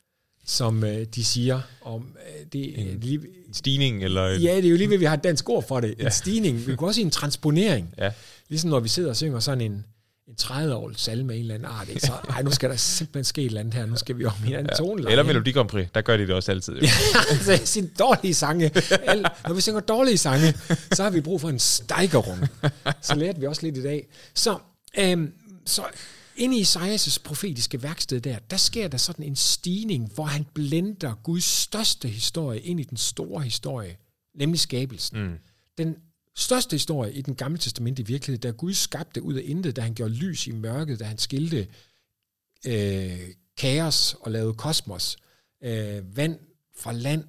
som 0.45 0.83
øh, 0.83 1.05
de 1.05 1.25
siger 1.25 1.61
om 1.81 2.17
øh, 2.27 2.45
det, 2.53 2.79
en, 2.79 2.99
lige, 2.99 3.19
en 3.47 3.53
stigning 3.53 4.03
eller 4.03 4.23
ja 4.27 4.55
det 4.55 4.65
er 4.65 4.69
jo 4.69 4.75
lige 4.75 4.89
ved 4.89 4.97
vi 4.97 5.05
har 5.05 5.13
et 5.13 5.23
dansk 5.23 5.49
ord 5.49 5.67
for 5.67 5.79
det 5.79 5.95
ja. 5.99 6.05
en 6.05 6.11
stigning 6.11 6.57
vi 6.57 6.75
kan 6.75 6.79
også 6.79 6.95
sige 6.97 7.05
en 7.05 7.11
transponering 7.11 7.93
ja. 7.97 8.11
ligesom 8.49 8.69
når 8.69 8.79
vi 8.79 8.89
sidder 8.89 9.09
og 9.09 9.15
synger 9.15 9.39
sådan 9.39 9.71
en 9.71 9.85
30-årig 10.41 10.99
salme 10.99 11.33
af 11.33 11.37
en 11.37 11.41
eller 11.41 11.55
anden 11.55 11.69
art, 11.71 11.89
ikke? 11.89 12.01
så 12.01 12.11
ej, 12.29 12.41
nu 12.41 12.51
skal 12.51 12.69
der 12.69 12.75
simpelthen 12.75 13.23
ske 13.23 13.41
et 13.41 13.45
eller 13.45 13.59
andet 13.59 13.73
her, 13.73 13.85
nu 13.85 13.95
skal 13.95 14.17
vi 14.17 14.25
om 14.25 14.33
en 14.47 14.53
anden 14.53 14.69
ja. 14.71 14.75
tone. 14.75 15.11
Eller 15.11 15.23
Melodi 15.23 15.51
Grand 15.51 15.69
Prix, 15.69 15.87
der 15.95 16.01
gør 16.01 16.17
de 16.17 16.27
det 16.27 16.35
også 16.35 16.51
altid. 16.51 16.73
Jo. 16.73 16.87
altså, 17.31 17.59
sin 17.65 17.91
dårlige 17.99 18.33
sange. 18.33 18.71
Al, 18.91 19.25
når 19.47 19.53
vi 19.53 19.61
synger 19.61 19.79
dårlige 19.79 20.17
sange, 20.17 20.53
så 20.93 21.03
har 21.03 21.09
vi 21.09 21.21
brug 21.21 21.41
for 21.41 21.49
en 21.49 21.59
steigerung. 21.59 22.47
Så 23.01 23.15
lærte 23.15 23.39
vi 23.39 23.45
også 23.47 23.61
lidt 23.63 23.77
i 23.77 23.83
dag. 23.83 24.07
Så, 24.33 24.57
øhm, 24.99 25.33
så 25.65 25.83
inde 26.35 26.57
i 26.57 26.61
Isaias' 26.61 27.17
profetiske 27.23 27.83
værksted 27.83 28.21
der, 28.21 28.39
der 28.51 28.57
sker 28.57 28.87
der 28.87 28.97
sådan 28.97 29.25
en 29.25 29.35
stigning, 29.35 30.11
hvor 30.13 30.23
han 30.25 30.45
blender 30.53 31.13
Guds 31.23 31.43
største 31.43 32.07
historie 32.07 32.59
ind 32.59 32.79
i 32.79 32.83
den 32.83 32.97
store 32.97 33.41
historie, 33.41 33.97
nemlig 34.35 34.59
skabelsen. 34.59 35.23
Mm. 35.23 35.33
Den 35.77 35.95
største 36.37 36.73
historie 36.73 37.13
i 37.13 37.21
den 37.21 37.35
gamle 37.35 37.57
testament 37.57 37.99
i 37.99 38.01
virkeligheden, 38.01 38.41
da 38.41 38.57
Gud 38.57 38.73
skabte 38.73 39.21
ud 39.21 39.33
af 39.33 39.41
intet, 39.45 39.75
da 39.75 39.81
han 39.81 39.93
gjorde 39.93 40.13
lys 40.13 40.47
i 40.47 40.51
mørket, 40.51 40.99
da 40.99 41.05
han 41.05 41.17
skilte 41.17 41.67
øh, 42.67 43.19
kaos 43.57 44.15
og 44.21 44.31
lavede 44.31 44.53
kosmos, 44.53 45.17
øh, 45.63 46.17
vand 46.17 46.39
fra 46.77 46.91
land, 46.91 47.23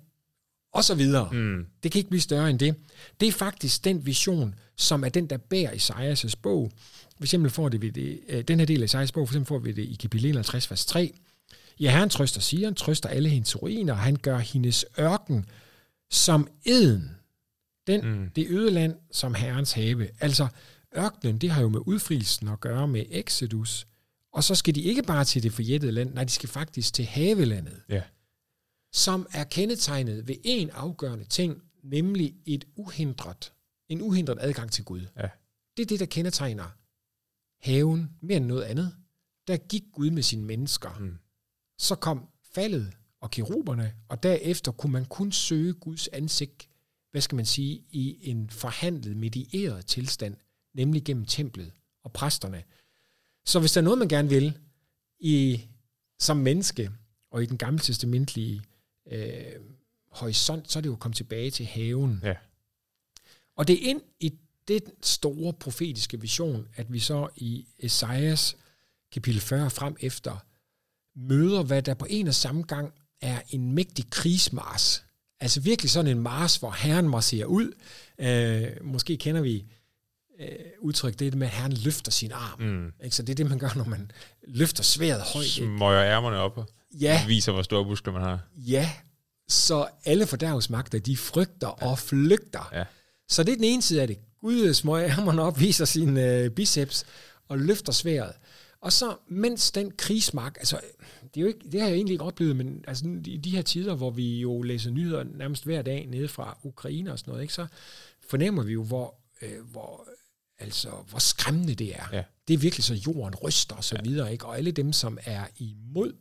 og 0.72 0.84
så 0.84 0.94
videre. 0.94 1.32
Mm. 1.32 1.66
Det 1.82 1.92
kan 1.92 1.98
ikke 1.98 2.10
blive 2.10 2.20
større 2.20 2.50
end 2.50 2.58
det. 2.58 2.74
Det 3.20 3.28
er 3.28 3.32
faktisk 3.32 3.84
den 3.84 4.06
vision, 4.06 4.54
som 4.76 5.04
er 5.04 5.08
den, 5.08 5.26
der 5.26 5.36
bærer 5.36 5.72
Isaias' 5.72 6.34
bog. 6.42 6.72
For 7.16 7.24
eksempel 7.24 7.50
får 7.50 7.68
det, 7.68 7.82
vi 7.82 7.90
det 7.90 8.20
øh, 8.28 8.42
den 8.42 8.58
her 8.58 8.66
del 8.66 8.82
af 8.82 8.94
Isaias' 8.94 9.12
bog, 9.12 9.28
for 9.28 9.32
eksempel 9.32 9.48
får 9.48 9.58
vi 9.58 9.72
det 9.72 9.82
i 9.82 9.94
kapitel 10.00 10.26
51, 10.26 10.70
vers 10.70 10.86
3. 10.86 11.12
Ja, 11.80 11.90
Herren 11.90 12.10
trøster 12.10 12.40
Sion, 12.40 12.74
trøster 12.74 13.08
alle 13.08 13.28
hendes 13.28 13.62
ruiner, 13.62 13.92
og 13.92 13.98
han 13.98 14.16
gør 14.16 14.38
hendes 14.38 14.84
ørken 14.98 15.46
som 16.10 16.48
eden 16.64 17.17
den, 17.88 18.00
mm. 18.04 18.30
det 18.30 18.46
øde 18.48 18.70
land 18.70 18.96
som 19.10 19.34
herrens 19.34 19.72
have. 19.72 20.08
Altså, 20.20 20.48
ørkenen, 20.96 21.38
det 21.38 21.50
har 21.50 21.62
jo 21.62 21.68
med 21.68 21.80
udfrielsen 21.86 22.48
at 22.48 22.60
gøre 22.60 22.88
med 22.88 23.04
Exodus. 23.10 23.86
Og 24.32 24.44
så 24.44 24.54
skal 24.54 24.74
de 24.74 24.82
ikke 24.82 25.02
bare 25.02 25.24
til 25.24 25.42
det 25.42 25.52
forjættede 25.52 25.92
land, 25.92 26.14
nej, 26.14 26.24
de 26.24 26.30
skal 26.30 26.48
faktisk 26.48 26.94
til 26.94 27.04
havelandet. 27.04 27.82
Ja. 27.88 28.02
Som 28.92 29.26
er 29.32 29.44
kendetegnet 29.44 30.28
ved 30.28 30.36
en 30.44 30.70
afgørende 30.70 31.24
ting, 31.24 31.62
nemlig 31.82 32.34
et 32.46 32.64
uhindret, 32.76 33.52
en 33.88 34.02
uhindret 34.02 34.38
adgang 34.40 34.72
til 34.72 34.84
Gud. 34.84 35.06
Ja. 35.16 35.28
Det 35.76 35.82
er 35.82 35.86
det, 35.86 36.00
der 36.00 36.06
kendetegner 36.06 36.64
haven 37.60 38.10
mere 38.20 38.36
end 38.36 38.46
noget 38.46 38.62
andet. 38.62 38.94
Der 39.46 39.56
gik 39.56 39.82
Gud 39.92 40.10
med 40.10 40.22
sine 40.22 40.42
mennesker. 40.42 40.98
Mm. 40.98 41.18
Så 41.78 41.94
kom 41.94 42.28
faldet 42.54 42.92
og 43.20 43.30
keruberne, 43.30 43.94
og 44.08 44.22
derefter 44.22 44.72
kunne 44.72 44.92
man 44.92 45.04
kun 45.04 45.32
søge 45.32 45.72
Guds 45.72 46.08
ansigt 46.08 46.67
hvad 47.10 47.20
skal 47.20 47.36
man 47.36 47.46
sige, 47.46 47.84
i 47.90 48.18
en 48.30 48.50
forhandlet, 48.50 49.16
medieret 49.16 49.86
tilstand, 49.86 50.36
nemlig 50.74 51.04
gennem 51.04 51.24
templet 51.24 51.72
og 52.04 52.12
præsterne. 52.12 52.62
Så 53.44 53.60
hvis 53.60 53.72
der 53.72 53.80
er 53.80 53.84
noget, 53.84 53.98
man 53.98 54.08
gerne 54.08 54.28
vil 54.28 54.58
i, 55.20 55.60
som 56.18 56.36
menneske, 56.36 56.90
og 57.30 57.42
i 57.42 57.46
den 57.46 57.58
gamle 57.58 57.78
testamentlige 57.78 58.62
øh, 59.10 59.54
horisont, 60.10 60.70
så 60.72 60.78
er 60.78 60.80
det 60.80 60.88
jo 60.88 60.96
komme 60.96 61.14
tilbage 61.14 61.50
til 61.50 61.66
haven. 61.66 62.20
Ja. 62.22 62.34
Og 63.56 63.68
det 63.68 63.84
er 63.84 63.90
ind 63.90 64.02
i 64.20 64.38
den 64.68 64.82
store 65.02 65.52
profetiske 65.52 66.20
vision, 66.20 66.68
at 66.74 66.92
vi 66.92 66.98
så 66.98 67.28
i 67.36 67.66
Esajas 67.78 68.56
kapitel 69.12 69.40
40 69.40 69.70
frem 69.70 69.96
efter 70.00 70.36
møder, 71.14 71.62
hvad 71.62 71.82
der 71.82 71.94
på 71.94 72.06
en 72.10 72.28
og 72.28 72.34
samme 72.34 72.62
gang 72.62 72.94
er 73.20 73.42
en 73.50 73.72
mægtig 73.72 74.10
krigsmars 74.10 75.04
Altså 75.40 75.60
virkelig 75.60 75.90
sådan 75.90 76.10
en 76.10 76.22
mars, 76.22 76.56
hvor 76.56 76.70
Herren 76.70 77.08
marcherer 77.08 77.46
ud. 77.46 77.72
Øh, 78.18 78.66
måske 78.82 79.16
kender 79.16 79.40
vi 79.40 79.64
øh, 80.40 80.48
udtryk, 80.80 81.18
det 81.18 81.26
er 81.26 81.30
det 81.30 81.38
med, 81.38 81.46
at 81.46 81.52
Herren 81.52 81.72
løfter 81.72 82.12
sin 82.12 82.32
arm. 82.32 82.60
Mm. 82.60 82.92
Ikke? 83.04 83.16
Så 83.16 83.22
det 83.22 83.30
er 83.30 83.34
det, 83.34 83.48
man 83.48 83.58
gør, 83.58 83.70
når 83.76 83.84
man 83.84 84.10
løfter 84.48 84.82
sværet 84.82 85.22
højt. 85.22 85.46
Smøger 85.46 86.04
ærmerne 86.04 86.36
op 86.36 86.58
og 86.58 86.66
ja. 87.00 87.24
viser, 87.26 87.52
hvor 87.52 87.62
store 87.62 87.84
muskler 87.84 88.12
man 88.12 88.22
har. 88.22 88.40
Ja, 88.56 88.90
så 89.48 89.86
alle 90.04 90.26
fordærvsmagter, 90.26 90.98
de 90.98 91.16
frygter 91.16 91.78
ja. 91.80 91.86
og 91.86 91.98
flygter. 91.98 92.70
Ja. 92.72 92.84
Så 93.28 93.42
det 93.42 93.52
er 93.52 93.56
den 93.56 93.64
ene 93.64 93.82
side 93.82 94.02
af 94.02 94.08
det. 94.08 94.18
Gud 94.40 94.74
smøger 94.74 95.08
ærmerne 95.18 95.42
op, 95.42 95.60
viser 95.60 95.84
sin 95.84 96.16
øh, 96.16 96.50
biceps 96.50 97.04
og 97.48 97.58
løfter 97.58 97.92
sværet. 97.92 98.32
Og 98.80 98.92
så, 98.92 99.16
mens 99.28 99.70
den 99.70 99.90
krigsmark, 99.90 100.56
altså, 100.58 100.80
det, 101.22 101.36
er 101.36 101.40
jo 101.40 101.46
ikke, 101.46 101.70
det 101.72 101.80
har 101.80 101.88
jeg 101.88 101.96
egentlig 101.96 102.12
ikke 102.12 102.24
oplevet, 102.24 102.56
men 102.56 102.84
altså, 102.88 103.20
i 103.24 103.36
de 103.36 103.50
her 103.50 103.62
tider, 103.62 103.94
hvor 103.94 104.10
vi 104.10 104.40
jo 104.40 104.62
læser 104.62 104.90
nyheder 104.90 105.24
nærmest 105.24 105.64
hver 105.64 105.82
dag 105.82 106.06
nede 106.06 106.28
fra 106.28 106.58
Ukraine 106.62 107.12
og 107.12 107.18
sådan 107.18 107.30
noget, 107.30 107.42
ikke, 107.42 107.54
så 107.54 107.66
fornemmer 108.28 108.62
vi 108.62 108.72
jo, 108.72 108.84
hvor, 108.84 109.14
øh, 109.42 109.64
hvor, 109.70 110.08
altså, 110.58 110.90
hvor 111.10 111.18
skræmmende 111.18 111.74
det 111.74 111.94
er. 111.96 112.08
Ja. 112.12 112.22
Det 112.48 112.54
er 112.54 112.58
virkelig 112.58 112.84
så, 112.84 112.94
jorden 112.94 113.34
ryster 113.34 113.76
og 113.76 113.84
så 113.84 113.96
ja. 113.96 114.02
videre, 114.02 114.32
ikke? 114.32 114.46
og 114.46 114.58
alle 114.58 114.70
dem, 114.70 114.92
som 114.92 115.18
er 115.24 115.46
imod 115.56 116.12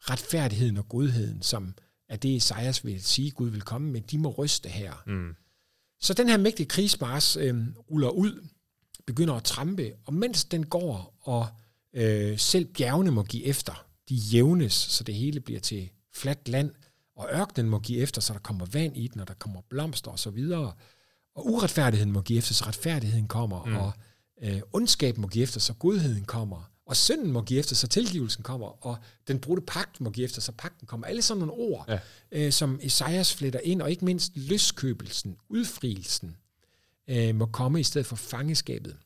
retfærdigheden 0.00 0.76
og 0.76 0.88
godheden, 0.88 1.42
som 1.42 1.74
er 2.08 2.16
det, 2.16 2.36
Esajas 2.36 2.84
vil 2.84 3.02
sige, 3.02 3.30
Gud 3.30 3.48
vil 3.48 3.62
komme 3.62 3.90
med, 3.90 4.00
de 4.00 4.18
må 4.18 4.30
ryste 4.30 4.68
her. 4.68 5.02
Mm. 5.06 5.34
Så 6.00 6.14
den 6.14 6.28
her 6.28 6.36
mægtige 6.36 6.66
krigsmars 6.66 7.36
øh, 7.36 7.56
ruller 7.90 8.10
ud, 8.10 8.48
begynder 9.06 9.34
at 9.34 9.44
trampe, 9.44 9.92
og 10.04 10.14
mens 10.14 10.44
den 10.44 10.66
går, 10.66 11.18
og 11.20 11.48
øh, 11.98 12.38
selv 12.38 12.64
bjergene 12.64 13.10
må 13.10 13.22
give 13.22 13.44
efter, 13.44 13.86
de 14.08 14.14
jævnes, 14.14 14.72
så 14.72 15.04
det 15.04 15.14
hele 15.14 15.40
bliver 15.40 15.60
til 15.60 15.90
fladt 16.14 16.48
land, 16.48 16.70
og 17.16 17.28
ørkenen 17.32 17.70
må 17.70 17.78
give 17.78 18.00
efter, 18.00 18.20
så 18.20 18.32
der 18.32 18.38
kommer 18.38 18.66
vand 18.66 18.96
i 18.96 19.08
den, 19.08 19.20
og 19.20 19.28
der 19.28 19.34
kommer 19.34 19.60
blomster 19.68 20.10
og 20.10 20.18
så 20.18 20.30
videre. 20.30 20.72
Og 21.34 21.46
uretfærdigheden 21.46 22.12
må 22.12 22.20
give 22.20 22.38
efter, 22.38 22.54
så 22.54 22.64
retfærdigheden 22.64 23.28
kommer, 23.28 23.64
mm. 23.64 23.76
og 23.76 23.92
øh, 24.42 24.60
ondskab 24.72 25.18
må 25.18 25.28
give 25.28 25.42
efter, 25.42 25.60
så 25.60 25.72
godheden 25.72 26.24
kommer. 26.24 26.70
Og 26.86 26.96
synden 26.96 27.32
må 27.32 27.42
give 27.42 27.58
efter, 27.58 27.74
så 27.74 27.86
tilgivelsen 27.86 28.42
kommer, 28.42 28.86
og 28.86 28.98
den 29.28 29.38
brudte 29.40 29.62
pagt 29.66 30.00
må 30.00 30.10
give 30.10 30.24
efter, 30.24 30.40
så 30.40 30.52
pagten 30.52 30.86
kommer. 30.86 31.06
Alle 31.06 31.22
sådan 31.22 31.38
nogle 31.38 31.52
ord, 31.52 31.84
ja. 31.88 31.98
øh, 32.32 32.52
som 32.52 32.80
Esajas 32.82 33.34
fletter 33.34 33.60
ind, 33.60 33.82
og 33.82 33.90
ikke 33.90 34.04
mindst 34.04 34.32
løskøbelsen, 34.34 35.36
udfrielsen, 35.48 36.36
øh, 37.08 37.34
må 37.34 37.46
komme 37.46 37.80
i 37.80 37.82
stedet 37.82 38.06
for 38.06 38.16
fangeskabet. 38.16 38.96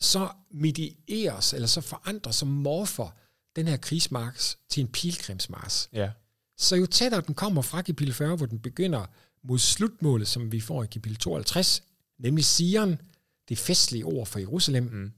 Så 0.00 0.28
medieres, 0.50 1.52
eller 1.52 1.68
så 1.68 1.80
forandrer, 1.80 2.32
så 2.32 2.44
morfer 2.44 3.14
den 3.56 3.68
her 3.68 3.76
krigsmars 3.76 4.58
til 4.68 4.80
en 4.80 4.88
pilgrimsmars. 4.88 5.88
Ja. 5.92 6.10
Så 6.56 6.76
jo 6.76 6.86
tættere 6.86 7.20
den 7.20 7.34
kommer 7.34 7.62
fra 7.62 7.82
kapitel 7.82 8.14
40, 8.14 8.36
hvor 8.36 8.46
den 8.46 8.58
begynder 8.58 9.06
mod 9.44 9.58
slutmålet, 9.58 10.28
som 10.28 10.52
vi 10.52 10.60
får 10.60 10.84
i 10.84 10.86
kapitel 10.86 11.16
52, 11.16 11.82
nemlig 12.18 12.44
Sion, 12.44 13.00
det 13.48 13.58
festlige 13.58 14.04
ord 14.04 14.26
for 14.26 14.38
Jerusalem, 14.38 14.84
mm. 14.84 15.12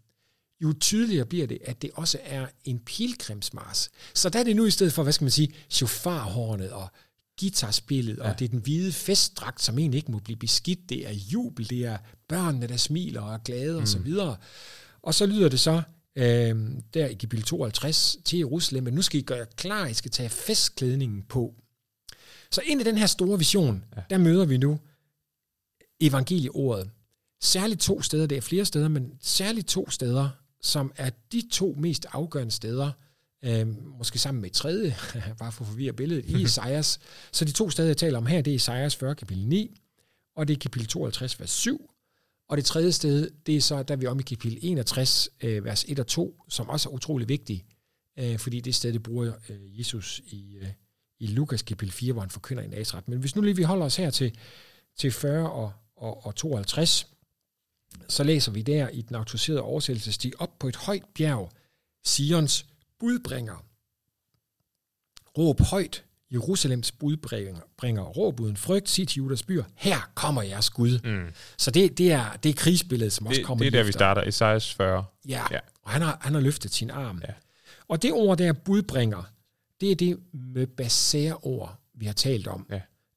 jo 0.61 0.73
tydeligere 0.81 1.27
bliver 1.27 1.47
det, 1.47 1.59
at 1.65 1.83
det 1.83 1.91
også 1.95 2.19
er 2.25 2.47
en 2.65 2.79
pilgrimsmars. 2.79 3.91
Så 4.15 4.29
der 4.29 4.39
er 4.39 4.45
det 4.45 4.57
nu 4.57 4.65
i 4.65 4.71
stedet 4.71 4.93
for, 4.93 5.03
hvad 5.03 5.13
skal 5.13 5.25
man 5.25 5.31
sige, 5.31 5.55
chofarhornet 5.71 6.73
og 6.73 6.89
guitarspillet, 7.41 8.19
ja. 8.19 8.31
og 8.31 8.39
det 8.39 8.45
er 8.45 8.49
den 8.49 8.61
hvide 8.61 8.93
festdragt, 8.93 9.63
som 9.63 9.79
egentlig 9.79 9.99
ikke 9.99 10.13
må 10.13 10.19
blive 10.19 10.37
beskidt. 10.37 10.89
Det 10.89 11.07
er 11.07 11.13
jubel, 11.13 11.71
det 11.71 11.85
er 11.85 11.99
børnene, 12.29 12.67
der 12.67 12.77
smiler 12.77 13.21
og 13.21 13.35
er 13.35 13.39
glade 13.39 13.73
mm. 13.73 13.83
og 13.83 13.89
så 13.89 13.99
mm. 13.99 14.05
videre. 14.05 14.37
Og 15.03 15.15
så 15.15 15.27
lyder 15.27 15.49
det 15.49 15.61
så, 15.61 15.83
øh, 16.17 16.71
der 16.95 17.07
i 17.07 17.15
kapitel 17.15 17.45
52 17.45 18.17
til 18.25 18.39
Jerusalem, 18.39 18.87
at 18.87 18.95
nu 18.95 19.03
skal 19.03 19.21
I 19.21 19.23
gøre 19.23 19.47
klar, 19.57 19.87
I 19.87 19.95
skal 19.95 20.11
tage 20.11 20.29
festklædningen 20.29 21.23
på. 21.23 21.55
Så 22.51 22.61
ind 22.65 22.81
i 22.81 22.85
den 22.85 22.99
her 22.99 23.07
store 23.07 23.39
vision, 23.39 23.85
ja. 23.97 24.03
der 24.11 24.19
møder 24.19 24.45
vi 24.45 24.57
nu 24.57 24.79
evangelieordet. 26.01 26.91
Særligt 27.43 27.81
to 27.81 28.03
steder, 28.03 28.27
det 28.27 28.39
er 28.39 28.43
flere 28.43 28.65
steder, 28.65 28.89
men 28.89 29.13
særligt 29.21 29.69
to 29.69 29.91
steder, 29.91 30.29
som 30.63 30.93
er 30.97 31.11
de 31.33 31.49
to 31.53 31.75
mest 31.79 32.07
afgørende 32.13 32.53
steder, 32.53 32.91
øh, 33.45 33.99
måske 33.99 34.19
sammen 34.19 34.41
med 34.41 34.51
et 34.51 34.57
tredje, 34.57 34.97
bare 35.39 35.53
for 35.53 35.65
at 35.65 35.69
forvirre 35.69 35.93
billedet, 35.93 36.25
i 36.25 36.43
Isaias. 36.43 36.99
Så 37.33 37.45
de 37.45 37.53
to 37.53 37.71
steder, 37.71 37.89
jeg 37.89 37.97
taler 37.97 38.19
om 38.19 38.27
her, 38.27 38.43
det 38.43 38.51
er 38.51 38.55
Isaias 38.55 38.97
40, 38.97 39.15
kapitel 39.15 39.47
9, 39.47 39.81
og 40.37 40.49
det 40.49 40.55
er 40.55 40.59
kapitel 40.59 40.89
52, 40.89 41.41
vers 41.41 41.51
7, 41.51 41.91
og 42.49 42.57
det 42.57 42.65
tredje 42.65 42.93
sted, 42.93 43.31
det 43.47 43.57
er 43.57 43.61
så, 43.61 43.83
der 43.83 43.95
er 43.95 43.99
vi 43.99 44.07
om 44.07 44.21
i 44.21 44.23
kapitel 44.23 44.59
61, 44.63 45.29
øh, 45.43 45.65
vers 45.65 45.85
1 45.89 45.99
og 45.99 46.07
2, 46.07 46.43
som 46.49 46.69
også 46.69 46.89
er 46.89 46.93
utrolig 46.93 47.29
vigtigt, 47.29 47.65
øh, 48.19 48.39
fordi 48.39 48.61
det 48.61 48.75
sted, 48.75 48.93
det 48.93 49.03
bruger 49.03 49.33
øh, 49.49 49.79
Jesus 49.79 50.23
i, 50.27 50.57
øh, 50.57 50.69
i 51.21 51.27
Lukas 51.27 51.63
kapitel 51.63 51.93
4, 51.93 52.13
hvor 52.13 52.23
han 52.23 52.31
forkynder 52.31 52.63
en 52.63 52.75
asret. 52.75 53.09
Men 53.09 53.19
hvis 53.19 53.37
nu 53.37 53.43
lige 53.43 53.57
vi 53.57 53.63
holder 53.63 53.87
os 53.87 53.97
her 53.97 54.11
til, 54.11 54.39
til 54.97 55.13
40 55.13 55.51
og, 55.51 55.73
og, 55.97 56.27
og 56.27 56.35
52, 56.35 57.07
så 58.09 58.25
læser 58.25 58.53
vi 58.53 58.63
der 58.63 58.89
i 58.89 59.03
den 59.03 59.17
autoriserede 59.17 59.63
oversættelse, 59.63 60.13
stig 60.13 60.41
op 60.41 60.59
på 60.59 60.69
et 60.69 60.77
højt 60.77 61.05
bjerg, 61.15 61.51
Sions 62.05 62.67
budbringer. 63.05 63.65
Råb 65.39 65.61
højt, 65.61 66.05
Jerusalems 66.33 66.93
budbringer, 66.93 67.61
bringer 67.77 68.03
råb 68.03 68.41
uden 68.41 68.57
frygt, 68.57 68.89
sig 68.89 69.09
til 69.09 69.17
Judas 69.17 69.43
byer, 69.43 69.65
her 69.75 70.11
kommer 70.15 70.43
jeres 70.43 70.71
Gud. 70.71 70.99
Mm. 71.05 71.33
Så 71.57 71.71
det, 71.71 71.99
det, 71.99 72.13
er, 72.13 72.33
det 72.33 72.49
er 72.49 72.55
krigsbilledet, 72.55 73.13
som 73.13 73.27
også 73.27 73.39
det, 73.39 73.47
kommer 73.47 73.65
Det 73.65 73.75
er 73.75 73.79
der, 73.79 73.87
vi 73.87 73.93
starter, 73.93 74.23
Esajas 74.23 74.75
40. 74.75 75.05
Ja, 75.29 75.45
ja, 75.51 75.59
og 75.83 75.91
han 75.91 76.03
har, 76.03 76.19
han 76.21 76.35
har 76.35 76.41
løftet 76.41 76.73
sin 76.73 76.91
arm. 76.91 77.23
Ja. 77.29 77.33
Og 77.89 78.03
det 78.03 78.13
ord 78.13 78.39
der, 78.39 78.53
budbringer, 78.53 79.23
det 79.81 79.91
er 79.91 79.97
det 79.97 80.19
med 80.33 80.67
baser-ord, 80.67 81.79
vi 81.95 82.07
har 82.07 82.13
talt 82.13 82.47
om, 82.47 82.71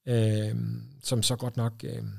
ja. 0.07 0.49
øhm, 0.49 0.83
som 1.03 1.23
så 1.23 1.35
godt 1.35 1.57
nok 1.57 1.73
øhm, 1.83 2.11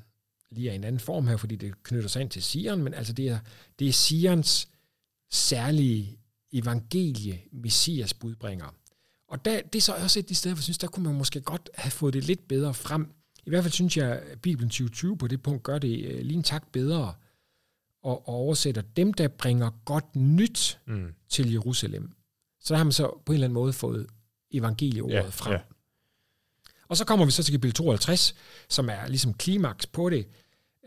lige 0.50 0.70
er 0.70 0.74
en 0.74 0.84
anden 0.84 1.00
form 1.00 1.26
her, 1.26 1.36
fordi 1.36 1.56
det 1.56 1.82
knytter 1.82 2.08
sig 2.08 2.22
ind 2.22 2.30
til 2.30 2.42
Sion, 2.42 2.82
men 2.82 2.94
altså 2.94 3.12
det 3.12 3.28
er, 3.28 3.38
det 3.78 3.88
er 3.88 3.92
Sions 3.92 4.68
særlige 5.30 6.18
evangelie, 6.52 7.40
Messias 7.52 8.14
budbringer. 8.14 8.74
Og 9.28 9.44
der, 9.44 9.62
det 9.62 9.78
er 9.78 9.82
så 9.82 9.94
også 9.94 10.18
et 10.18 10.22
af 10.22 10.26
de 10.26 10.34
steder, 10.34 10.54
hvor 10.54 10.58
jeg 10.58 10.64
synes, 10.64 10.78
der 10.78 10.86
kunne 10.86 11.04
man 11.04 11.14
måske 11.14 11.40
godt 11.40 11.70
have 11.74 11.90
fået 11.90 12.14
det 12.14 12.24
lidt 12.24 12.48
bedre 12.48 12.74
frem. 12.74 13.12
I 13.46 13.50
hvert 13.50 13.64
fald 13.64 13.72
synes 13.72 13.96
jeg, 13.96 14.12
at 14.12 14.40
Bibelen 14.40 14.70
2020 14.70 15.18
på 15.18 15.26
det 15.26 15.42
punkt 15.42 15.62
gør 15.62 15.78
det 15.78 16.04
øh, 16.04 16.20
lige 16.20 16.36
en 16.36 16.42
tak 16.42 16.72
bedre 16.72 17.14
og, 18.02 18.28
og 18.28 18.28
oversætter 18.28 18.82
dem, 18.82 19.14
der 19.14 19.28
bringer 19.28 19.70
godt 19.84 20.16
nyt 20.16 20.78
mm. 20.86 21.14
til 21.28 21.52
Jerusalem. 21.52 22.10
Så 22.60 22.74
der 22.74 22.78
har 22.78 22.84
man 22.84 22.92
så 22.92 23.20
på 23.26 23.32
en 23.32 23.34
eller 23.34 23.46
anden 23.46 23.54
måde 23.54 23.72
fået 23.72 24.06
evangelieordet 24.50 25.14
ja, 25.14 25.28
frem. 25.28 25.52
Ja. 25.52 25.58
Og 26.88 26.96
så 26.96 27.04
kommer 27.04 27.24
vi 27.24 27.30
så 27.30 27.42
til 27.42 27.54
kapitel 27.54 27.74
52, 27.74 28.34
som 28.68 28.88
er 28.88 29.08
ligesom 29.08 29.34
klimaks 29.34 29.86
på 29.86 30.10
det, 30.10 30.26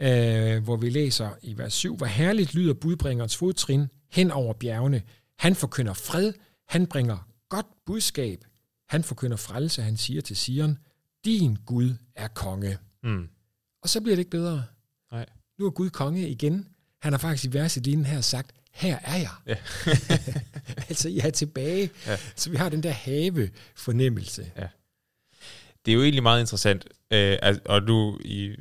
øh, 0.01 0.63
hvor 0.63 0.75
vi 0.75 0.89
læser 0.89 1.29
i 1.41 1.57
vers 1.57 1.73
7, 1.73 1.97
hvor 1.97 2.05
herligt 2.05 2.53
lyder 2.53 2.73
budbringerens 2.73 3.37
fodtrin 3.37 3.87
hen 4.11 4.31
over 4.31 4.53
bjergene. 4.53 5.01
Han 5.41 5.55
forkynder 5.55 5.93
fred, 5.93 6.33
han 6.67 6.87
bringer 6.87 7.27
godt 7.49 7.65
budskab. 7.85 8.45
Han 8.89 9.03
forkynder 9.03 9.37
frelse, 9.37 9.81
han 9.81 9.97
siger 9.97 10.21
til 10.21 10.35
Sion, 10.35 10.77
din 11.25 11.57
Gud 11.65 11.93
er 12.15 12.27
konge. 12.27 12.77
Mm. 13.03 13.29
Og 13.81 13.89
så 13.89 14.01
bliver 14.01 14.15
det 14.15 14.19
ikke 14.19 14.31
bedre. 14.31 14.65
Nej. 15.11 15.25
Nu 15.59 15.65
er 15.65 15.69
Gud 15.69 15.89
konge 15.89 16.29
igen. 16.29 16.67
Han 17.01 17.13
har 17.13 17.17
faktisk 17.17 17.45
i 17.45 17.53
verset 17.53 17.83
lige 17.83 18.05
her 18.05 18.21
sagt, 18.21 18.51
her 18.71 18.99
er 19.03 19.17
jeg. 19.17 19.31
Ja. 19.47 19.55
altså, 20.89 21.09
jeg 21.09 21.25
er 21.25 21.31
tilbage. 21.31 21.89
Ja. 22.07 22.17
Så 22.35 22.49
vi 22.49 22.57
har 22.57 22.69
den 22.69 22.83
der 22.83 22.91
have-fornemmelse. 22.91 24.51
Ja. 24.57 24.67
Det 25.85 25.91
er 25.91 25.95
jo 25.95 26.03
egentlig 26.03 26.23
meget 26.23 26.39
interessant, 26.39 26.85
øh, 27.11 27.37
og 27.65 27.83
nu, 27.83 28.19
i, 28.25 28.55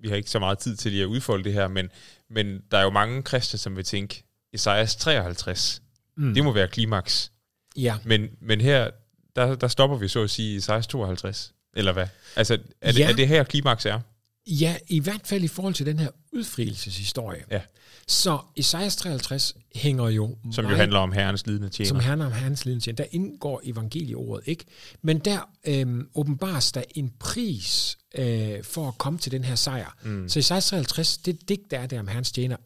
vi 0.00 0.08
har 0.08 0.16
ikke 0.16 0.30
så 0.30 0.38
meget 0.38 0.58
tid 0.58 0.76
til 0.76 0.90
lige 0.92 1.02
at 1.02 1.06
udfolde 1.06 1.44
det 1.44 1.52
her, 1.52 1.68
men, 1.68 1.90
men 2.30 2.62
der 2.70 2.78
er 2.78 2.82
jo 2.82 2.90
mange 2.90 3.22
kristne, 3.22 3.58
som 3.58 3.76
vil 3.76 3.84
tænke, 3.84 4.24
Esajas 4.52 4.96
53, 4.96 5.82
mm. 6.16 6.34
det 6.34 6.44
må 6.44 6.52
være 6.52 6.68
klimaks. 6.68 7.32
Ja. 7.76 7.96
Men, 8.04 8.28
men 8.40 8.60
her, 8.60 8.90
der, 9.36 9.54
der 9.54 9.68
stopper 9.68 9.96
vi 9.96 10.08
så 10.08 10.22
at 10.22 10.30
sige 10.30 10.52
i 10.52 10.56
1652. 10.56 11.52
Eller 11.76 11.92
hvad? 11.92 12.06
Altså, 12.36 12.54
er, 12.54 12.58
ja. 12.82 12.92
det, 12.92 13.04
er 13.04 13.12
det 13.12 13.28
her 13.28 13.44
klimaks 13.44 13.86
er? 13.86 14.00
Ja, 14.46 14.76
i 14.88 15.00
hvert 15.00 15.20
fald 15.24 15.44
i 15.44 15.48
forhold 15.48 15.74
til 15.74 15.86
den 15.86 15.98
her 15.98 16.08
udfrielseshistorie. 16.32 17.44
Ja. 17.50 17.60
Så 18.08 18.38
Esajas 18.56 18.96
53 18.96 19.54
hænger 19.74 20.08
jo... 20.08 20.36
Som 20.52 20.64
meget, 20.64 20.74
jo 20.74 20.78
handler 20.78 20.98
om 20.98 21.12
herrens 21.12 21.46
lidende 21.46 21.68
tjener. 21.68 21.88
Som 21.88 21.98
handler 21.98 22.26
om 22.26 22.32
herrens 22.32 22.64
lidende 22.64 22.84
tjener. 22.84 22.96
Der 22.96 23.04
indgår 23.10 23.60
evangelieordet, 23.64 24.48
ikke? 24.48 24.64
Men 25.02 25.18
der 25.18 25.50
øhm, 25.66 26.08
åbenbares 26.14 26.72
der 26.72 26.82
en 26.94 27.12
pris 27.18 27.98
øh, 28.18 28.64
for 28.64 28.88
at 28.88 28.98
komme 28.98 29.18
til 29.18 29.32
den 29.32 29.44
her 29.44 29.54
sejr. 29.54 29.96
Mm. 30.02 30.28
Så 30.28 30.38
Esajas 30.38 30.66
53, 30.66 31.18
det 31.18 31.48
digt, 31.48 31.70
der 31.70 31.78
er 31.78 31.86
der 31.86 32.00
om 32.00 32.08
herrens 32.08 32.32
tjener, 32.32 32.56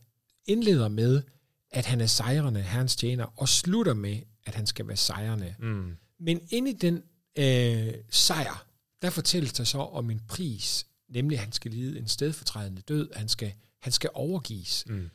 indleder 0.47 0.89
med, 0.89 1.23
at 1.73 1.87
han 1.87 2.01
er 2.01 2.07
sejrende 2.07 2.62
herrens 2.62 2.97
tjener, 2.97 3.27
og 3.37 3.49
slutter 3.49 3.95
med, 3.95 4.18
at 4.47 4.55
han 4.55 4.66
skal 4.66 4.89
være 4.89 4.97
sejrende. 4.97 5.55
Mm. 5.59 5.97
Men 6.21 6.41
ind 6.51 6.68
i 6.68 6.73
den 6.73 7.03
øh, 7.39 7.95
sejr, 8.11 8.66
der 9.03 9.11
fortælles 9.11 9.53
der 9.53 9.64
så 9.64 9.79
om 9.79 10.11
en 10.11 10.21
pris, 10.29 10.87
nemlig 11.09 11.39
at 11.39 11.45
han 11.45 11.53
skal 11.53 11.71
lide 11.71 11.99
en 11.99 12.09
stedfortrædende 12.09 12.83
død, 12.83 13.11
han 13.16 13.29
skal, 13.29 13.53
han 13.83 13.93
skal 13.93 14.11
overgives. 14.14 14.85
Mm. 14.87 15.11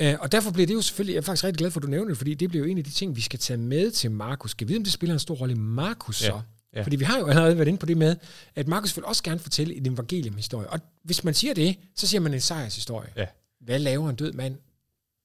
Øh, 0.00 0.14
og 0.20 0.32
derfor 0.32 0.50
bliver 0.50 0.66
det 0.66 0.74
jo 0.74 0.82
selvfølgelig, 0.82 1.14
jeg 1.14 1.20
er 1.20 1.22
faktisk 1.22 1.44
rigtig 1.44 1.58
glad 1.58 1.70
for, 1.70 1.80
at 1.80 1.82
du 1.82 1.88
nævner 1.88 2.08
det, 2.08 2.16
fordi 2.16 2.34
det 2.34 2.48
bliver 2.48 2.64
jo 2.64 2.70
en 2.70 2.78
af 2.78 2.84
de 2.84 2.90
ting, 2.90 3.16
vi 3.16 3.20
skal 3.20 3.38
tage 3.38 3.56
med 3.56 3.90
til 3.90 4.10
Markus. 4.10 4.50
Skal 4.50 4.68
vi 4.68 4.72
vide, 4.72 4.78
om 4.78 4.84
det 4.84 4.92
spiller 4.92 5.12
en 5.12 5.18
stor 5.18 5.34
rolle 5.34 5.54
i 5.54 5.58
Markus 5.58 6.16
så? 6.16 6.34
Ja. 6.34 6.40
Ja. 6.74 6.82
Fordi 6.82 6.96
vi 6.96 7.04
har 7.04 7.18
jo 7.18 7.26
allerede 7.26 7.56
været 7.58 7.68
inde 7.68 7.78
på 7.78 7.86
det 7.86 7.96
med, 7.96 8.16
at 8.54 8.68
Markus 8.68 8.96
vil 8.96 9.04
også 9.04 9.22
gerne 9.22 9.40
fortælle 9.40 9.74
en 9.74 9.86
evangeliumhistorie. 9.86 10.70
Og 10.70 10.80
hvis 11.04 11.24
man 11.24 11.34
siger 11.34 11.54
det, 11.54 11.78
så 11.96 12.06
siger 12.06 12.20
man 12.20 12.34
en 12.34 12.40
sejrshistorie. 12.40 13.08
Ja. 13.16 13.26
Hvad 13.60 13.78
laver 13.78 14.10
en 14.10 14.16
død 14.16 14.32
mand 14.32 14.58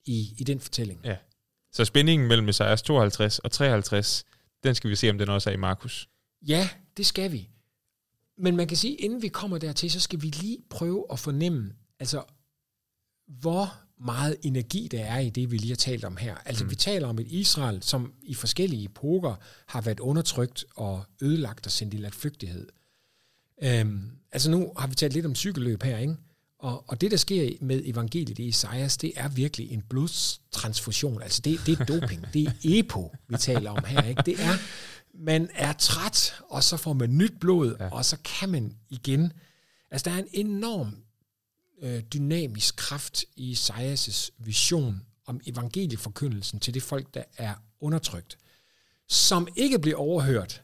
i, 0.07 0.33
i 0.37 0.43
den 0.43 0.59
fortælling? 0.59 0.99
Ja. 1.03 1.15
Så 1.71 1.85
spændingen 1.85 2.27
mellem 2.27 2.45
Messias 2.45 2.81
52 2.81 3.39
og 3.39 3.51
53, 3.51 4.25
den 4.63 4.75
skal 4.75 4.89
vi 4.89 4.95
se, 4.95 5.09
om 5.09 5.17
den 5.17 5.29
også 5.29 5.49
er 5.49 5.53
i 5.53 5.57
Markus. 5.57 6.09
Ja, 6.47 6.69
det 6.97 7.05
skal 7.05 7.31
vi. 7.31 7.49
Men 8.37 8.55
man 8.55 8.67
kan 8.67 8.77
sige, 8.77 8.95
inden 8.95 9.21
vi 9.21 9.27
kommer 9.27 9.57
dertil, 9.57 9.91
så 9.91 9.99
skal 9.99 10.21
vi 10.21 10.27
lige 10.27 10.57
prøve 10.69 11.05
at 11.11 11.19
fornemme, 11.19 11.73
altså, 11.99 12.23
hvor 13.27 13.73
meget 13.99 14.37
energi 14.41 14.87
der 14.91 15.05
er 15.05 15.19
i 15.19 15.29
det, 15.29 15.51
vi 15.51 15.57
lige 15.57 15.71
har 15.71 15.75
talt 15.75 16.05
om 16.05 16.17
her. 16.17 16.35
Altså, 16.45 16.63
mm. 16.63 16.69
vi 16.69 16.75
taler 16.75 17.07
om 17.07 17.19
et 17.19 17.27
Israel, 17.27 17.83
som 17.83 18.13
i 18.23 18.33
forskellige 18.33 18.85
epoker 18.85 19.35
har 19.65 19.81
været 19.81 19.99
undertrykt 19.99 20.65
og 20.75 21.03
ødelagt 21.21 21.65
og 21.65 21.71
sendt 21.71 21.93
i 21.93 21.97
latflygtighed. 21.97 22.67
Øhm, 23.63 24.11
altså, 24.31 24.51
nu 24.51 24.73
har 24.77 24.87
vi 24.87 24.95
talt 24.95 25.13
lidt 25.13 25.25
om 25.25 25.35
cykelløb 25.35 25.83
her, 25.83 25.97
ikke? 25.97 26.15
Og, 26.59 26.83
og 26.89 27.01
det, 27.01 27.11
der 27.11 27.17
sker 27.17 27.51
med 27.61 27.81
evangeliet 27.85 28.39
i 28.39 28.43
Isaias, 28.43 28.97
det 28.97 29.11
er 29.15 29.27
virkelig 29.27 29.71
en 29.71 29.81
blodstransfusion. 29.89 31.21
Altså 31.21 31.41
det, 31.41 31.59
det 31.65 31.79
er 31.79 31.85
doping. 31.85 32.25
det 32.33 32.47
er 32.47 32.51
EPO, 32.63 33.15
vi 33.27 33.37
taler 33.37 33.71
om 33.71 33.83
her. 33.87 34.01
Ikke? 34.03 34.21
Det 34.25 34.41
er 34.43 34.57
man 35.19 35.49
er 35.53 35.73
træt, 35.73 36.33
og 36.49 36.63
så 36.63 36.77
får 36.77 36.93
man 36.93 37.17
nyt 37.17 37.39
blod, 37.39 37.75
Ja. 37.79 37.89
og 37.89 38.05
så 38.05 38.17
kan 38.39 38.49
man 38.49 38.75
igen. 38.89 39.33
Altså, 39.91 40.09
der 40.09 40.15
er 40.15 40.19
en 40.19 40.27
enorm 40.47 40.95
øh, 41.81 42.01
dynamisk 42.13 42.75
kraft 42.75 43.23
i 43.35 43.53
Isaias' 43.53 44.29
vision 44.39 45.01
om 45.25 45.41
evangelieforkyndelsen 45.47 46.59
til 46.59 46.73
det 46.73 46.83
folk, 46.83 47.13
der 47.13 47.23
er 47.37 47.53
undertrykt, 47.79 48.37
som 49.07 49.47
ikke 49.55 49.79
bliver 49.79 49.97
overhørt 49.97 50.63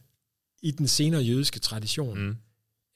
i 0.62 0.72
den 0.72 0.88
senere 0.88 1.22
jødiske 1.22 1.60
tradition, 1.60 2.20
Mm. 2.20 2.36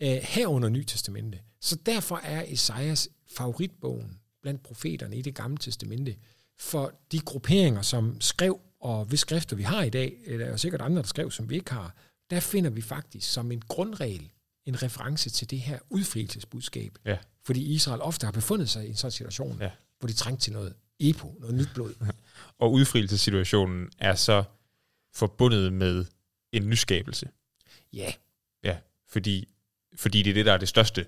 øh, 0.02 0.18
herunder 0.24 0.70
Ny 0.70 0.84
Testamente. 0.84 1.40
Så 1.68 1.76
derfor 1.76 2.18
er 2.18 2.44
Esajas 2.48 3.10
favoritbogen 3.38 4.20
blandt 4.42 4.64
profeterne 4.64 5.18
i 5.18 5.22
det 5.22 5.36
gamle 5.36 5.58
testamente, 5.58 6.16
for 6.60 6.94
de 7.12 7.20
grupperinger, 7.20 7.82
som 7.82 8.22
skrev, 8.22 8.60
og 8.80 9.06
hvis 9.06 9.20
skrifter 9.20 9.56
vi 9.56 9.64
har 9.64 9.84
i 9.84 9.90
dag, 9.90 10.18
øh, 10.26 10.40
der 10.40 10.46
er 10.46 10.50
jo 10.50 10.58
sikkert 10.58 10.82
andre, 10.82 11.02
der 11.02 11.08
skrev, 11.08 11.32
som 11.32 11.50
vi 11.50 11.56
ikke 11.56 11.72
har, 11.72 11.96
der 12.30 12.40
finder 12.40 12.70
vi 12.70 12.82
faktisk 12.82 13.34
som 13.34 13.52
en 13.52 13.62
grundregel 13.62 14.32
en 14.66 14.84
reference 14.84 15.30
til 15.30 15.50
det 15.50 15.60
her 15.60 15.80
udfrielsesbudskab. 15.90 16.98
Ja. 17.06 17.18
Fordi 17.46 17.74
Israel 17.74 18.02
ofte 18.02 18.26
har 18.26 18.32
befundet 18.32 18.70
sig 18.70 18.86
i 18.86 18.90
en 18.90 18.96
sådan 18.96 19.12
situation, 19.12 19.58
Ja. 19.62 19.72
hvor 20.00 20.08
de 20.08 20.14
trængte 20.14 20.44
til 20.44 20.54
noget 20.54 20.74
epo, 21.00 21.36
noget 21.40 21.56
nyt 21.56 21.70
blod. 21.74 21.94
Og 22.60 22.72
udfrielsessituationen 22.72 23.90
er 23.98 24.16
så 24.16 24.44
forbundet 25.14 25.74
med 25.74 26.06
en 26.52 26.70
nyskabelse. 26.70 27.30
Ja, 27.94 28.14
Ja, 28.64 28.78
fordi, 29.08 29.48
fordi 29.96 30.24
det 30.24 30.30
er 30.30 30.34
det, 30.34 30.46
der 30.46 30.54
er 30.54 30.58
det 30.58 30.68
største. 30.68 31.06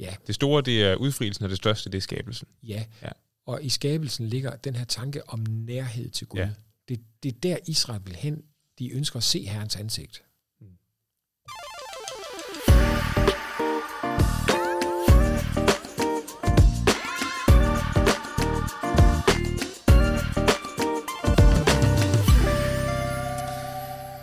Ja, 0.00 0.14
Det 0.26 0.34
store, 0.34 0.62
det 0.62 0.82
er 0.84 0.94
udfrielsen, 0.96 1.44
og 1.44 1.50
det 1.50 1.56
største, 1.56 1.90
det 1.90 1.96
er 1.98 2.02
skabelsen. 2.02 2.48
ja. 2.62 2.84
Ja. 3.02 3.08
Og 3.46 3.62
i 3.64 3.68
skabelsen 3.68 4.26
ligger 4.26 4.56
den 4.56 4.76
her 4.76 4.84
tanke 4.84 5.28
om 5.28 5.46
nærhed 5.48 6.10
til 6.10 6.26
Gud. 6.26 6.40
Ja. 6.40 6.50
Det, 6.88 7.00
det 7.22 7.34
er 7.34 7.38
der, 7.42 7.56
Israel 7.66 8.00
vil 8.04 8.16
hen. 8.16 8.42
De 8.78 8.90
ønsker 8.92 9.16
at 9.16 9.22
se 9.22 9.46
Herrens 9.46 9.76
ansigt. 9.76 10.22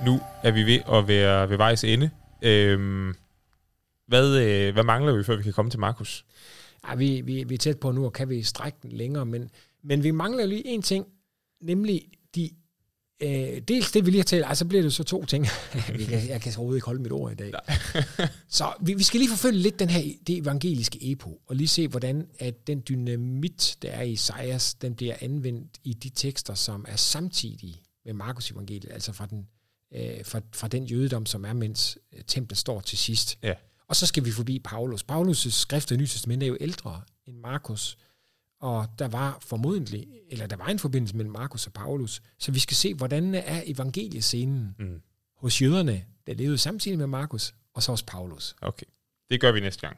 Nu 0.06 0.22
er 0.44 0.52
vi 0.52 0.64
ved 0.64 0.80
at 0.94 1.08
være 1.08 1.50
ved 1.50 1.58
vejs 1.58 1.84
ende. 1.84 2.10
Øhm, 2.42 3.14
hvad, 4.08 4.38
øh, 4.38 4.74
hvad 4.74 4.84
mangler 4.84 5.18
vi, 5.18 5.24
før 5.24 5.36
vi 5.36 5.44
kan 5.44 5.54
komme 5.54 5.72
til 5.72 5.80
Markus? 5.80 6.26
Ja, 6.90 6.96
vi, 6.96 7.22
vi, 7.22 7.44
vi 7.44 7.54
er 7.54 7.58
tæt 7.58 7.80
på 7.80 7.92
nu, 7.92 8.06
og 8.06 8.14
kan 8.14 8.30
vi 8.30 8.44
strække 8.44 8.78
den 8.82 8.92
længere, 8.92 9.26
men, 9.26 9.50
men 9.84 10.04
vi 10.04 10.12
mangler 10.12 10.46
lige 10.46 10.68
en 10.68 10.82
ting, 10.82 11.06
nemlig 11.62 12.02
de, 12.36 12.50
øh, 13.22 13.62
dels 13.68 13.92
det, 13.92 14.06
vi 14.06 14.12
lige 14.12 14.20
har 14.20 14.24
talt, 14.24 14.46
altså 14.48 14.66
bliver 14.66 14.82
det 14.82 14.94
så 14.94 15.04
to 15.04 15.26
ting. 15.26 15.46
Vi 15.98 16.06
kan, 16.06 16.28
jeg 16.30 16.42
kan 16.42 16.54
overhovedet 16.58 16.78
ikke 16.78 16.86
holde 16.86 17.02
mit 17.02 17.12
ord 17.12 17.32
i 17.32 17.36
dag. 17.36 17.52
så 18.50 18.74
vi, 18.82 18.94
vi 18.94 19.04
skal 19.04 19.20
lige 19.20 19.30
forfølge 19.30 19.60
lidt 19.60 19.80
den 19.80 19.90
her, 19.90 20.14
det 20.28 20.38
evangeliske 20.38 21.12
epo, 21.12 21.42
og 21.48 21.56
lige 21.56 21.68
se, 21.68 21.88
hvordan 21.88 22.28
at 22.40 22.68
den 22.68 22.84
dynamit, 22.90 23.78
der 23.82 23.90
er 23.90 24.02
i 24.02 24.12
Isaias, 24.12 24.74
den 24.74 24.96
bliver 24.96 25.16
anvendt 25.22 25.78
i 25.84 25.94
de 25.94 26.10
tekster, 26.10 26.54
som 26.54 26.86
er 26.88 26.96
samtidige 26.96 27.82
med 28.06 28.14
Markus 28.14 28.52
evangeliet, 28.52 28.92
altså 28.92 29.14
fra 29.14 29.26
den, 29.26 29.48
øh, 29.96 30.26
fra, 30.26 30.42
fra 30.54 30.68
den 30.68 30.86
jødedom, 30.86 31.26
som 31.26 31.46
er, 31.46 31.54
mens 31.54 31.98
øh, 32.14 32.22
templet 32.28 32.58
står 32.58 32.82
til 32.82 32.98
sidst. 32.98 33.38
Ja. 33.44 33.54
Og 33.90 33.96
så 33.96 34.06
skal 34.06 34.26
vi 34.26 34.32
forbi 34.32 34.60
Paulus. 34.60 35.06
Paulus' 35.12 35.50
skrifter 35.50 35.96
i 35.96 35.98
Nye 35.98 36.08
Testament 36.08 36.44
er 36.44 36.48
jo 36.48 36.58
ældre 36.62 37.02
end 37.26 37.38
Markus, 37.38 37.98
og 38.60 38.88
der 39.00 39.08
var 39.08 39.38
formodentlig, 39.42 40.08
eller 40.30 40.48
der 40.48 40.56
var 40.56 40.66
en 40.66 40.80
forbindelse 40.80 41.16
mellem 41.18 41.32
Markus 41.34 41.68
og 41.68 41.74
Paulus, 41.74 42.22
så 42.40 42.52
vi 42.52 42.60
skal 42.60 42.78
se, 42.78 42.94
hvordan 42.94 43.36
er 43.36 43.64
evangeliescenen 43.66 44.76
Mm. 44.80 45.02
hos 45.38 45.62
jøderne, 45.62 46.06
der 46.28 46.34
levede 46.34 46.58
samtidig 46.58 46.98
med 46.98 47.08
Markus, 47.08 47.54
og 47.74 47.84
så 47.84 47.92
hos 47.92 48.04
Paulus. 48.04 48.56
Okay, 48.62 48.86
det 49.30 49.42
gør 49.42 49.52
vi 49.52 49.60
næste 49.60 49.82
gang. 49.88 49.98